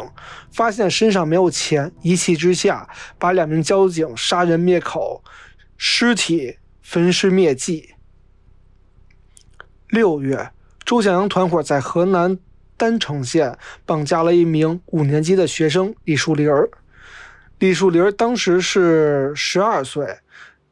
[0.51, 5.23] 发现身上没有钱，一气之下把两名交警杀人灭口，
[5.77, 6.57] 尸体。
[6.81, 7.93] 焚尸灭迹。
[9.89, 10.49] 六月，
[10.83, 12.39] 周向阳团伙在河南
[12.79, 16.69] 郸城县绑架了一名五年级的学生李树林儿。
[17.59, 20.17] 李树林儿当时是十二岁。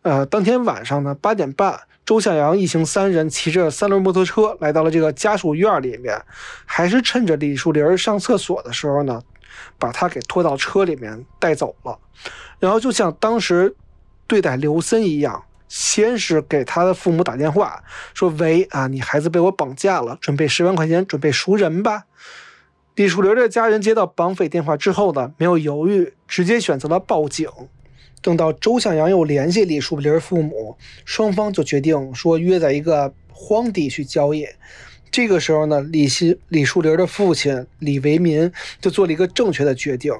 [0.03, 6.19] 呃，当天晚上呢，八点半，周向阳一行三人骑着三轮摩托车来到了这个家属院里面，
[6.65, 9.21] 还是趁着李树林儿上厕所的时候呢，
[9.77, 11.99] 把他给拖到车里面带走了。
[12.57, 13.75] 然后就像当时
[14.25, 15.43] 对待刘森一样。
[15.67, 22.05] 先是给他的父母打电话，说：“喂啊，你孩子被我绑架了，准备十万块钱，准备赎人吧。”
[22.95, 27.47] 李树林的家人接到绑匪电话之后呢，没有犹豫，直接选择了报警。
[28.21, 34.47] 等到周向阳又联系李树林父母，双方就决定说约在一个荒地去交易。
[35.11, 38.51] 这个时候呢，李新李树林的父亲李维民
[38.81, 40.11] 就做了一个正确的决定。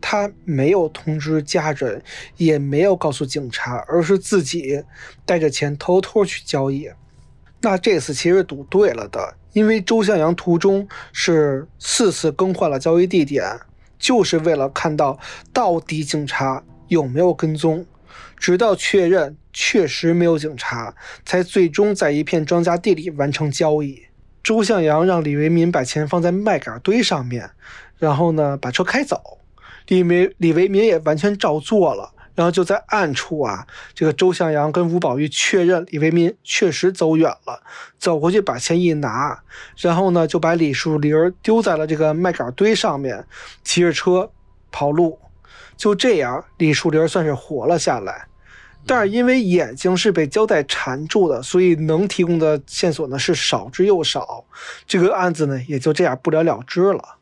[0.00, 2.02] 他没有通知家人，
[2.36, 4.82] 也没有告诉警察，而是自己
[5.24, 6.88] 带着钱偷偷去交易。
[7.60, 13.44] 那这次其实赌对了的，因为周向阳途中是四次更换了交易地点，
[13.98, 15.18] 就是为了看到
[15.52, 17.84] 到底警察有没有跟踪，
[18.36, 20.94] 直到确认确实没有警察，
[21.24, 24.02] 才最终在一片庄稼地里完成交易。
[24.44, 27.50] 周向阳让李维民把钱放在麦秆堆上面，
[27.98, 29.35] 然后呢把车开走，
[29.88, 32.12] 李维李维民也完全照做了。
[32.34, 37.62] 然后就在暗处啊，这个周向阳跟吴宝玉确认李维民确实走远了，
[37.98, 39.42] 走过去把钱一拿，
[39.78, 43.24] 然后呢就把李树林丢在了这个麦秆堆上面，
[43.64, 44.30] 骑着车
[44.70, 45.18] 跑路。
[45.78, 48.26] 就这样，李树林算是活了下来。
[48.84, 54.44] 但是因为眼睛是被胶带缠住的，所以能提供的线索呢是少之又少，
[54.86, 57.16] 这个案子呢也就这样不了了之了。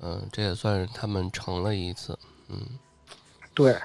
[0.00, 2.18] 嗯，这也算是他们成了一次。
[2.48, 2.60] 嗯，
[3.54, 3.76] 对。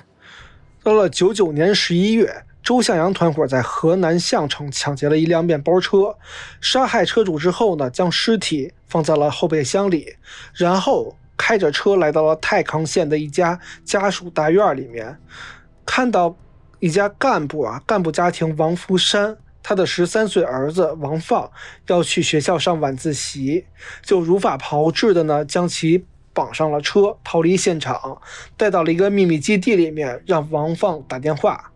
[0.83, 6.17] 到了九九年十一月，周向阳团伙在河南项城抢劫了一辆面包车，
[6.59, 10.17] 杀害车主之后呢，将尸体放在了后备箱里，
[10.53, 15.17] 然后开着车来到了太康县的一家家属大院里面，
[15.85, 16.35] 看到
[16.79, 21.49] 一家干部啊，干部家庭王福山，他的十三岁儿子王放
[21.87, 23.65] 要去学校上晚自习，
[24.03, 26.05] 就如法炮制的呢，将其。
[26.35, 28.19] 绑上了车，逃离现场，
[28.57, 31.71] 带到了一个秘密基地里面，让王放打电话。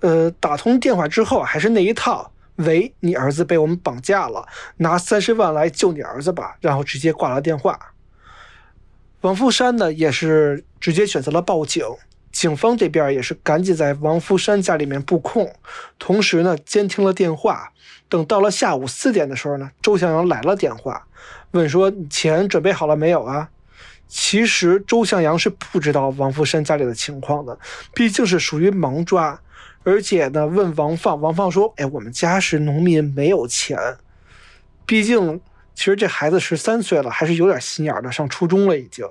[0.00, 4.44] 呃，打通电话之后还是那一套，喂，你儿子被我们绑架了，
[4.78, 6.56] 拿三十万来救你儿子吧。
[6.60, 7.78] 然后直接挂了电话。
[9.20, 11.84] 王富山呢，也是直接选择了报警。
[12.40, 15.54] 警方这边也是赶紧在王福山家里面布控，
[15.98, 17.70] 同时呢监听了电话。
[18.08, 21.06] 等到了下午四点的时候呢，周向阳来了电话，
[21.50, 23.50] 问说钱准备好了没有啊？
[24.08, 27.58] 其实周向阳是不知道王福山家里的情况的，
[27.92, 29.38] 毕竟是属于盲抓。
[29.84, 33.76] 而且呢，问王放，王放说：“哎，我们家是农民，没有钱。
[34.86, 35.42] 毕竟，
[35.74, 39.06] 其实这孩子十三岁了，还是有点心眼的，上初中了已经。”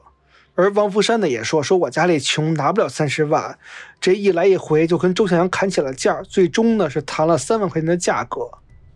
[0.60, 3.57] 而王福山呢也说：“说我家里穷，拿不了三十万。”
[4.01, 8.41] 这一来一回就跟周向阳砍起了价，最终呢是谈了三万块钱的价格。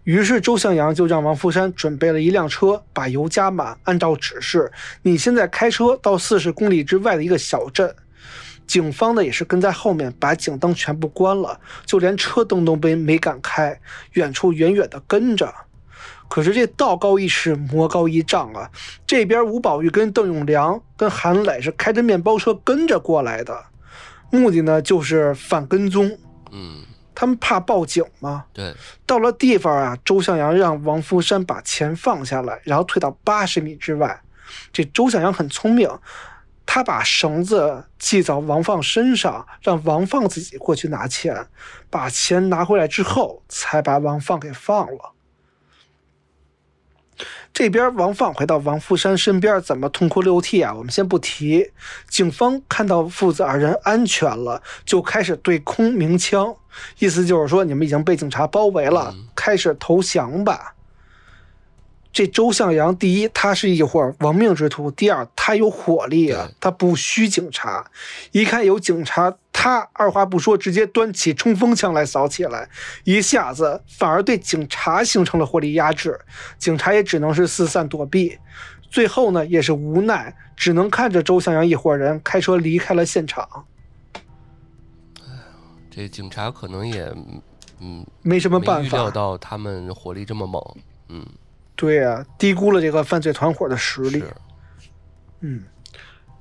[0.03, 4.70] 于是周向阳就让王福山准备了一辆车，把油加满，按照指示，
[5.03, 7.95] 你现在开车到四十公里之外的一个小镇。
[8.68, 13.80] 警方呢也是跟在后面，把警灯全部关了，就连车灯都没没敢开，
[14.16, 15.49] 远处远远的跟着。
[16.34, 18.67] 可是这道高一尺，魔高一丈啊！
[19.05, 23.65] 这边吴宝玉跟邓永良、跟韩磊是开着面包车跟着过来的，
[24.31, 26.17] 目的呢就是反跟踪。
[26.51, 26.81] 嗯。
[27.13, 28.45] 他们怕报警吗？
[28.51, 28.73] 对，
[29.05, 34.19] 到了地方啊，周向阳让王福山把钱放下来，然后退到八十米之外。
[34.71, 35.88] 这周向阳很聪明，
[36.65, 41.45] 他把绳子系到王放身上，让王放自己过去拿钱，
[41.91, 45.12] 把钱拿回来之后，才把王放给放了。
[47.53, 50.74] 这边王放回到王富山身边，怎么痛哭流涕啊？
[50.74, 51.72] 我们先不提。
[52.09, 56.55] 警方看到父子二人安全了，就开始对空鸣枪，
[56.99, 60.74] 意思就是说你们已经被警察包围了，开始投降吧。
[62.14, 67.89] 这周向阳，第一，他是一伙亡命之徒；第二，他有火力啊，他不虚警察。
[68.32, 72.70] 一看有警察，他二话不说，直接端起冲锋枪来扫起来，
[73.03, 76.20] 一下子反而对警察形成了火力压制，
[76.59, 78.38] 警察也只能是四散躲避。
[78.91, 83.66] 最后呢，也是无奈，只能看着周向阳一伙人开车离开了现场。
[85.89, 87.11] 这警察可能也，
[87.80, 90.64] 嗯，没什么办法，预料到他们火力这么猛，
[91.09, 91.26] 嗯。
[91.76, 94.24] 对呀，低估了这个犯罪团伙的实力。
[95.41, 95.63] 嗯，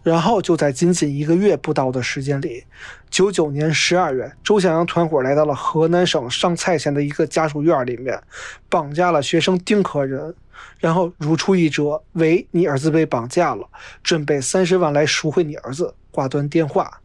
[0.02, 2.64] 然后就在仅仅一个月不到的时间里，
[3.10, 8.20] 九九年十二月，周向阳团伙来到了河南省上蔡县的一个家属院里面，
[8.68, 10.34] 绑架了学生丁可人，
[10.78, 13.66] 然后如出一辙：“喂，你儿子被绑架了，
[14.02, 17.00] 准备三十万来赎回你儿子。”挂断电话。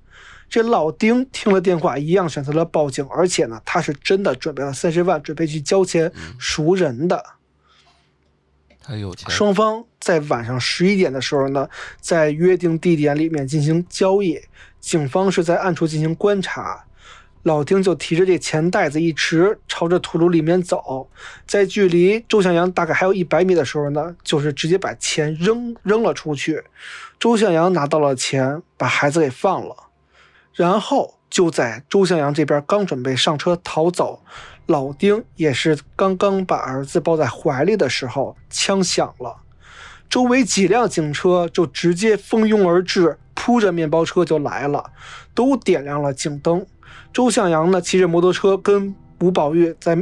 [0.50, 7.24] 这老丁听了电话，一样选择了报警，而且呢，他是真的准备了三十万，准备去交钱赎人的。
[9.28, 11.68] 双方在晚上十一点的时候呢，
[12.00, 14.42] 在约定地点里面进行交易。
[14.80, 16.86] 警方是在暗处进行观察。
[17.44, 21.10] 老丁就提着这钱袋子一直朝着土路里面走，
[21.46, 26.64] 在距离周向阳大概还有一百米的时候呢，就是直接把钱扔扔了出去。
[27.18, 29.76] 周向阳拿到了钱，把孩子给放了。
[30.54, 34.24] 然后就在周向阳这边刚准备上车逃走。
[34.68, 39.38] 老丁也是刚刚把儿子抱在怀里的时候，枪响了，
[40.10, 44.92] 周围几辆警车就直接蜂拥而至，扑着面包车就来了，
[45.34, 46.66] 都点亮了警灯。
[47.14, 49.96] 周向阳呢，骑着摩托车跟吴宝玉在，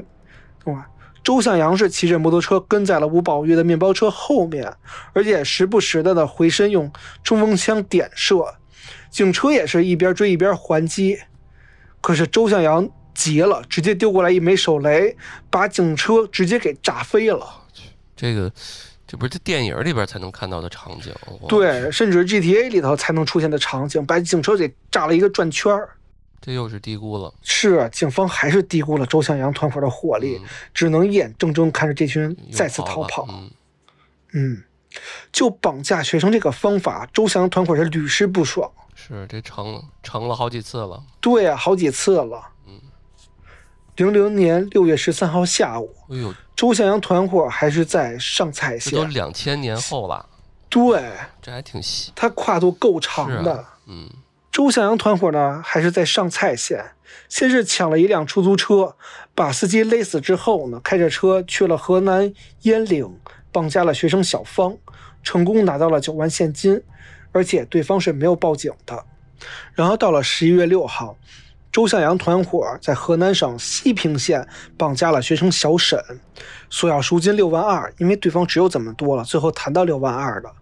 [0.66, 0.88] 哇，
[1.24, 4.74] 周向阳是骑着摩托车跟在了吴宝玉的面包车后面，
[5.14, 6.92] 而且时不时的呢回身用
[7.24, 8.56] 冲锋枪点射，
[9.12, 11.20] 警车也是一边追一边还击。
[12.02, 15.18] 可是周向阳急了，直接丢过来一枚手雷，
[15.50, 17.64] 把警车直接给炸飞了。
[18.16, 18.52] 这个，
[19.08, 21.12] 这不是电影里边才能看到的场景。
[21.48, 25.90] 对，甚至 GTA 里头才能出现的场景，把警车给炸了一个转圈儿。
[26.42, 27.34] 这又是低估了。
[27.42, 30.40] 是，警方还是低估了周向阳团伙的火力，
[30.74, 33.28] 只能眼睁睁看着这群人再次逃跑。
[34.34, 34.62] 嗯，
[35.32, 38.72] 就绑架学生这个方法，周向阳团伙是屡试不爽。
[38.94, 41.02] 是，这成成了好几次了。
[41.20, 42.42] 对啊，好几次了。
[43.98, 44.06] 嗯。
[44.06, 48.94] 零零年六月十三号下午，哎呦，周向阳团伙还是在上蔡县。
[48.94, 50.26] 都两千年后了。
[50.70, 51.02] 对，
[51.42, 52.12] 这还挺细。
[52.16, 53.66] 它跨度够长的。
[53.88, 54.10] 嗯。
[54.52, 56.92] 周向阳团伙呢，还是在上蔡县，
[57.28, 58.96] 先是抢了一辆出租车，
[59.34, 63.20] 把司机勒死之后呢，开着车去了河南鄢陵，
[63.52, 64.78] 绑架了学生小芳，
[65.24, 66.82] 成功拿到了九万现金，
[67.34, 69.06] 而且对方是没有报警的。
[69.74, 71.18] 然后到了十一月六号，
[71.76, 74.47] 周向阳团伙在河南省西平县
[74.77, 75.99] 绑架了学生小沈，
[76.69, 80.53] 索要赎金六万二，因为对方只有这么多了，最后谈到六万二了。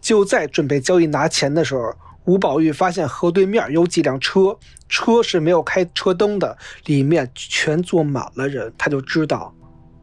[0.00, 1.94] 就在准备交易拿钱的时候。
[2.24, 4.58] 吴宝玉发现河对面有几辆车，
[4.88, 6.56] 车是没有开车灯的，
[6.86, 9.54] 里面全坐满了人，他就知道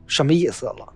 [0.06, 0.94] 什么意思了。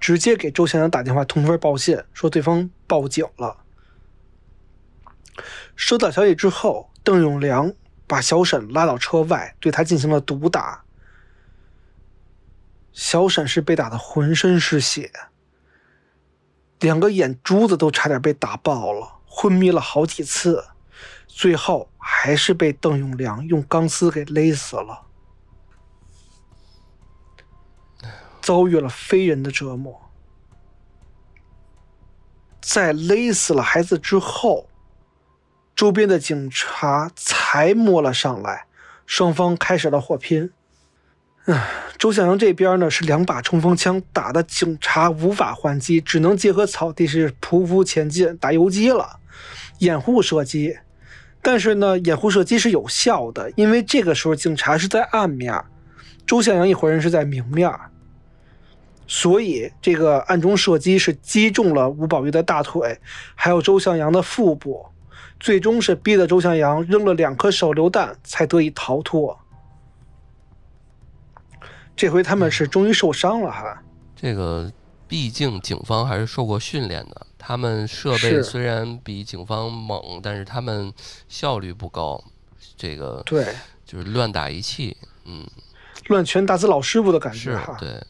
[0.00, 3.58] 直接给周向阳打电话通风报信，说对方报警了。
[5.76, 7.72] 收到消息之后，邓永良
[8.14, 10.84] 把小沈拉到车外，对他进行了毒打。
[12.92, 15.10] 小沈是被打的浑身是血，
[16.78, 19.16] 两个眼珠子都差点被打爆了。
[19.26, 20.64] 昏迷了好几次，
[21.26, 25.06] 最后还是被邓永良用钢丝给勒死了，
[28.40, 30.00] 遭遇了非人的折磨。
[32.60, 34.68] 在勒死了孩子之后，
[35.74, 38.66] 周边的警察才摸了上来，
[39.06, 40.50] 双方开始了火拼。
[41.46, 41.60] 嗯，
[41.98, 49.18] 周向阳这边呢是两把冲锋枪，打的警察无法还击，只能结合草地是匍匐前进，打游击了。
[49.78, 50.78] 掩护射击，
[51.42, 55.62] 但是呢，掩护射击是有效的，因为这个时候警察是在暗面，
[56.24, 57.68] 周向阳一伙人是在明面，
[59.06, 63.00] 所以这个暗中射击是击中了吴宝玉的大腿，
[63.34, 64.86] 还有周向阳的腹部，
[65.38, 69.38] 最终是逼得周向阳扔了两颗手榴弹才得以逃脱。
[71.96, 73.82] 这回他们是终于受伤了哈。
[74.16, 74.72] 这个
[75.06, 77.26] 毕竟警方还是受过训练的。
[77.38, 80.92] 他们设备虽然比警方猛，但是他们
[81.28, 82.22] 效率不高。
[82.76, 83.46] 这个对，
[83.84, 84.96] 就是乱打一气，
[85.26, 85.46] 嗯，
[86.06, 87.76] 乱拳打死老师傅的感觉哈。
[87.78, 88.02] 对，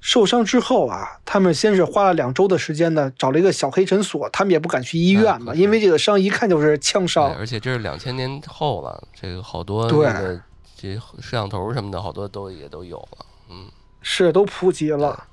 [0.00, 7.34] 受伤之后啊，他们先是花了两周的时间呢，找了一个小黑诊所，他们也不敢去医院嘛，因为这个伤一看就是枪伤。
[7.34, 10.40] 而且这是两千年后了，这个好多那个
[10.76, 13.66] 这摄像头什么的，好多都也都有了，嗯，
[14.00, 15.24] 是都普及了。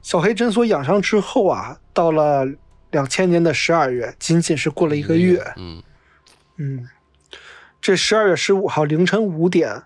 [0.00, 2.46] 小黑诊所养伤之后啊，到了
[2.90, 5.42] 两千年的十二月，仅仅是过了一个月。
[5.56, 5.82] 嗯
[6.56, 6.88] 嗯，
[7.80, 9.82] 这十二月十五号凌晨五点，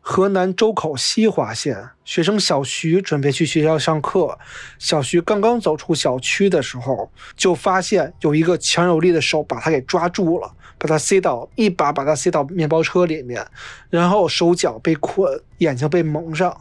[0.00, 4.38] 河南周口西华县学生小徐准备去学校上课。
[4.78, 13.46] 小徐刚刚走出小区的时候，就发现有一个强有力的手把他给抓住了，把他塞到一把把他塞到面包车里面，
[13.88, 16.56] 然后手脚被捆，眼睛被蒙上。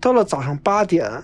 [0.00, 1.22] 到了早上八点。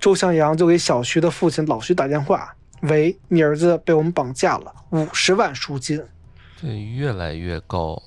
[0.00, 6.02] 周向阳就给小徐的父亲老徐打电话：“喂，你儿子被我们绑架了，五十万赎金。”
[6.60, 8.02] 这越来越高，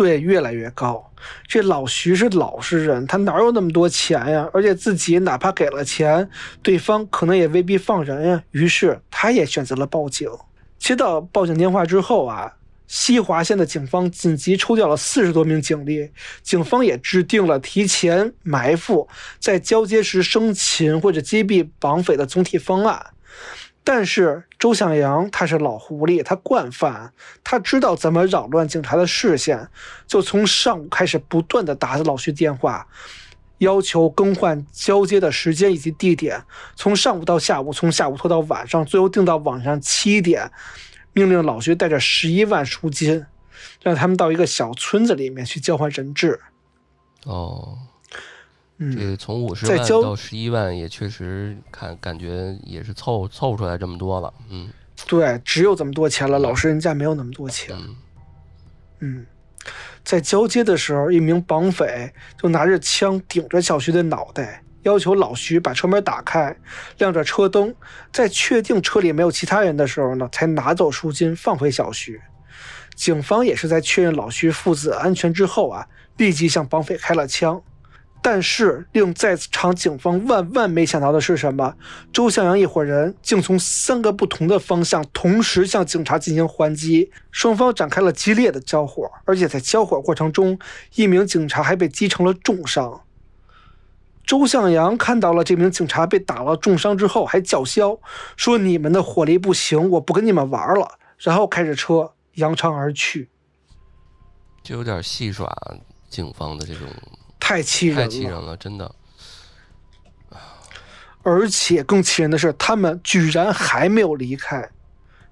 [0.00, 1.12] 对，越来越高。
[1.46, 4.48] 这老徐是老实人，他哪有那么多钱呀？
[4.54, 6.26] 而且自己哪怕给了钱，
[6.62, 8.42] 对方可能也未必放人呀。
[8.52, 10.26] 于是他也选择了报警。
[10.78, 12.54] 接到报警电话之后啊。
[12.86, 16.10] 西华县的警方紧急抽调了四十多名警力，
[16.42, 19.06] 警方也制定了提前埋伏、
[19.38, 23.06] 在交接时生擒或者击毙绑匪的总体方案。
[23.82, 27.12] 但是周向阳他是老狐狸，他惯犯，
[27.42, 29.68] 他知道怎么扰乱警察的视线，
[30.06, 32.86] 就从上午开始不断的打老徐电话，
[33.58, 36.42] 要求更换交接的时间以及地点，
[36.76, 40.50] 从上午到下午，从下午拖到晚上，最后定到晚上七点。
[41.12, 43.26] 命令老徐带着十一万赎金，
[43.82, 46.38] 让他们到一个小村子里面去交换人质。
[47.24, 47.76] 哦，
[48.82, 54.32] 嗯，这从五十万到十一万，也确实看感觉也是凑凑出来这么多了。
[54.48, 54.70] 嗯，
[55.06, 56.38] 对，只有这么多钱了。
[56.38, 57.76] 老实人家没有那么多钱。
[59.00, 59.26] 嗯，
[60.02, 66.56] 在交接的时候，一名绑匪就拿着枪顶着小徐的脑袋，要求老徐把车门打开，
[66.96, 67.74] 亮着车灯，
[68.10, 72.18] 在确定车里没有其他人的时候呢，才拿走赎金放回小徐。
[72.94, 75.86] 警方也是在确认老徐父子安全之后啊，
[76.16, 77.62] 立即向绑匪开了枪。
[78.22, 81.74] 但是令在场警方万万没想到的是什么？
[82.12, 90.58] 周向阳一伙人竟从三个不同的方向同时向警察进行还击，双方展开了激烈的交火，而且在交火过程中，
[90.94, 93.02] 一名警察还被击成了重伤。
[94.26, 97.98] 周向阳看到了这名警察被打了重伤之后，还叫嚣
[98.36, 103.28] 说：“你们的火力不行，我不跟你们玩了。”然后开着车扬长而去，
[104.62, 105.52] 就有点戏耍
[106.08, 106.86] 警方的这种，
[107.50, 108.94] 太气人了，太气人了，真的。
[111.24, 114.70] 而且更气人的是，他们居然还没有离开，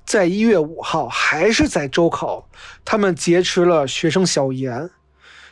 [0.04, 2.48] 在一月五号还是在周口，
[2.84, 4.90] 他们劫持了学生小严，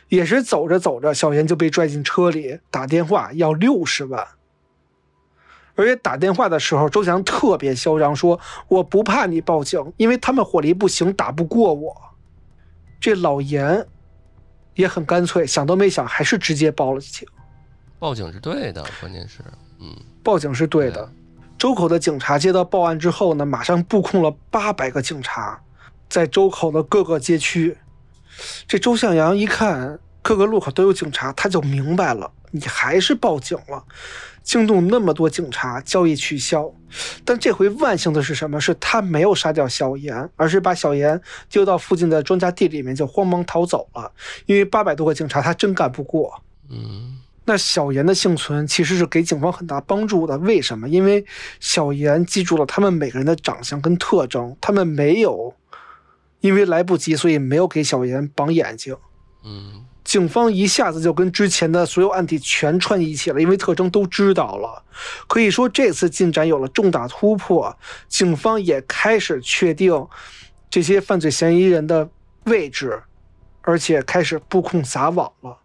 [0.09, 4.27] 也是走着走着，小严就被拽进车里，打电话要六十万。
[5.75, 8.37] 而且打电话的时候，周翔特别嚣张，说
[8.67, 11.95] ：“我不怕你报警，因为他们火力不行，打不过我。”
[12.99, 13.87] 这老严
[14.77, 17.27] 也很干脆，想都没想，还是直接报了警。
[17.99, 19.39] 报警是对的，关键是，
[19.81, 19.93] 嗯，
[20.23, 21.11] 报警是对的。
[21.57, 25.59] 周口的警察接到报案之后呢，马上布控了八百个警察，
[26.07, 27.75] 在周口的各个街区。
[28.67, 33.83] 这周向阳一看各个路口都有警察，他就明白了，你还是报警了。
[34.47, 36.71] 惊动那么多警察，交易取消。
[37.25, 38.61] 但这回万幸的是什么？
[38.61, 44.09] 是他没有杀掉小严，而是把小严丢到附近的庄稼地里面，就慌忙逃走了。
[44.45, 46.41] 因为八百多个警察，他真干不过。
[46.69, 50.37] 嗯，那小严的幸存其实是给警方很大帮助的。
[50.37, 50.87] 为什么？
[50.87, 51.25] 因为
[51.59, 55.53] 小严记住了他们每个人的长相跟特征，他们没有
[56.39, 58.95] 因为来不及，所以没有给小严绑眼睛。
[59.43, 59.83] 嗯。
[60.07, 64.81] 警方一下子就跟之前的所有案底全串一起了，因为特征都知道了。
[65.27, 67.77] 可以说这次进展有了重大突破，
[68.07, 70.07] 警方也开始确定
[70.69, 72.09] 这些犯罪嫌疑人的
[72.45, 73.03] 位置，
[73.63, 75.57] 而且开始布控撒网了。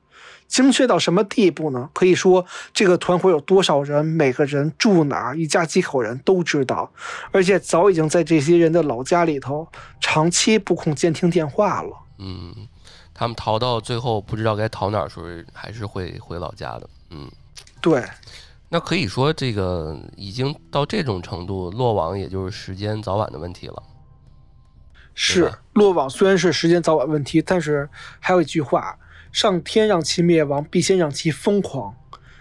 [0.49, 1.89] 精确到什么地步呢？
[1.95, 2.45] 可以说
[2.75, 6.93] 这个团伙有多少人，每个人住哪儿，一家几口人都知道，
[7.31, 9.69] 而且早已经在这些人的老家里头
[10.01, 11.91] 长期布控监听电话了。
[12.19, 12.67] 嗯。
[13.23, 16.91] 他们逃到最后不知道该逃哪儿时候，还是会回老家的。
[17.11, 17.31] 嗯，
[17.81, 18.03] 对。
[18.69, 23.81] 那可以说，这个已经到这种程度，落网也就是时间早晚的问题了。
[25.15, 27.89] 是落网虽然是时间早晚问题，但是
[28.19, 28.99] 还有一句话：
[29.31, 31.95] 上天让其灭亡，必先让其疯狂。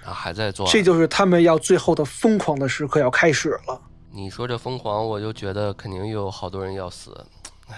[0.04, 0.66] 啊，还在做。
[0.68, 3.80] 这就是他们要最后的疯狂的时刻要开始了。
[4.10, 7.24] 你说这疯狂，我就觉得肯定又有好多人要死。
[7.68, 7.76] 哎，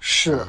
[0.00, 0.40] 是。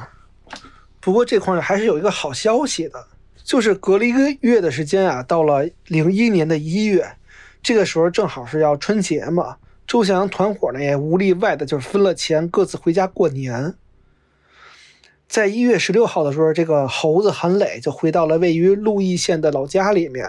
[1.00, 3.06] 不过这块呢，还是有一个好消息的，
[3.44, 7.16] 就是隔了一个月的时间啊，到了零一年的一月，
[7.62, 9.56] 这个时候正好是要春节嘛，
[9.86, 13.74] 周翔团伙呢也无例外的就是分了钱，各自回家过年。
[15.28, 20.26] 在一月十六号的时候，这个猴子韩磊就回到了位于鹿邑县的老家里面，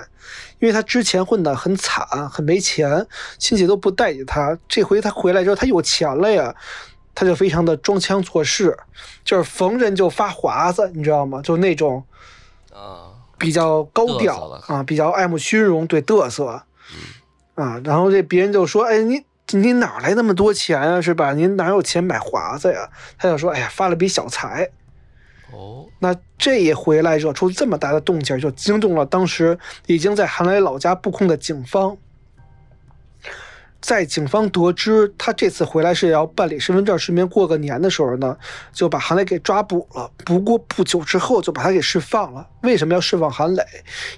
[0.60, 6.54] 因为他之前混得很惨，很没钱，亲戚都不待见他，这回他回来之后，他有钱了呀。
[7.14, 8.78] 他就非常的装腔作势，
[9.26, 11.42] 就是逢人就发华子，你知道吗？
[11.42, 12.04] 就那种，
[12.74, 16.64] 啊，比较高调啊，比较爱慕虚荣，对嘚瑟，
[17.56, 21.02] 啊，然后这别人就说：“哎，你你哪来那么多钱啊？
[21.02, 21.34] 是吧？
[21.34, 24.70] 您哪有钱买华子呀？”他就说：“哎呀，发了笔小财。”
[25.52, 29.58] 哦，那这一回来惹出这么大的动静，就惊动了当时
[29.88, 31.98] 已经在韩磊老家布控的警方。
[33.82, 38.38] 在警方得知他这次回来是要办理身份证、顺便过个年的时候呢，
[38.74, 40.12] 就把韩磊给抓捕了。
[40.26, 42.46] 不过不久之后就把他给释放了。
[42.64, 43.64] 为什么要释放韩磊？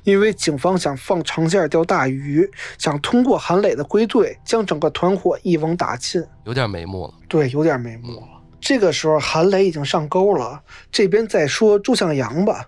[0.04, 6.24] 因为警方想放长线钓大鱼，想通过韩磊的归队，将整个团伙一网打尽。
[6.46, 7.14] 有点眉目了。
[7.28, 8.24] 对，有点眉目了。
[8.60, 10.62] 这个时候韩磊已经上钩了。
[10.92, 12.68] 这边再说朱向阳吧。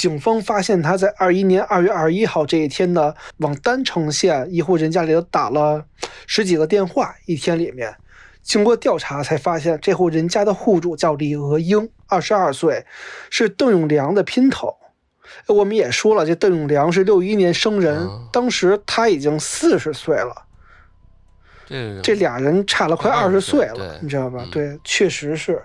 [0.00, 5.84] 警方发现他在二一年二月二十一号这一天呢，往丹城县一户人家里头打了
[6.26, 7.14] 十几个电话。
[7.26, 7.94] 一天里面，
[8.40, 12.86] 经过调查才发现，这户人家的户主叫李娥英，二十二岁，
[13.28, 14.74] 是邓永良的姘头。
[15.48, 20.46] 我们也说了，这邓永良是六一年生人，当时他已经四十岁了。
[21.68, 24.48] 这这俩人差了快二十岁了，你知道吧？
[24.50, 25.62] 对，确实是。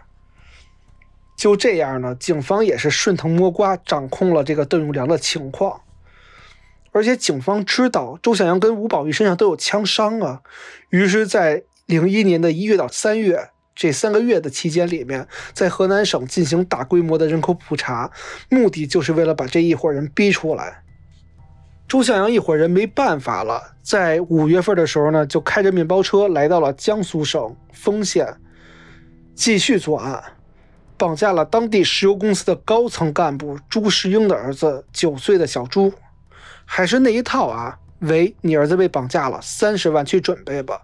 [1.45, 5.81] 就这样呢，警方也是顺藤摸瓜，掌控了这个邓永良的情况。
[6.91, 10.41] 而且警方知道周向阳跟吴宝玉身上都有枪伤啊，
[10.89, 18.09] 于是，在零一年的一月到三月，这三个月的期间里面，在河南省进行大规模的人口普查，
[18.49, 20.81] 目的就是为了把这一伙人逼出来。
[21.87, 28.35] 周向阳一伙人没办法了，在五月份的时候呢，就开着面包车来到了江苏省丰县，
[29.35, 30.23] 继续作案，
[30.97, 35.93] 绑架了当地石油公司的高层干部朱世英的儿子九岁的小朱，
[36.65, 40.81] 还是那一套啊，喂，你儿子被绑架了，三十万去准备吧。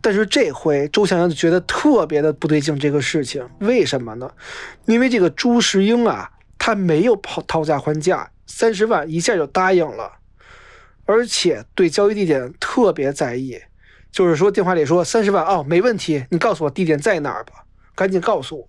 [0.00, 4.30] 但是这回周向阳就觉得特别的不对劲，这个事情为什么呢？
[4.84, 8.30] 因为这个朱世英啊，他没有讨讨价还价。
[8.48, 10.12] 三十万一下就答应了，
[11.04, 13.60] 而且对交易地点特别在意，
[14.12, 17.64] 就是说电话里说三十万哦，没问题，你告诉我地点在哪儿吧，
[17.96, 18.66] 赶紧告诉我。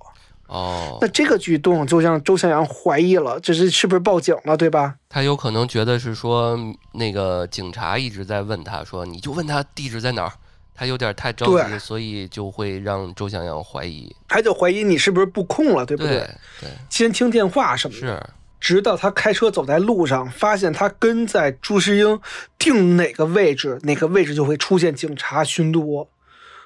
[0.47, 4.95] 哦，那这个举动就让周向阳怀疑了，这是是不是报警了，对吧？
[5.09, 6.57] 他有可能觉得是说
[6.93, 10.31] 那个警察一直在问他说，你就问他地址在哪儿，
[10.73, 16.25] 他有点太着急，所以就会让周向阳怀疑，他就怀疑你是不是布控了，对不对？
[16.61, 18.07] 对，监听电话什么的。
[18.07, 18.23] 是。
[18.59, 22.19] 直到他开车走在路上，发现他跟在朱世英
[22.57, 26.07] 定哪个位置，哪个位置就会出现警察巡逻，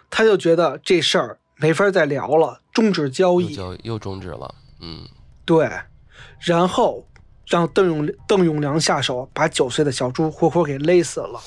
[0.09, 4.55] 他就觉得这事儿没法再聊了，终止交易，又终止了。
[4.79, 5.07] 嗯，
[5.45, 5.69] 对，
[6.39, 7.05] 然后
[7.45, 11.39] 让邓永邓永良下手，把九岁的小猪活活给勒死了。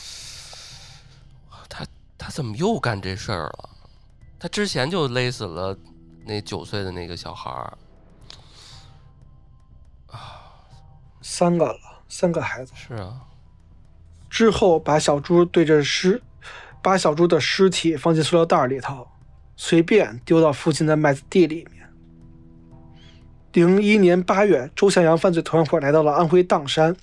[1.68, 1.86] 他
[2.18, 3.70] 他怎么又干这事儿了？
[4.38, 5.76] 他之前就勒死了
[6.26, 7.78] 那九岁的那个小孩儿。
[11.22, 11.78] 三个了，
[12.08, 13.22] 三个孩子是啊。
[14.28, 16.22] 之后把小猪对着尸，
[16.82, 19.08] 把小猪的尸体放进塑料袋里头，
[19.56, 21.88] 随便丢到附近的麦子地里面。
[23.52, 26.96] 零一年八月，周向阳犯罪团伙来到了安徽砀山，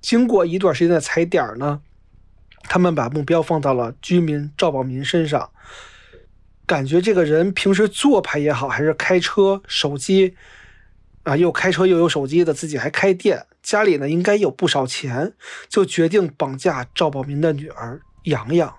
[0.00, 1.80] 经过一段时间的踩点呢，
[2.64, 5.50] 他们把目标放到了居民赵宝民身上，
[6.66, 10.34] 感觉这个人平时做派也好，还是开车手机。
[11.22, 15.32] 啊，又开车又有手机的，自己还开店，家里呢应该有不少钱，
[15.68, 18.72] 就决定绑架赵宝民的女儿洋洋。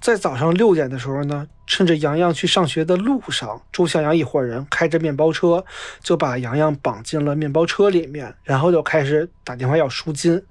[0.00, 5.64] 在早上六点的时候呢，趁着洋洋去上学的路上，周向阳一伙人开着面包车
[6.02, 10.42] 就把洋洋绑进了面包车里面，然后就开始打电话要赎金，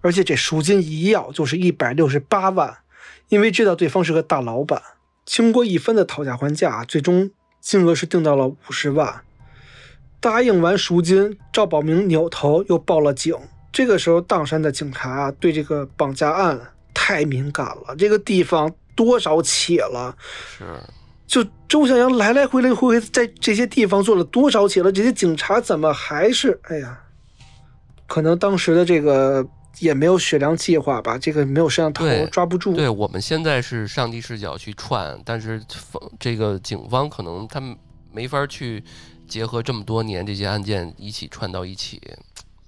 [0.00, 2.78] 而且这赎金一要就是一百六十八万，
[3.28, 4.82] 因为知道对方是个大老板。
[5.26, 9.20] 经过一番的讨价还价，最终金额是定到了五十万。
[10.18, 13.36] 答应完赎金，赵宝明扭头又报了警。
[13.70, 16.58] 这个时候，砀山的警察对这个绑架案
[17.00, 17.94] 太敏感了。
[17.96, 20.12] 这个地方多少起了？
[20.58, 20.64] 是，
[21.28, 24.90] 就周向阳来来回来回在这些地方做了多少起了？
[24.90, 26.58] 这些警察怎么还是……
[26.64, 27.00] 哎呀，
[28.08, 29.46] 可能当时的这个
[29.78, 31.16] 也没有血量计划吧？
[31.16, 32.74] 这个没有摄像头抓不住。
[32.74, 35.62] 对我们现在是上帝视角去串，但是
[36.18, 37.76] 这个警方可能他们
[38.12, 38.82] 没法去。
[39.28, 42.00] 结合这么多年这些案件一起串到一起，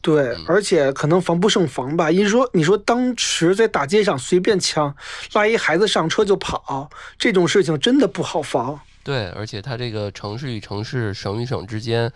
[0.03, 2.09] 对，而且可能防不胜防吧。
[2.09, 4.95] 你说，你说当时在大街上随便抢，
[5.35, 8.81] 拉一孩子上车就跑，这种事情真的不好防。
[9.03, 12.11] 对，而且他这个城市与城市、省与省之间，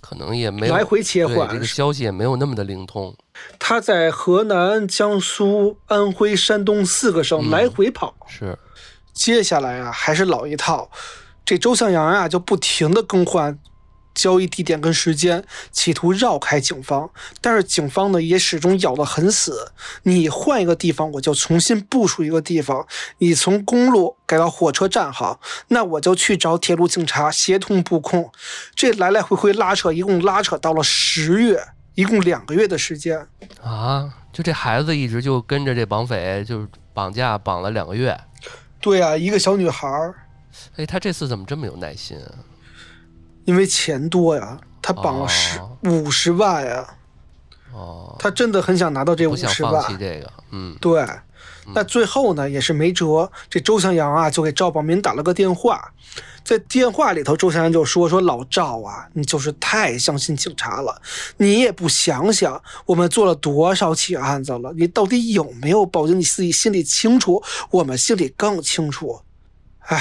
[0.00, 3.14] 可能也没有来回切换，这个消息也没有那么的灵通。
[3.58, 8.14] 他在河南、江苏、安徽、山东四个省来回跑。
[8.26, 8.58] 是，
[9.12, 10.90] 接下来啊，还是老一套，
[11.44, 13.58] 这周向阳啊，就不停的更换。
[14.14, 17.10] 交易地点跟时间，企图绕开警方，
[17.40, 19.72] 但是警方呢也始终咬得很死。
[20.02, 22.86] 你换一个地方，我就重新部署一个地方；
[23.18, 28.30] 你从公路改到火车站好，那我就去找铁路警察协同布控。
[28.74, 31.62] 这来来回回拉扯，一共拉扯到了十月，
[31.94, 33.26] 一共两个月的时间
[33.62, 34.12] 啊！
[34.32, 38.16] 就这孩子一直就跟着这绑匪，就是绑架绑了两个月。
[38.80, 40.14] 对啊，一个小女孩儿。
[40.76, 42.30] 哎，他这次怎么这么有耐心啊？
[43.44, 46.86] 因为钱多呀，他绑了十五十万呀，
[47.72, 49.84] 哦，他真的很想拿到这五十万。
[49.98, 51.04] 这个，嗯，对。
[51.72, 55.92] 那最后呢，也是没辙，这周向阳啊，就给赵宝民打了个电话，
[56.42, 61.00] 在电话里头，周向阳就说：“说老赵啊，你就是太相信警察了，
[61.36, 66.18] 你也不想想我们做了多少起案子了，你到底有没有报警？
[66.18, 67.40] 你自己心里清楚，
[67.70, 69.20] 我们心里更清楚。”
[69.86, 70.00] 唉。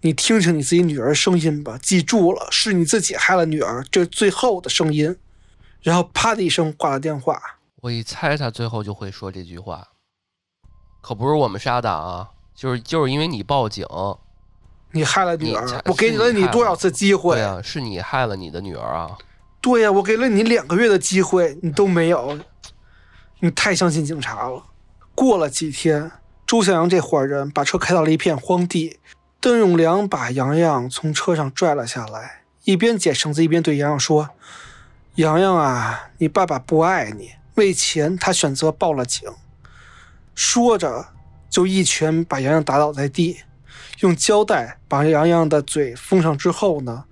[0.00, 5.16] 你听听你自己女儿声音吧，记住了，是你自己害了女儿，这是最后的声音。
[5.82, 7.40] 然后啪的一声挂了电话。
[7.82, 9.88] 我一猜他最后就会说这句话，
[11.02, 13.86] 可不是我们杀的啊，就是就是因为你报警，
[14.92, 17.36] 你害了女儿，我给了你多少次机会？
[17.36, 19.18] 对啊，是你害了你的女儿啊。
[19.60, 22.38] 对呀，我给了你两个月的机会，你都没有，
[23.40, 24.62] 你太相信警察了。
[25.14, 26.10] 过了几天，
[26.46, 28.98] 周向阳这伙人把车开到了一片荒地。
[29.44, 34.30] 邓永良把洋洋从车上拽了下来，一边解绳子一边对洋洋说
[35.16, 39.30] ：“洋洋啊，你爸爸不爱你，为钱他选择报了警。”
[40.34, 41.08] 说着，
[41.50, 43.40] 就一拳把洋洋打倒在地，
[44.00, 47.04] 用胶带把洋洋的嘴封上之后呢，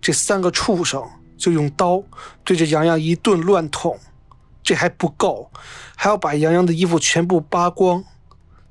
[0.00, 1.04] 这三个畜生
[1.36, 2.00] 就用刀
[2.44, 3.98] 对着洋洋一顿乱捅。
[4.62, 5.50] 这还不够，
[5.96, 8.04] 还要把洋洋的衣服全部扒光，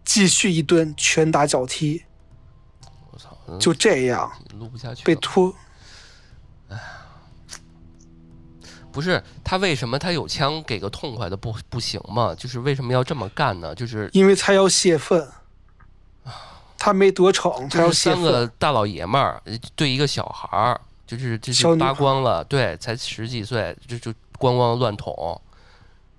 [0.05, 2.05] 继续一顿拳打脚踢。
[3.59, 5.05] 就这样录不下去了。
[5.05, 5.53] 被拖。
[8.91, 12.35] 不是他为什么他有枪给个痛快的不不行吗？
[12.35, 13.73] 就是为什么要这么干呢？
[13.73, 15.25] 就是因为他要泄愤，
[16.77, 18.45] 他没得逞，他要就是泄三个。
[18.59, 25.41] 大老爷们儿呃对一个小孩儿，就是就是扒光了，对，才十几岁，就就咣咣乱捅，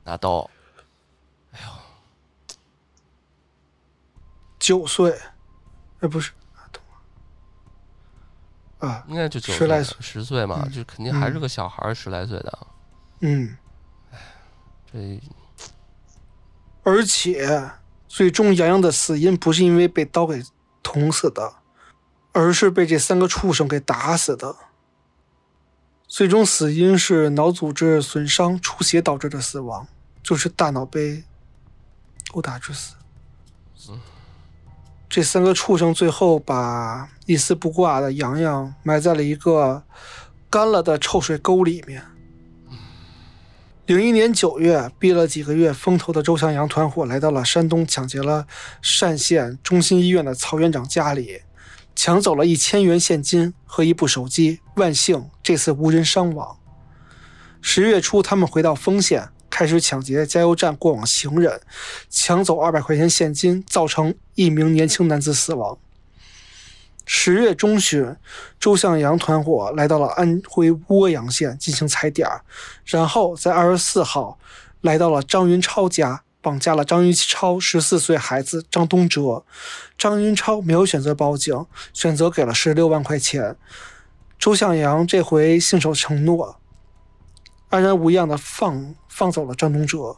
[0.04, 0.48] 拿刀，
[1.52, 2.56] 哎呦
[4.58, 5.14] 九岁，
[6.00, 6.32] 哎，不是，
[8.82, 12.58] 啊，应该就九十来岁十岁嘛，嗯就肯定还是个小孩儿，十来岁的，
[13.20, 13.56] 嗯，
[14.92, 15.20] 这
[16.82, 17.70] 而且
[18.08, 20.42] 最终洋洋的死因不是因为被刀给
[20.82, 21.54] 捅死的，
[22.32, 24.56] 而是被这三个畜生给打死的。
[26.08, 29.86] 最终死因是脑组织损伤出血导致的死亡，
[30.24, 31.22] 就是大脑被
[32.32, 32.96] 殴打致死。
[35.08, 39.84] 这三个畜生最后把一丝不挂的洋洋埋在了一个
[40.50, 42.02] 干了的臭水沟里面。
[43.86, 48.46] 零一年九月，憋了几个月风头的周向阳团伙来到了山东，抢劫了
[49.00, 51.42] 单县中心医院的曹院长家里，
[51.94, 54.60] 抢走了一千元现金和一部手机。
[54.76, 56.56] 万幸这次无人伤亡。
[57.60, 61.60] 十月初，他们回到丰县，开始抢劫加油站过往行人，
[62.08, 65.76] 抢走二百块钱现金，造成一名年轻男子死亡。
[67.04, 68.16] 十月中旬，
[68.60, 72.28] 周向阳团伙来到了安徽涡阳县进行踩点，
[72.84, 74.38] 然后在二十四号
[74.80, 79.44] 来到了张云超家，绑架了张云超十四岁孩子张东哲。
[79.98, 83.56] 张云超没有选择报警，选择给了十六万块钱。
[84.38, 86.60] 周向阳这回信守承诺，
[87.68, 90.16] 安然无恙的放放走了张东哲。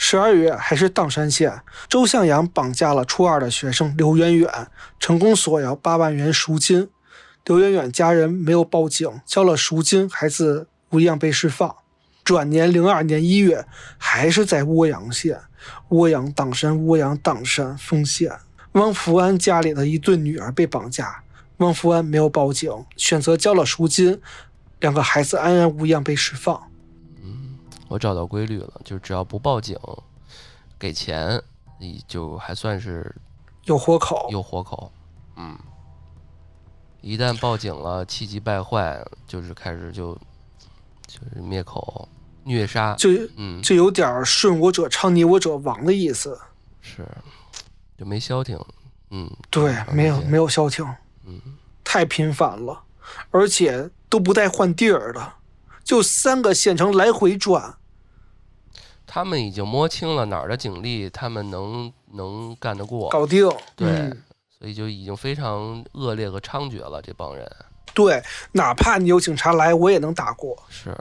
[0.00, 4.68] 十二月，还是砀山县，周向阳绑架了初二的学生刘远远，
[5.00, 6.88] 成功索要八万元赎金。
[7.44, 11.74] 刘远远家人没有报警，交了赎金，孩子无恙被释放。
[12.22, 13.66] 转年零二年一月，
[13.98, 15.40] 还是在涡阳县，
[15.90, 18.30] 涡阳砀山，涡阳砀山丰县，
[18.72, 21.24] 汪福安家里的一对女儿被绑架，
[21.56, 24.20] 汪福安没有报警，选择交了赎金，
[24.78, 26.67] 两个孩子安然无恙被释放。
[27.88, 29.76] 我找到规律了，就只要不报警，
[30.78, 31.42] 给钱，
[31.78, 33.14] 你就还算是
[33.64, 34.92] 有活口，有活口。
[35.36, 35.58] 嗯，
[37.00, 40.14] 一旦报警了，气急败坏，就是开始就
[41.06, 42.08] 就是灭口、
[42.44, 42.94] 虐杀。
[42.96, 46.38] 就嗯，就有点顺我者昌，逆我者亡的意思。
[46.80, 47.06] 是
[47.96, 48.58] 就没消停。
[49.10, 50.86] 嗯，对，没有没有消停，
[51.24, 51.40] 嗯，
[51.82, 52.82] 太频繁了，
[53.30, 55.32] 而且都不带换地儿的，
[55.88, 57.76] 就三个县城来回转。
[59.06, 63.48] 他们已经摸清了哪儿的警力，他们能能干得过，搞定。
[63.74, 64.22] 对嗯
[64.58, 67.00] 所以就已经非常恶劣和猖獗了。
[67.00, 67.50] 这帮人
[67.94, 70.62] 对，哪怕你有警察来，我也能打过。
[70.68, 70.94] 是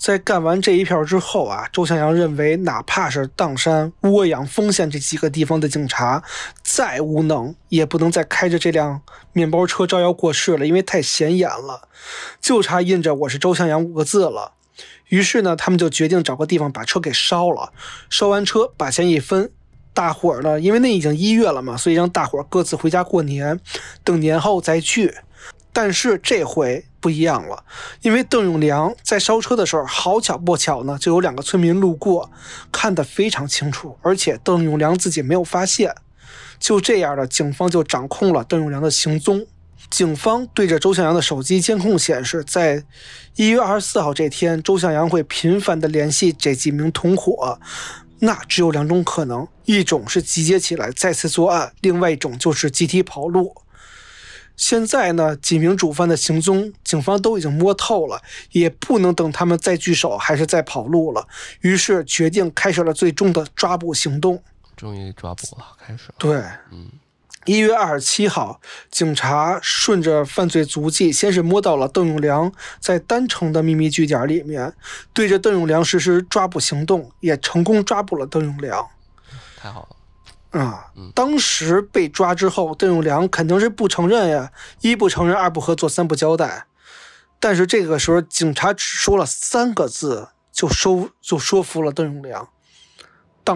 [0.00, 6.24] 在干完这一票之后啊，周向阳认为，哪怕是砀山、涡阳、丰县这几个地方的警察
[6.62, 9.02] 再无能，也不能再开着这辆
[9.34, 11.86] 面包车招摇过市了，因为太显眼了，
[12.40, 14.52] 就差印着“我是周向阳”五个字了。
[15.08, 17.74] 于是呢，他们就决定找个地方把车给烧了，
[18.08, 19.52] 烧完车把钱一分。
[19.92, 23.60] 大伙儿呢，因为那已经一月了嘛，所以让大伙儿各自回家过年，
[24.02, 25.14] 等年后再聚。
[25.72, 27.64] 但是这回不一样了，
[28.02, 32.30] 因为邓永良在烧车的时候，好巧不巧呢，就有两个村民路过，
[32.72, 35.94] 看得非常清楚，而且邓永良自己没有发现。
[36.58, 39.46] 就这样的，警方就掌控了邓永良的行踪。
[39.88, 42.84] 警方对着周向阳的手机监控显示，在
[43.36, 47.58] 一月二十四号这天，周向阳会频繁地联系这几名同伙。
[48.20, 53.54] 那只有两种可能，一种是集结起来再次作案，另外一种就是集体跑路。
[54.60, 58.20] 现在呢，几名主犯的行踪，警方都已经摸透了，
[58.52, 61.26] 也不能等他们再聚首，还是再跑路了。
[61.62, 64.42] 于是决定开始了最终的抓捕行动。
[64.76, 66.14] 终于抓捕了，开始了。
[66.18, 66.36] 对，
[66.72, 66.90] 嗯，
[67.46, 68.60] 一月二十七号，
[68.90, 74.74] 警察顺着犯罪足迹，先是摸到了邓永良在丹城的秘密据点里面，
[75.14, 78.86] 对着邓永良实施抓捕行动，也成功抓捕了邓永良。
[79.56, 79.96] 太好了。
[80.50, 84.50] 啊，当时被抓之后，邓永良肯定是不承认呀，
[84.80, 86.66] 一不承认，二不合作，三不交代。
[87.38, 92.48] 但是这个时候，警察只说了三个字，就收就说服了邓永良。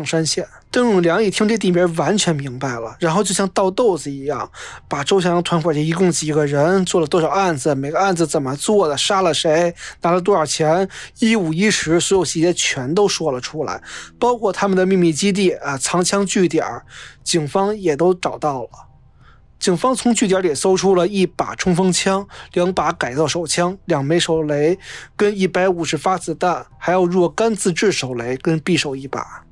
[0.02, 4.50] 砀山县，邓永良一听这地名完全明白了，然后就像倒豆子一样，
[4.88, 10.88] 把周向阳团伙这一共几个人，做了多少案子，每个案子怎么做的，杀了谁，拿了多少钱，
[11.18, 13.80] 一五一十，所有细节全都说了出来，
[14.18, 16.66] 包括他们的秘密基地啊、藏枪据点，
[17.22, 18.68] 警方也都找到了。
[19.60, 24.78] 警方从据点里搜出了一把冲锋枪、两把改造手枪、两枚手雷
[25.16, 29.43] 跟一百五十发子弹，还有若干自制手雷跟匕首一把。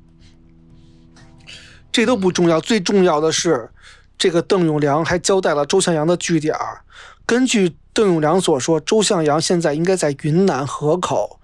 [1.93, 3.69] 这都不重要，最重要的是，
[4.17, 6.57] 这个邓永良还交代了周向阳的据点。
[7.25, 11.39] 根据邓永良所说，周向阳现在应该在云南河口。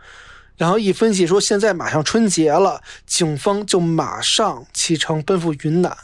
[0.57, 5.95] 然后一分析说，现在马上春节了，警方就马上启程奔赴云南。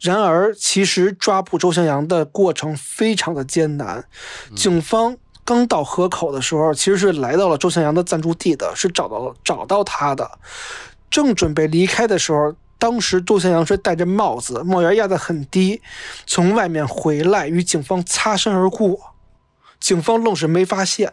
[0.00, 4.06] 然而，其实抓捕周向阳的过程非常的艰难。
[4.54, 10.38] 警方刚到河口的时候，其实是来到了周向阳的暂住地的，是找到了找到他的。
[11.14, 15.80] 正准备离开的时候，当时周向阳是戴着帽子，帽檐压得很低，
[16.26, 19.14] 从外面回来与警方擦身而过，
[19.78, 21.12] 警方愣是没发现。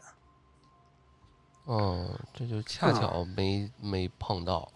[1.65, 4.72] 哦，这就恰巧没、没碰到，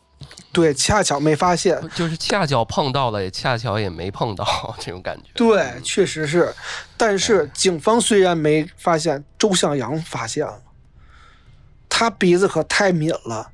[0.54, 1.82] 对，恰巧没发现。
[1.96, 4.46] 就是恰巧碰到了，也恰巧也没碰到
[4.78, 5.32] 这种感觉。
[5.34, 6.54] 对，确实是。
[6.96, 10.62] 但是警方虽然没发现，周向阳发现了，
[11.90, 13.54] 他鼻子可太敏了。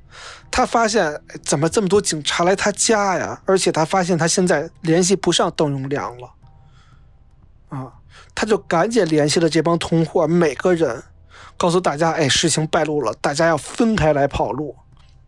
[0.50, 3.42] 他发现哎怎么这么多警察来他家呀？
[3.46, 6.32] 而且他发现他现在联系不上邓永良了，
[7.70, 7.94] 啊，
[8.36, 11.04] 他就赶紧联系了这帮同伙，每个人
[11.58, 14.76] 告诉大家，哎，事情败露了，大家要分开来跑路。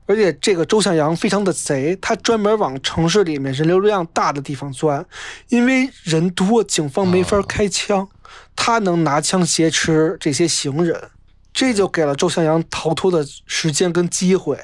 [0.05, 5.05] 而且这个周向阳非常的贼，他专门往城市里面人流量大的地方钻，
[5.47, 8.09] 因为人多，警方没法开枪，
[8.53, 11.09] 他能拿枪挟持这些行人，
[11.53, 14.57] 这就给了周向阳逃脱的时间跟机会。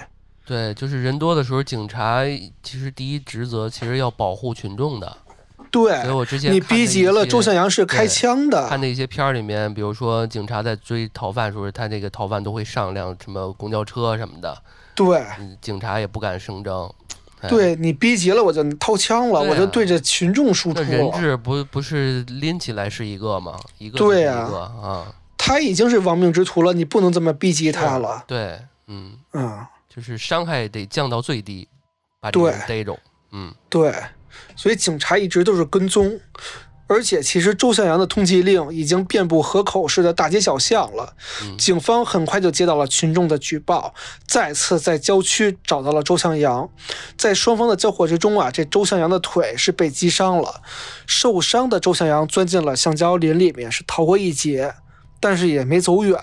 [0.45, 2.23] 对，就是人多的时候，警察
[2.63, 5.17] 其实第一职责其实要保护群众的。
[5.71, 14.57] 对所以我之前你逼急了，周向阳是开枪的，看那些片儿里面，比如说警察在追逃犯的时候，他那个逃犯都会上辆什么公交车什么的，
[14.95, 16.91] 对嗯，警察也不敢声张。
[17.41, 21.11] 哎，对，你逼急了，我就掏枪了，啊我就对着群众输出那人。
[21.11, 23.55] 质不不是拎起来是一个吗？
[23.77, 25.05] 一个就是一个啊，
[25.41, 28.23] 他已经是亡命之徒了，你不能这么逼急他了。
[28.27, 31.67] 对，嗯，嗯，就是伤害得降到最低，
[32.19, 32.99] 把这个人逮着。
[33.31, 33.95] 嗯，对，
[34.55, 36.19] 所以警察一直都是跟踪，
[36.87, 41.15] 而且其实周向阳的通缉令已经遍布河口市的大街小巷了。
[41.43, 43.93] 嗯警方很快就接到了群众的举报，
[44.27, 46.69] 再次在郊区找到了周向阳。
[47.17, 50.61] 在双方的交火之中啊，这周向阳的腿是被击伤了，
[51.07, 54.75] 受伤的周向阳钻进了橡胶林里面，是逃过一劫。
[55.19, 56.17] 但是也没走远，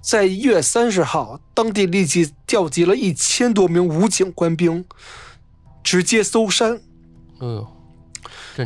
[0.00, 4.84] 在一月三十号，当地立即调集了一千多名武警官兵，
[5.82, 6.80] 直接搜山。
[7.40, 7.66] 哎呦，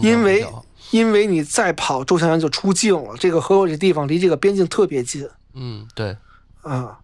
[0.02, 0.46] 因为
[0.90, 3.14] 因为你再跑，周向阳就出境了。
[3.18, 6.16] 这个河口这地方离这个边境特别近嗯，对，
[6.62, 6.98] 啊。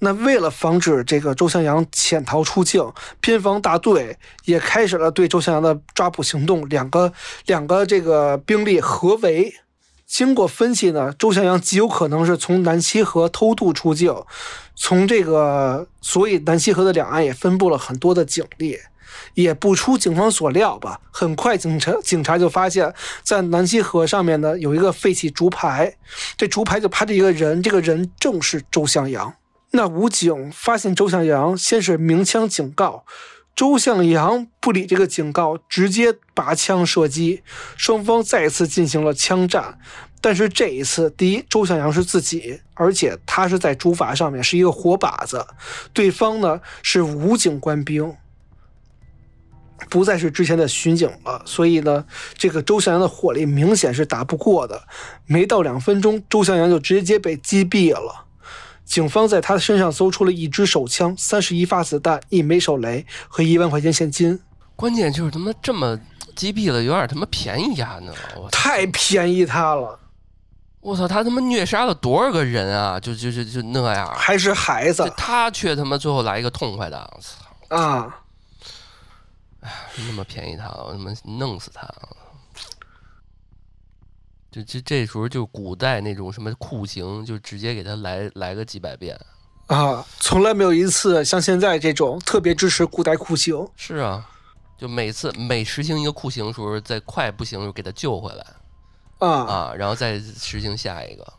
[0.00, 6.68] 那为了防止这个周向阳潜逃出境，边防大队也开始了对周向阳的抓捕行动。
[6.68, 7.12] 两个
[7.46, 9.54] 两个这个兵力合围。
[10.12, 14.14] 经过分析呢，周向阳极有可能是从南溪河偷渡出境，
[14.74, 18.78] 从这个，所以南溪河的两岸也分布了很多的警力。
[19.32, 25.96] 也不出警方所料吧，很快警察警察就发现，在南溪河上面呢有一个废弃竹排，
[26.36, 29.32] 这竹排就趴着一个人，这个人正是周向阳。
[29.70, 33.06] 那武警发现周向阳，先是鸣枪警告，
[33.54, 37.42] 周向阳不理这个警告，直接拔枪射击，
[37.76, 39.78] 双方再次进行了枪战。
[40.20, 45.46] 但是这一次，第一，周向阳是自己，而且他是在竹筏上面是一个活靶子，
[45.92, 48.14] 对方呢是武警官兵。
[49.90, 54.80] 不再是之前的巡警了，所以呢，这个周向阳的火力明显是打不过的。
[55.26, 58.26] 没到两分钟，周向阳就直接被击毙了。
[58.92, 64.38] 警方在他身上搜出了一支手枪、三十一发子弹、一枚手雷和一万块钱现金，
[64.76, 65.98] 关键就是他妈这么
[66.36, 68.12] 击毙了，有点他妈便宜呀呢！
[68.36, 69.98] 我太便宜他了，
[70.82, 73.00] 我操，他他妈虐杀了多少个人啊？
[73.00, 77.74] 就就就就那样，还是孩子他却他妈最后来一个痛快的，我操！
[77.74, 78.18] 啊！
[79.62, 79.72] 哎
[80.06, 81.88] 那么便宜他了，我他妈弄死他！
[84.52, 89.18] 就这这时候就古代那种什么酷刑，就直接给他来来个几百遍。
[89.68, 93.66] 啊，从来没有一次像现在这种特别支持古代酷刑。
[93.74, 94.28] 是啊，
[94.76, 98.46] 就每次每实行一个酷刑的时候，再快不行就给他救回来
[99.18, 101.32] 啊，啊，然后再实行下一个。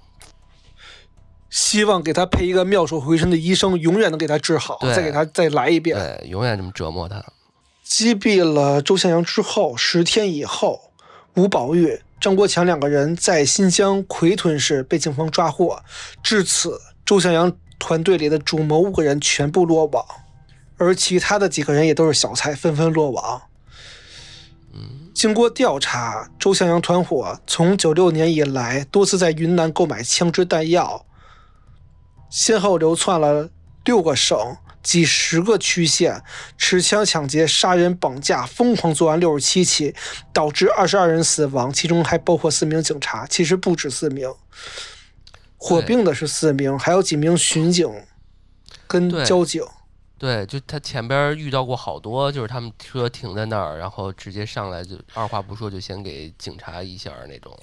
[1.51, 5.95] 希望给他配一个妙手回春的医生，永远能给他治好，再给他再来一遍。
[5.95, 7.23] 对，永远这么折磨他。
[7.83, 10.91] 击毙了周向阳之后，十天以后，
[11.35, 15.83] 吴宝玉、张国强两个人在新疆奎屯市被警方抓获。
[16.23, 20.05] 至此，周向阳团队里的主谋五个人全部落网，
[20.77, 23.41] 而其他的几个人也都是小菜，纷纷落网。
[25.13, 31.05] 经过调查，周向阳团伙从九六年以来多次在云南购买枪支弹药，
[32.29, 33.49] 先后流窜了
[33.83, 34.37] 六个省、
[34.83, 36.21] 几十个区县，
[36.57, 39.95] 持枪抢劫、杀人、绑架，疯狂作案六十七起，
[40.33, 44.29] 导致二十二人死亡，其中还包括四名警察，其实不止四名。
[45.57, 47.89] 火并的是四名，还有几名巡警
[48.85, 49.63] 跟交警。
[50.19, 57.57] 对，就他前边遇到过好多，就是他们车停在那儿，然后直接上来就二话不说就先给警察一下那种。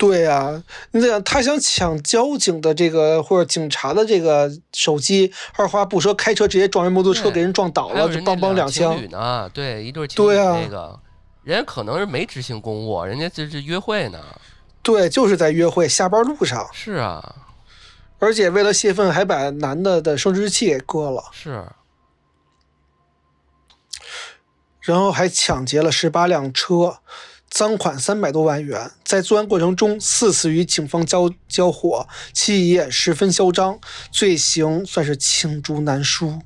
[0.00, 8.96] 对啊，你想他想抢交警的这个或者警察的这个手机，二话不说开车直接撞人摩托车，给人撞倒了，梆梆两情枪。
[8.96, 10.98] 侣呢，对，一对情侣那个，
[11.42, 14.18] 人家可能是没执行公务，人家这是约会呢。
[14.82, 17.34] 对，就是在约会下班路上，是啊，
[18.18, 21.66] 而且为了泄愤，还把男的的生殖器给割了，是，
[24.80, 27.00] 然后还抢劫了十八辆车，
[27.50, 28.92] 赃款三百多万元。
[29.04, 33.78] 在作案过程中，四次与警方交交火，气焰十分嚣张，
[34.10, 36.38] 罪行算是罄竹难书。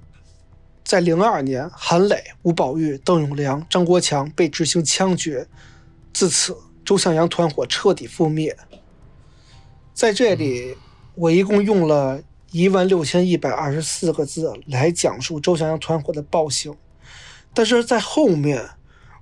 [0.82, 5.46] 在零二年，韩磊、吴宝玉、邓永良、张国强被执行枪决，
[6.12, 8.56] 自此周向阳团伙彻底覆灭。
[9.92, 10.76] 在这里，
[11.14, 16.76] 我一共用了一万六千一百二十四个字来讲述周向阳团伙的暴行，
[17.54, 18.70] 但是在后面，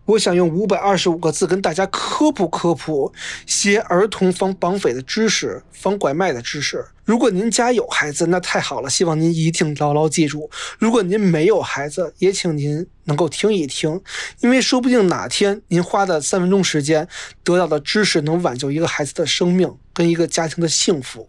[0.05, 3.13] 我想用五百二十五个字跟大家科普科普
[3.47, 6.85] 些儿童防绑匪的知识、防拐卖的知识。
[7.05, 10.51] 如果您家有孩子，那太好了，希望您一定牢牢记住。
[10.79, 14.01] 如果您没有孩子，也请您能够听一听，
[14.41, 17.07] 因为说不定哪天您花的三分钟时间
[17.45, 21.29] 得到的知识，能挽救一个孩子的生命跟一个家庭的幸福。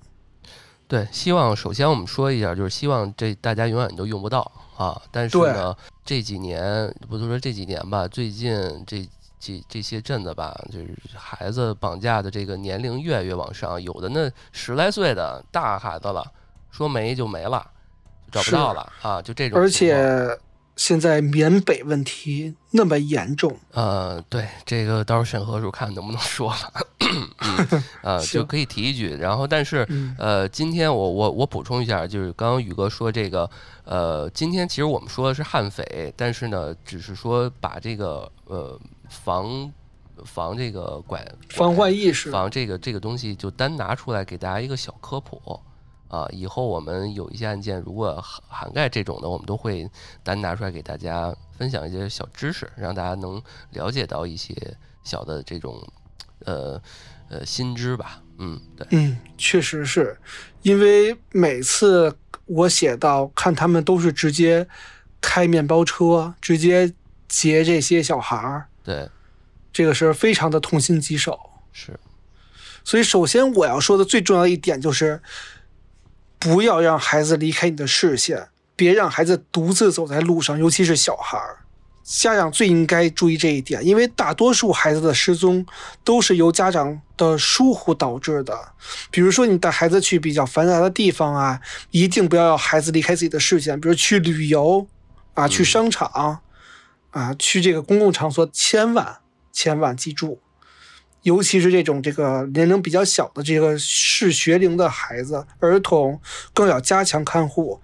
[0.88, 5.02] 对，希望首先我们说一下，就是希望这大家永远都用不到啊。
[5.12, 5.76] 但是呢，
[6.06, 8.54] 这几年不都说这几年吧，最近
[8.86, 9.08] 这
[9.40, 16.26] 这这些阵子吧，就是孩子绑架的这个年龄越来越往上，有的那十来岁的大孩子了，
[16.72, 17.66] 说没就没了，
[18.32, 20.00] 就找不到了啊，就这种情况。
[20.00, 20.40] 而且
[20.76, 26.88] 现在缅北问题那么严重，呃，对，这个到时候审核时候看能不能说了。
[27.40, 29.16] 嗯，呃，就可以提一句。
[29.16, 33.48] 然后，但是嗯呃，今天我我我补充一下，就是刚刚宇哥说这个，
[33.84, 38.80] 呃，今天其实我们说的是悍匪，但是呢，只是说把这个呃
[39.10, 39.72] 防
[40.26, 42.32] 防这个拐防患意识。
[42.32, 45.62] 防这个这个东西就单拿出来给大家一个小科普
[46.14, 46.28] 啊。
[46.32, 49.90] 以后我们有一些案件，如果涵涵盖这种的，我们都会
[50.24, 53.42] 单拿出来给大家分享一些小知识，让大家能
[53.72, 54.56] 了解到一些
[55.04, 55.82] 小的这种
[56.46, 56.82] 呃
[57.30, 58.22] 呃新知吧。
[58.38, 60.18] 嗯，对，嗯，确实是，
[60.64, 62.16] 因为每次
[62.46, 64.68] 我写到看他们都是直接
[65.22, 66.92] 开面包车，直接
[67.28, 69.08] 劫这些小孩儿，对，
[69.72, 71.40] 这个是非常的痛心疾首。
[71.72, 72.00] 是，
[72.84, 75.22] 所以，首先我要说的最重要的一点就是，
[76.44, 81.60] 不要让孩子离开你的视线，别让孩子独自走在路上，尤其是小孩儿。
[82.04, 85.66] 家长最应该注意这一点，因为大多数孩子的失踪
[86.04, 88.74] 都是由家长的疏忽导致的。
[89.10, 91.62] 比如说，你带孩子去比较繁杂的地方啊，
[91.92, 94.86] 一定不要让孩子离开自己的视线，比如去旅游
[95.34, 96.42] 啊，去商场
[97.12, 99.20] 啊，去这个公共场所，千万
[99.54, 100.42] 千万记住，
[101.24, 106.20] 尤其是这种这个年龄比较小的这个是学龄的孩子、儿童，
[106.54, 107.82] 更要加强看护。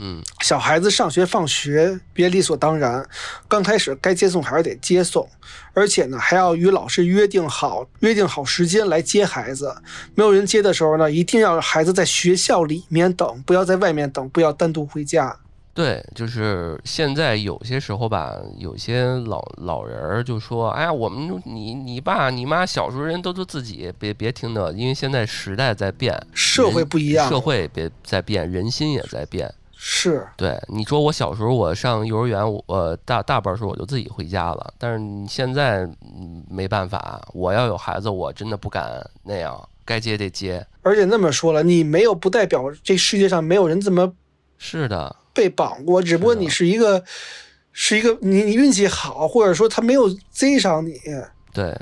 [0.00, 3.04] 嗯，小孩子上学放学别理所当然，
[3.48, 5.28] 刚开始该接送还是得接送，
[5.74, 9.74] 而且呢还要与老师约定好约定好时间来接孩子。
[10.14, 15.36] 没有人接的时候呢，一定要让孩子在学校里面等，不要在外面等，不要单独回家。
[15.78, 29.54] 对，就是现在有些时候吧，有些老老人儿就说：“哎呀，我们你你爸你妈小时候人都都自己，别别听的，因为现在时代在变，社会不一样，社会别在变，人心也在变。
[29.76, 40.66] 是对，你说我小时候我上幼儿园，我呃大大半时候我就自己回家了，但是你现在嗯没办法，我要有孩子，我真的不敢那样，该接得接。
[40.82, 44.12] 而且那么说了，你没有不代表这世界上没有人这么
[44.58, 47.04] 是的，被绑过，只不过你是一个
[47.70, 50.98] 是一个你你运气好，或者说他没有贼上你，
[51.54, 51.80] 对，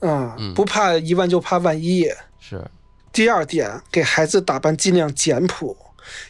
[0.00, 0.54] 嗯，嗯。
[0.54, 2.08] 不怕一万就怕万一。
[2.40, 2.64] 是，
[3.12, 5.76] 第二点，给孩子打扮尽量简朴，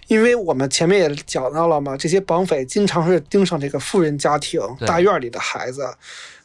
[0.09, 5.89] 因为我们前面也讲到了嘛，这些绑匪经常是盯上这个富人家庭大院里的孩子，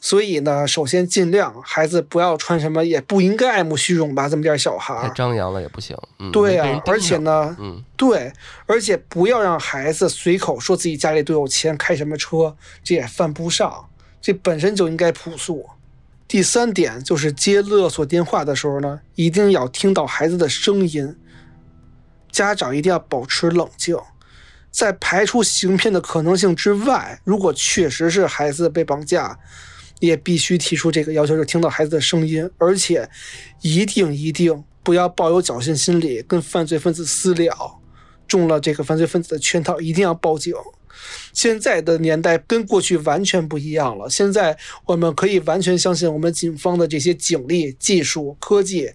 [0.00, 5.08] 所以呢，首先尽量孩子不要穿什么，也不应该爱慕虚荣吧，这么点小孩儿。
[5.08, 5.96] 太张扬了也不行。
[6.18, 8.32] 嗯，对呀、没被人盯而且，呢，嗯，对，
[8.66, 13.86] 而且不要让孩子随口说自己家里多有钱，开什么车，这也犯不上，
[14.20, 15.68] 这本身就应该朴素。
[16.28, 21.14] 第三点就是接勒索电话的时候呢，一定要听到孩子的声音，
[22.32, 23.96] 家长一定要保持冷静，
[24.70, 29.38] 在排除行骗的可能性之外，如果确实是孩子被绑架，
[30.00, 33.08] 也必须提出这个要求，就听到孩子的声音，而且
[33.60, 37.78] 一定一定不要抱有侥幸心理，跟犯罪分子私了，
[38.26, 40.54] 中了这个犯罪分子的圈套，一定要报警。
[41.32, 44.56] 现在的年代跟过去完全不一样了，现在
[44.86, 48.90] 我们可以完全相信我们警方的这些警力、技术、科技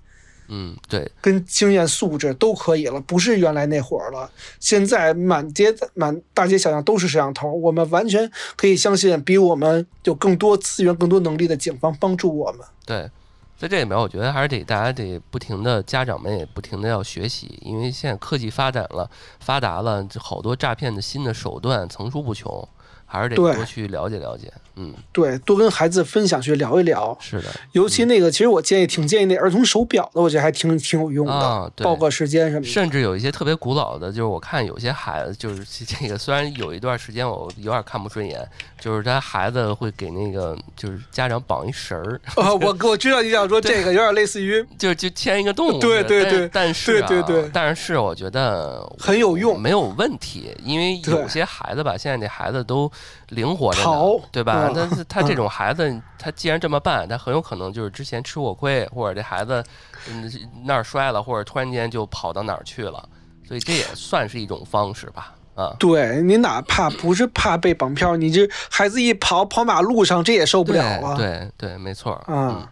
[0.49, 4.29] 嗯，对，跟经验素质都可以了，不是原来那会儿了。
[4.59, 12.61] 现在满街满大街小巷都是摄像头，我们完全可以相信比我们有更多资源、更多能力的警方帮助我们。
[12.85, 13.09] 对，
[13.57, 19.09] 在这里面，我觉得还是得大家得不停的，家长们也不停的要学习，因为现在科技发展了、
[19.39, 22.67] 发达了，好多诈骗的新的手段层出不穷，
[23.07, 24.51] 还是得多去了解了解。
[24.79, 32.67] 嗯，对，多跟孩子分享去聊一聊，是的，尤其那个，其实我建议挺建议那儿童手表的，我觉得还挺挺有用的，啊对报个时间什么的。
[32.67, 38.47] 甚至有一些特别古老的，就是我看有些孩子，就是 这个虽然有一段时间我有点看不顺眼，
[38.79, 47.49] 就是他孩子会给那个就是家长绑一绳儿， 啊，我我知道你想说这个，有点类似于就就牵一个动物，对对但对但是啊对对对。
[47.51, 52.91] 但是我觉得很有用没有问题，因为有些孩子吧，现在这孩子都
[53.29, 54.73] 灵活着呢，对吧嗯？
[54.75, 59.63] 但是他这种孩子，他既然这么办，他很有可能就是之前吃过亏，或者这孩子
[60.09, 60.31] 嗯
[60.63, 63.07] 那儿摔了，或者突然间就跑到哪儿去了，
[63.47, 65.75] 所以这也算是一种方式吧，啊。
[65.79, 71.15] 对你哪怕不是怕被绑票，你这孩子一跑跑马路上，这也受不了啊。
[71.15, 72.13] 对对对，没错。
[72.27, 72.69] 啊。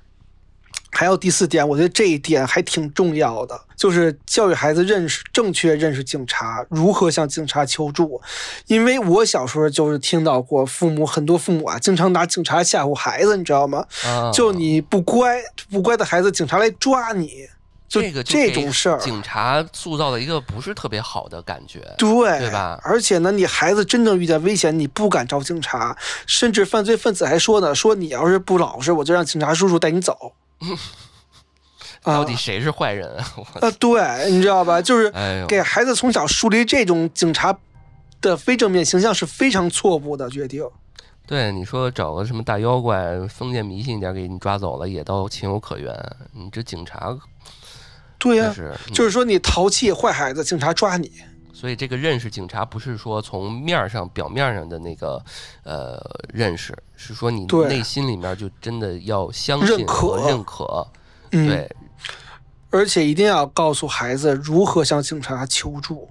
[0.96, 8.22] 还有第四点，我觉得这一点还挺重要的，就是教育孩子认识正确认识警察，如何向警察求助。
[8.68, 13.86] 因为我小时候就是听到过父母很多父母啊，经常拿警察吓唬孩子，你知道吗？
[14.06, 17.48] 啊，就你不乖不乖的孩子，警察来抓你，
[17.90, 18.98] 就这个这种事儿。
[18.98, 21.82] 警察塑造了一个不是特别好的感觉。
[21.98, 30.34] 对，对吧而且呢，你孩子真正遇见危险，你不敢找警察，甚至犯罪分子还说呢，说你要是不老实，我就让警察叔叔带你走。
[30.60, 33.26] 啊到底谁是坏人啊？
[33.38, 34.82] 我啊，对，你知道吧？
[34.82, 35.12] 就是
[35.48, 37.58] 给孩子从小树立这种警察
[38.22, 40.64] 的非正面形象是非常错误的决定。
[41.28, 45.92] 对你说找个什么大妖怪，封建迷信一点给你抓走了，也倒情有可原。
[46.34, 47.18] 你这警察
[48.20, 48.54] 对呀、
[48.94, 51.12] 就是说你淘气坏孩子，警察抓你。
[51.56, 55.24] 所以这个认识警察不是说从面儿上表面上的那个
[55.64, 55.98] 呃
[56.34, 60.86] 认识，是说你内心里面就真的要相信认可和认可。
[61.32, 61.76] 嗯，对，
[62.72, 66.10] 而且一定要告诉孩子如何向警察求助。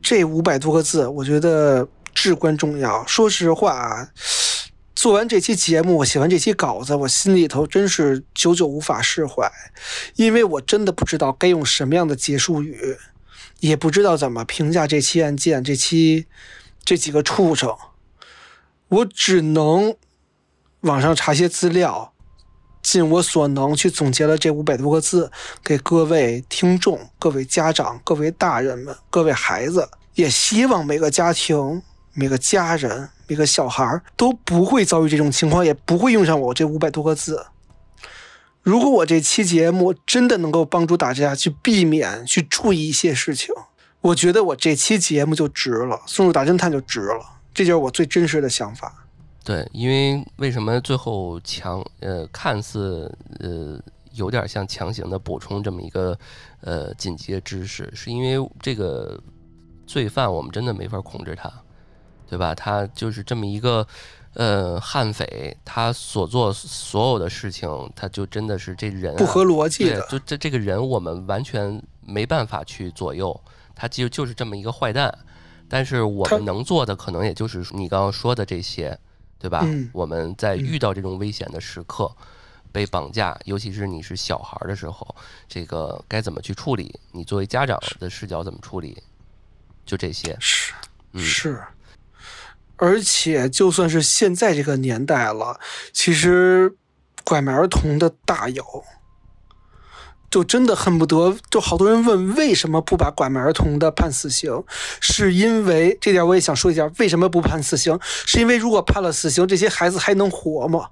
[0.00, 3.04] 这五百多个字，我觉得至关重要。
[3.04, 4.08] 说实话啊，
[4.94, 9.50] 做完这期节目，我写完这期稿子，我心里头真是久久无法释怀，
[10.14, 12.96] 因为我真的不知道该用什么样的结束语，
[13.68, 16.26] 也不知道怎么评价这期案件，这期
[16.84, 17.76] 这几个畜生，
[18.88, 19.96] 我只能
[20.80, 22.12] 网上查些资料。
[22.82, 25.32] 尽我所能去总结了这五百多个字，
[25.64, 31.82] 给各位听众、各位家长、各位大人们、各位孩子，也希望每个家庭、
[32.12, 37.44] 每个家人、每个小孩都不会遭遇这种情况，也不会用上我这五百多个字。
[38.66, 43.54] 如果我这期节目真的能够帮助大家去避免、去注意一些事情，
[44.00, 47.24] 我觉得我这期节目就值了，《松鼠大侦探》就值了。
[47.54, 49.06] 这就是我最真实的想法。
[49.44, 53.80] 对，因为为什么最后强呃看似呃
[54.14, 56.18] 有点像强行的补充这么一个
[56.62, 59.22] 呃紧急的知识，是因为这个
[59.86, 61.48] 罪犯我们真的没法控制他，
[62.28, 62.52] 对吧？
[62.52, 63.86] 他就是这么一个
[64.36, 73.38] 呃悍匪，他所做所有的事情，他就真的是这人、啊、不合逻辑对的，，就这这个人我们完全没办法去左右，
[73.74, 75.12] 他就就是这么一个坏蛋。
[75.68, 78.96] 但是我们能做的可能也就是你刚刚说的这些，
[79.36, 79.62] 对吧？
[79.64, 82.08] 嗯我们在遇到这种危险的时刻，
[82.70, 85.16] 被绑架，尤其是你是小孩儿的时候，
[85.48, 86.94] 这个该怎么去处理？
[87.10, 89.02] 你作为家长的视角怎么处理？
[89.84, 90.72] 就这些，是
[91.12, 91.64] 嗯，是，
[92.76, 95.58] 而且就算是现在这个年代了，
[95.92, 96.76] 其实
[97.24, 98.84] 拐卖儿童的大有。
[100.28, 104.64] 就真的恨不得，就好多人问为什么不把拐卖儿童的判死刑，
[105.00, 107.98] 是因为这点我也想说一下，为什么不判死刑？
[108.02, 110.88] 是因为如果判了死刑，这些孩子还能活吗？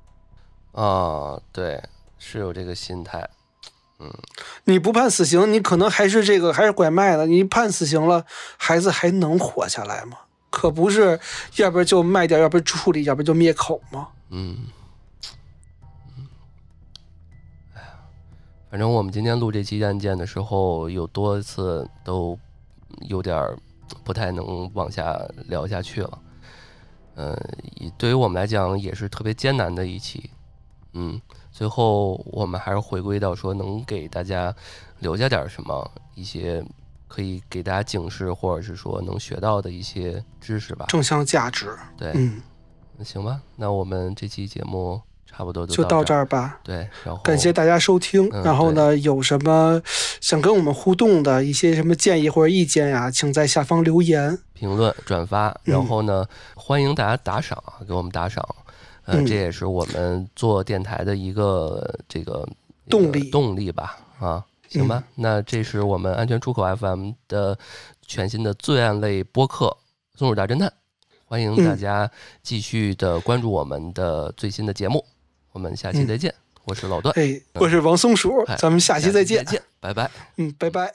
[0.73, 1.83] 啊，对，
[2.17, 3.29] 是有这个心态。
[3.99, 4.11] 嗯，
[4.65, 7.27] 你不判死刑，你可能还是这个还是拐卖的。
[7.27, 8.25] 你判死刑了，
[8.57, 10.19] 孩子还能活下来吗？
[10.55, 11.19] 可不是，
[11.57, 14.09] 要不然就卖掉，要不然处理，要不然就灭口吗？
[14.31, 14.57] 嗯。
[17.75, 17.89] 哎呀
[18.71, 22.39] 反正我们今天录这期案件的时候，有多次都
[23.09, 23.37] 有点
[24.05, 25.19] 不太能往下
[25.49, 26.19] 聊下去了。
[27.17, 27.37] 嗯，
[27.99, 30.31] 对于我们来讲也是特别艰难的一期。
[30.93, 31.21] 嗯，
[31.51, 34.55] 最后我们还是回归到说，能给大家
[35.01, 36.65] 留下点什么，一些
[37.15, 40.87] 可以给大家警示，或者是说能学到的一些知识吧。
[40.89, 41.69] 正向价值。
[41.97, 42.43] 对，嗯，
[42.97, 45.01] 那行吧，那我们这期节目。
[45.37, 46.61] 差不多就到这儿吧。
[46.63, 48.31] 对，然后感谢大家收听。
[48.45, 49.83] 然后呢，有什么
[50.21, 55.53] 想跟我们互动的一些什么建议或者意见呀，请在下方留言、评论、转发。
[55.65, 56.25] 然后呢，
[56.55, 58.47] 欢迎大家打赏，给我们打赏。
[59.07, 62.49] 呃，这也是我们做电台的一个这个
[62.89, 63.99] 动力动力吧。
[64.21, 64.45] 啊，
[64.75, 65.03] 行吧。
[65.15, 67.59] 那这是我们安全出口 FM 的
[68.07, 69.67] 全新的罪案类播客
[70.19, 70.69] 《松鼠大侦探》，
[71.25, 72.11] 欢迎大家
[72.43, 75.05] 继续的关注我们的最新的节目。
[75.53, 76.35] 我们下期再见，
[76.65, 80.93] 我是老段，哎，我是王松鼠，咱们下期再见，再见，拜拜，嗯，拜拜。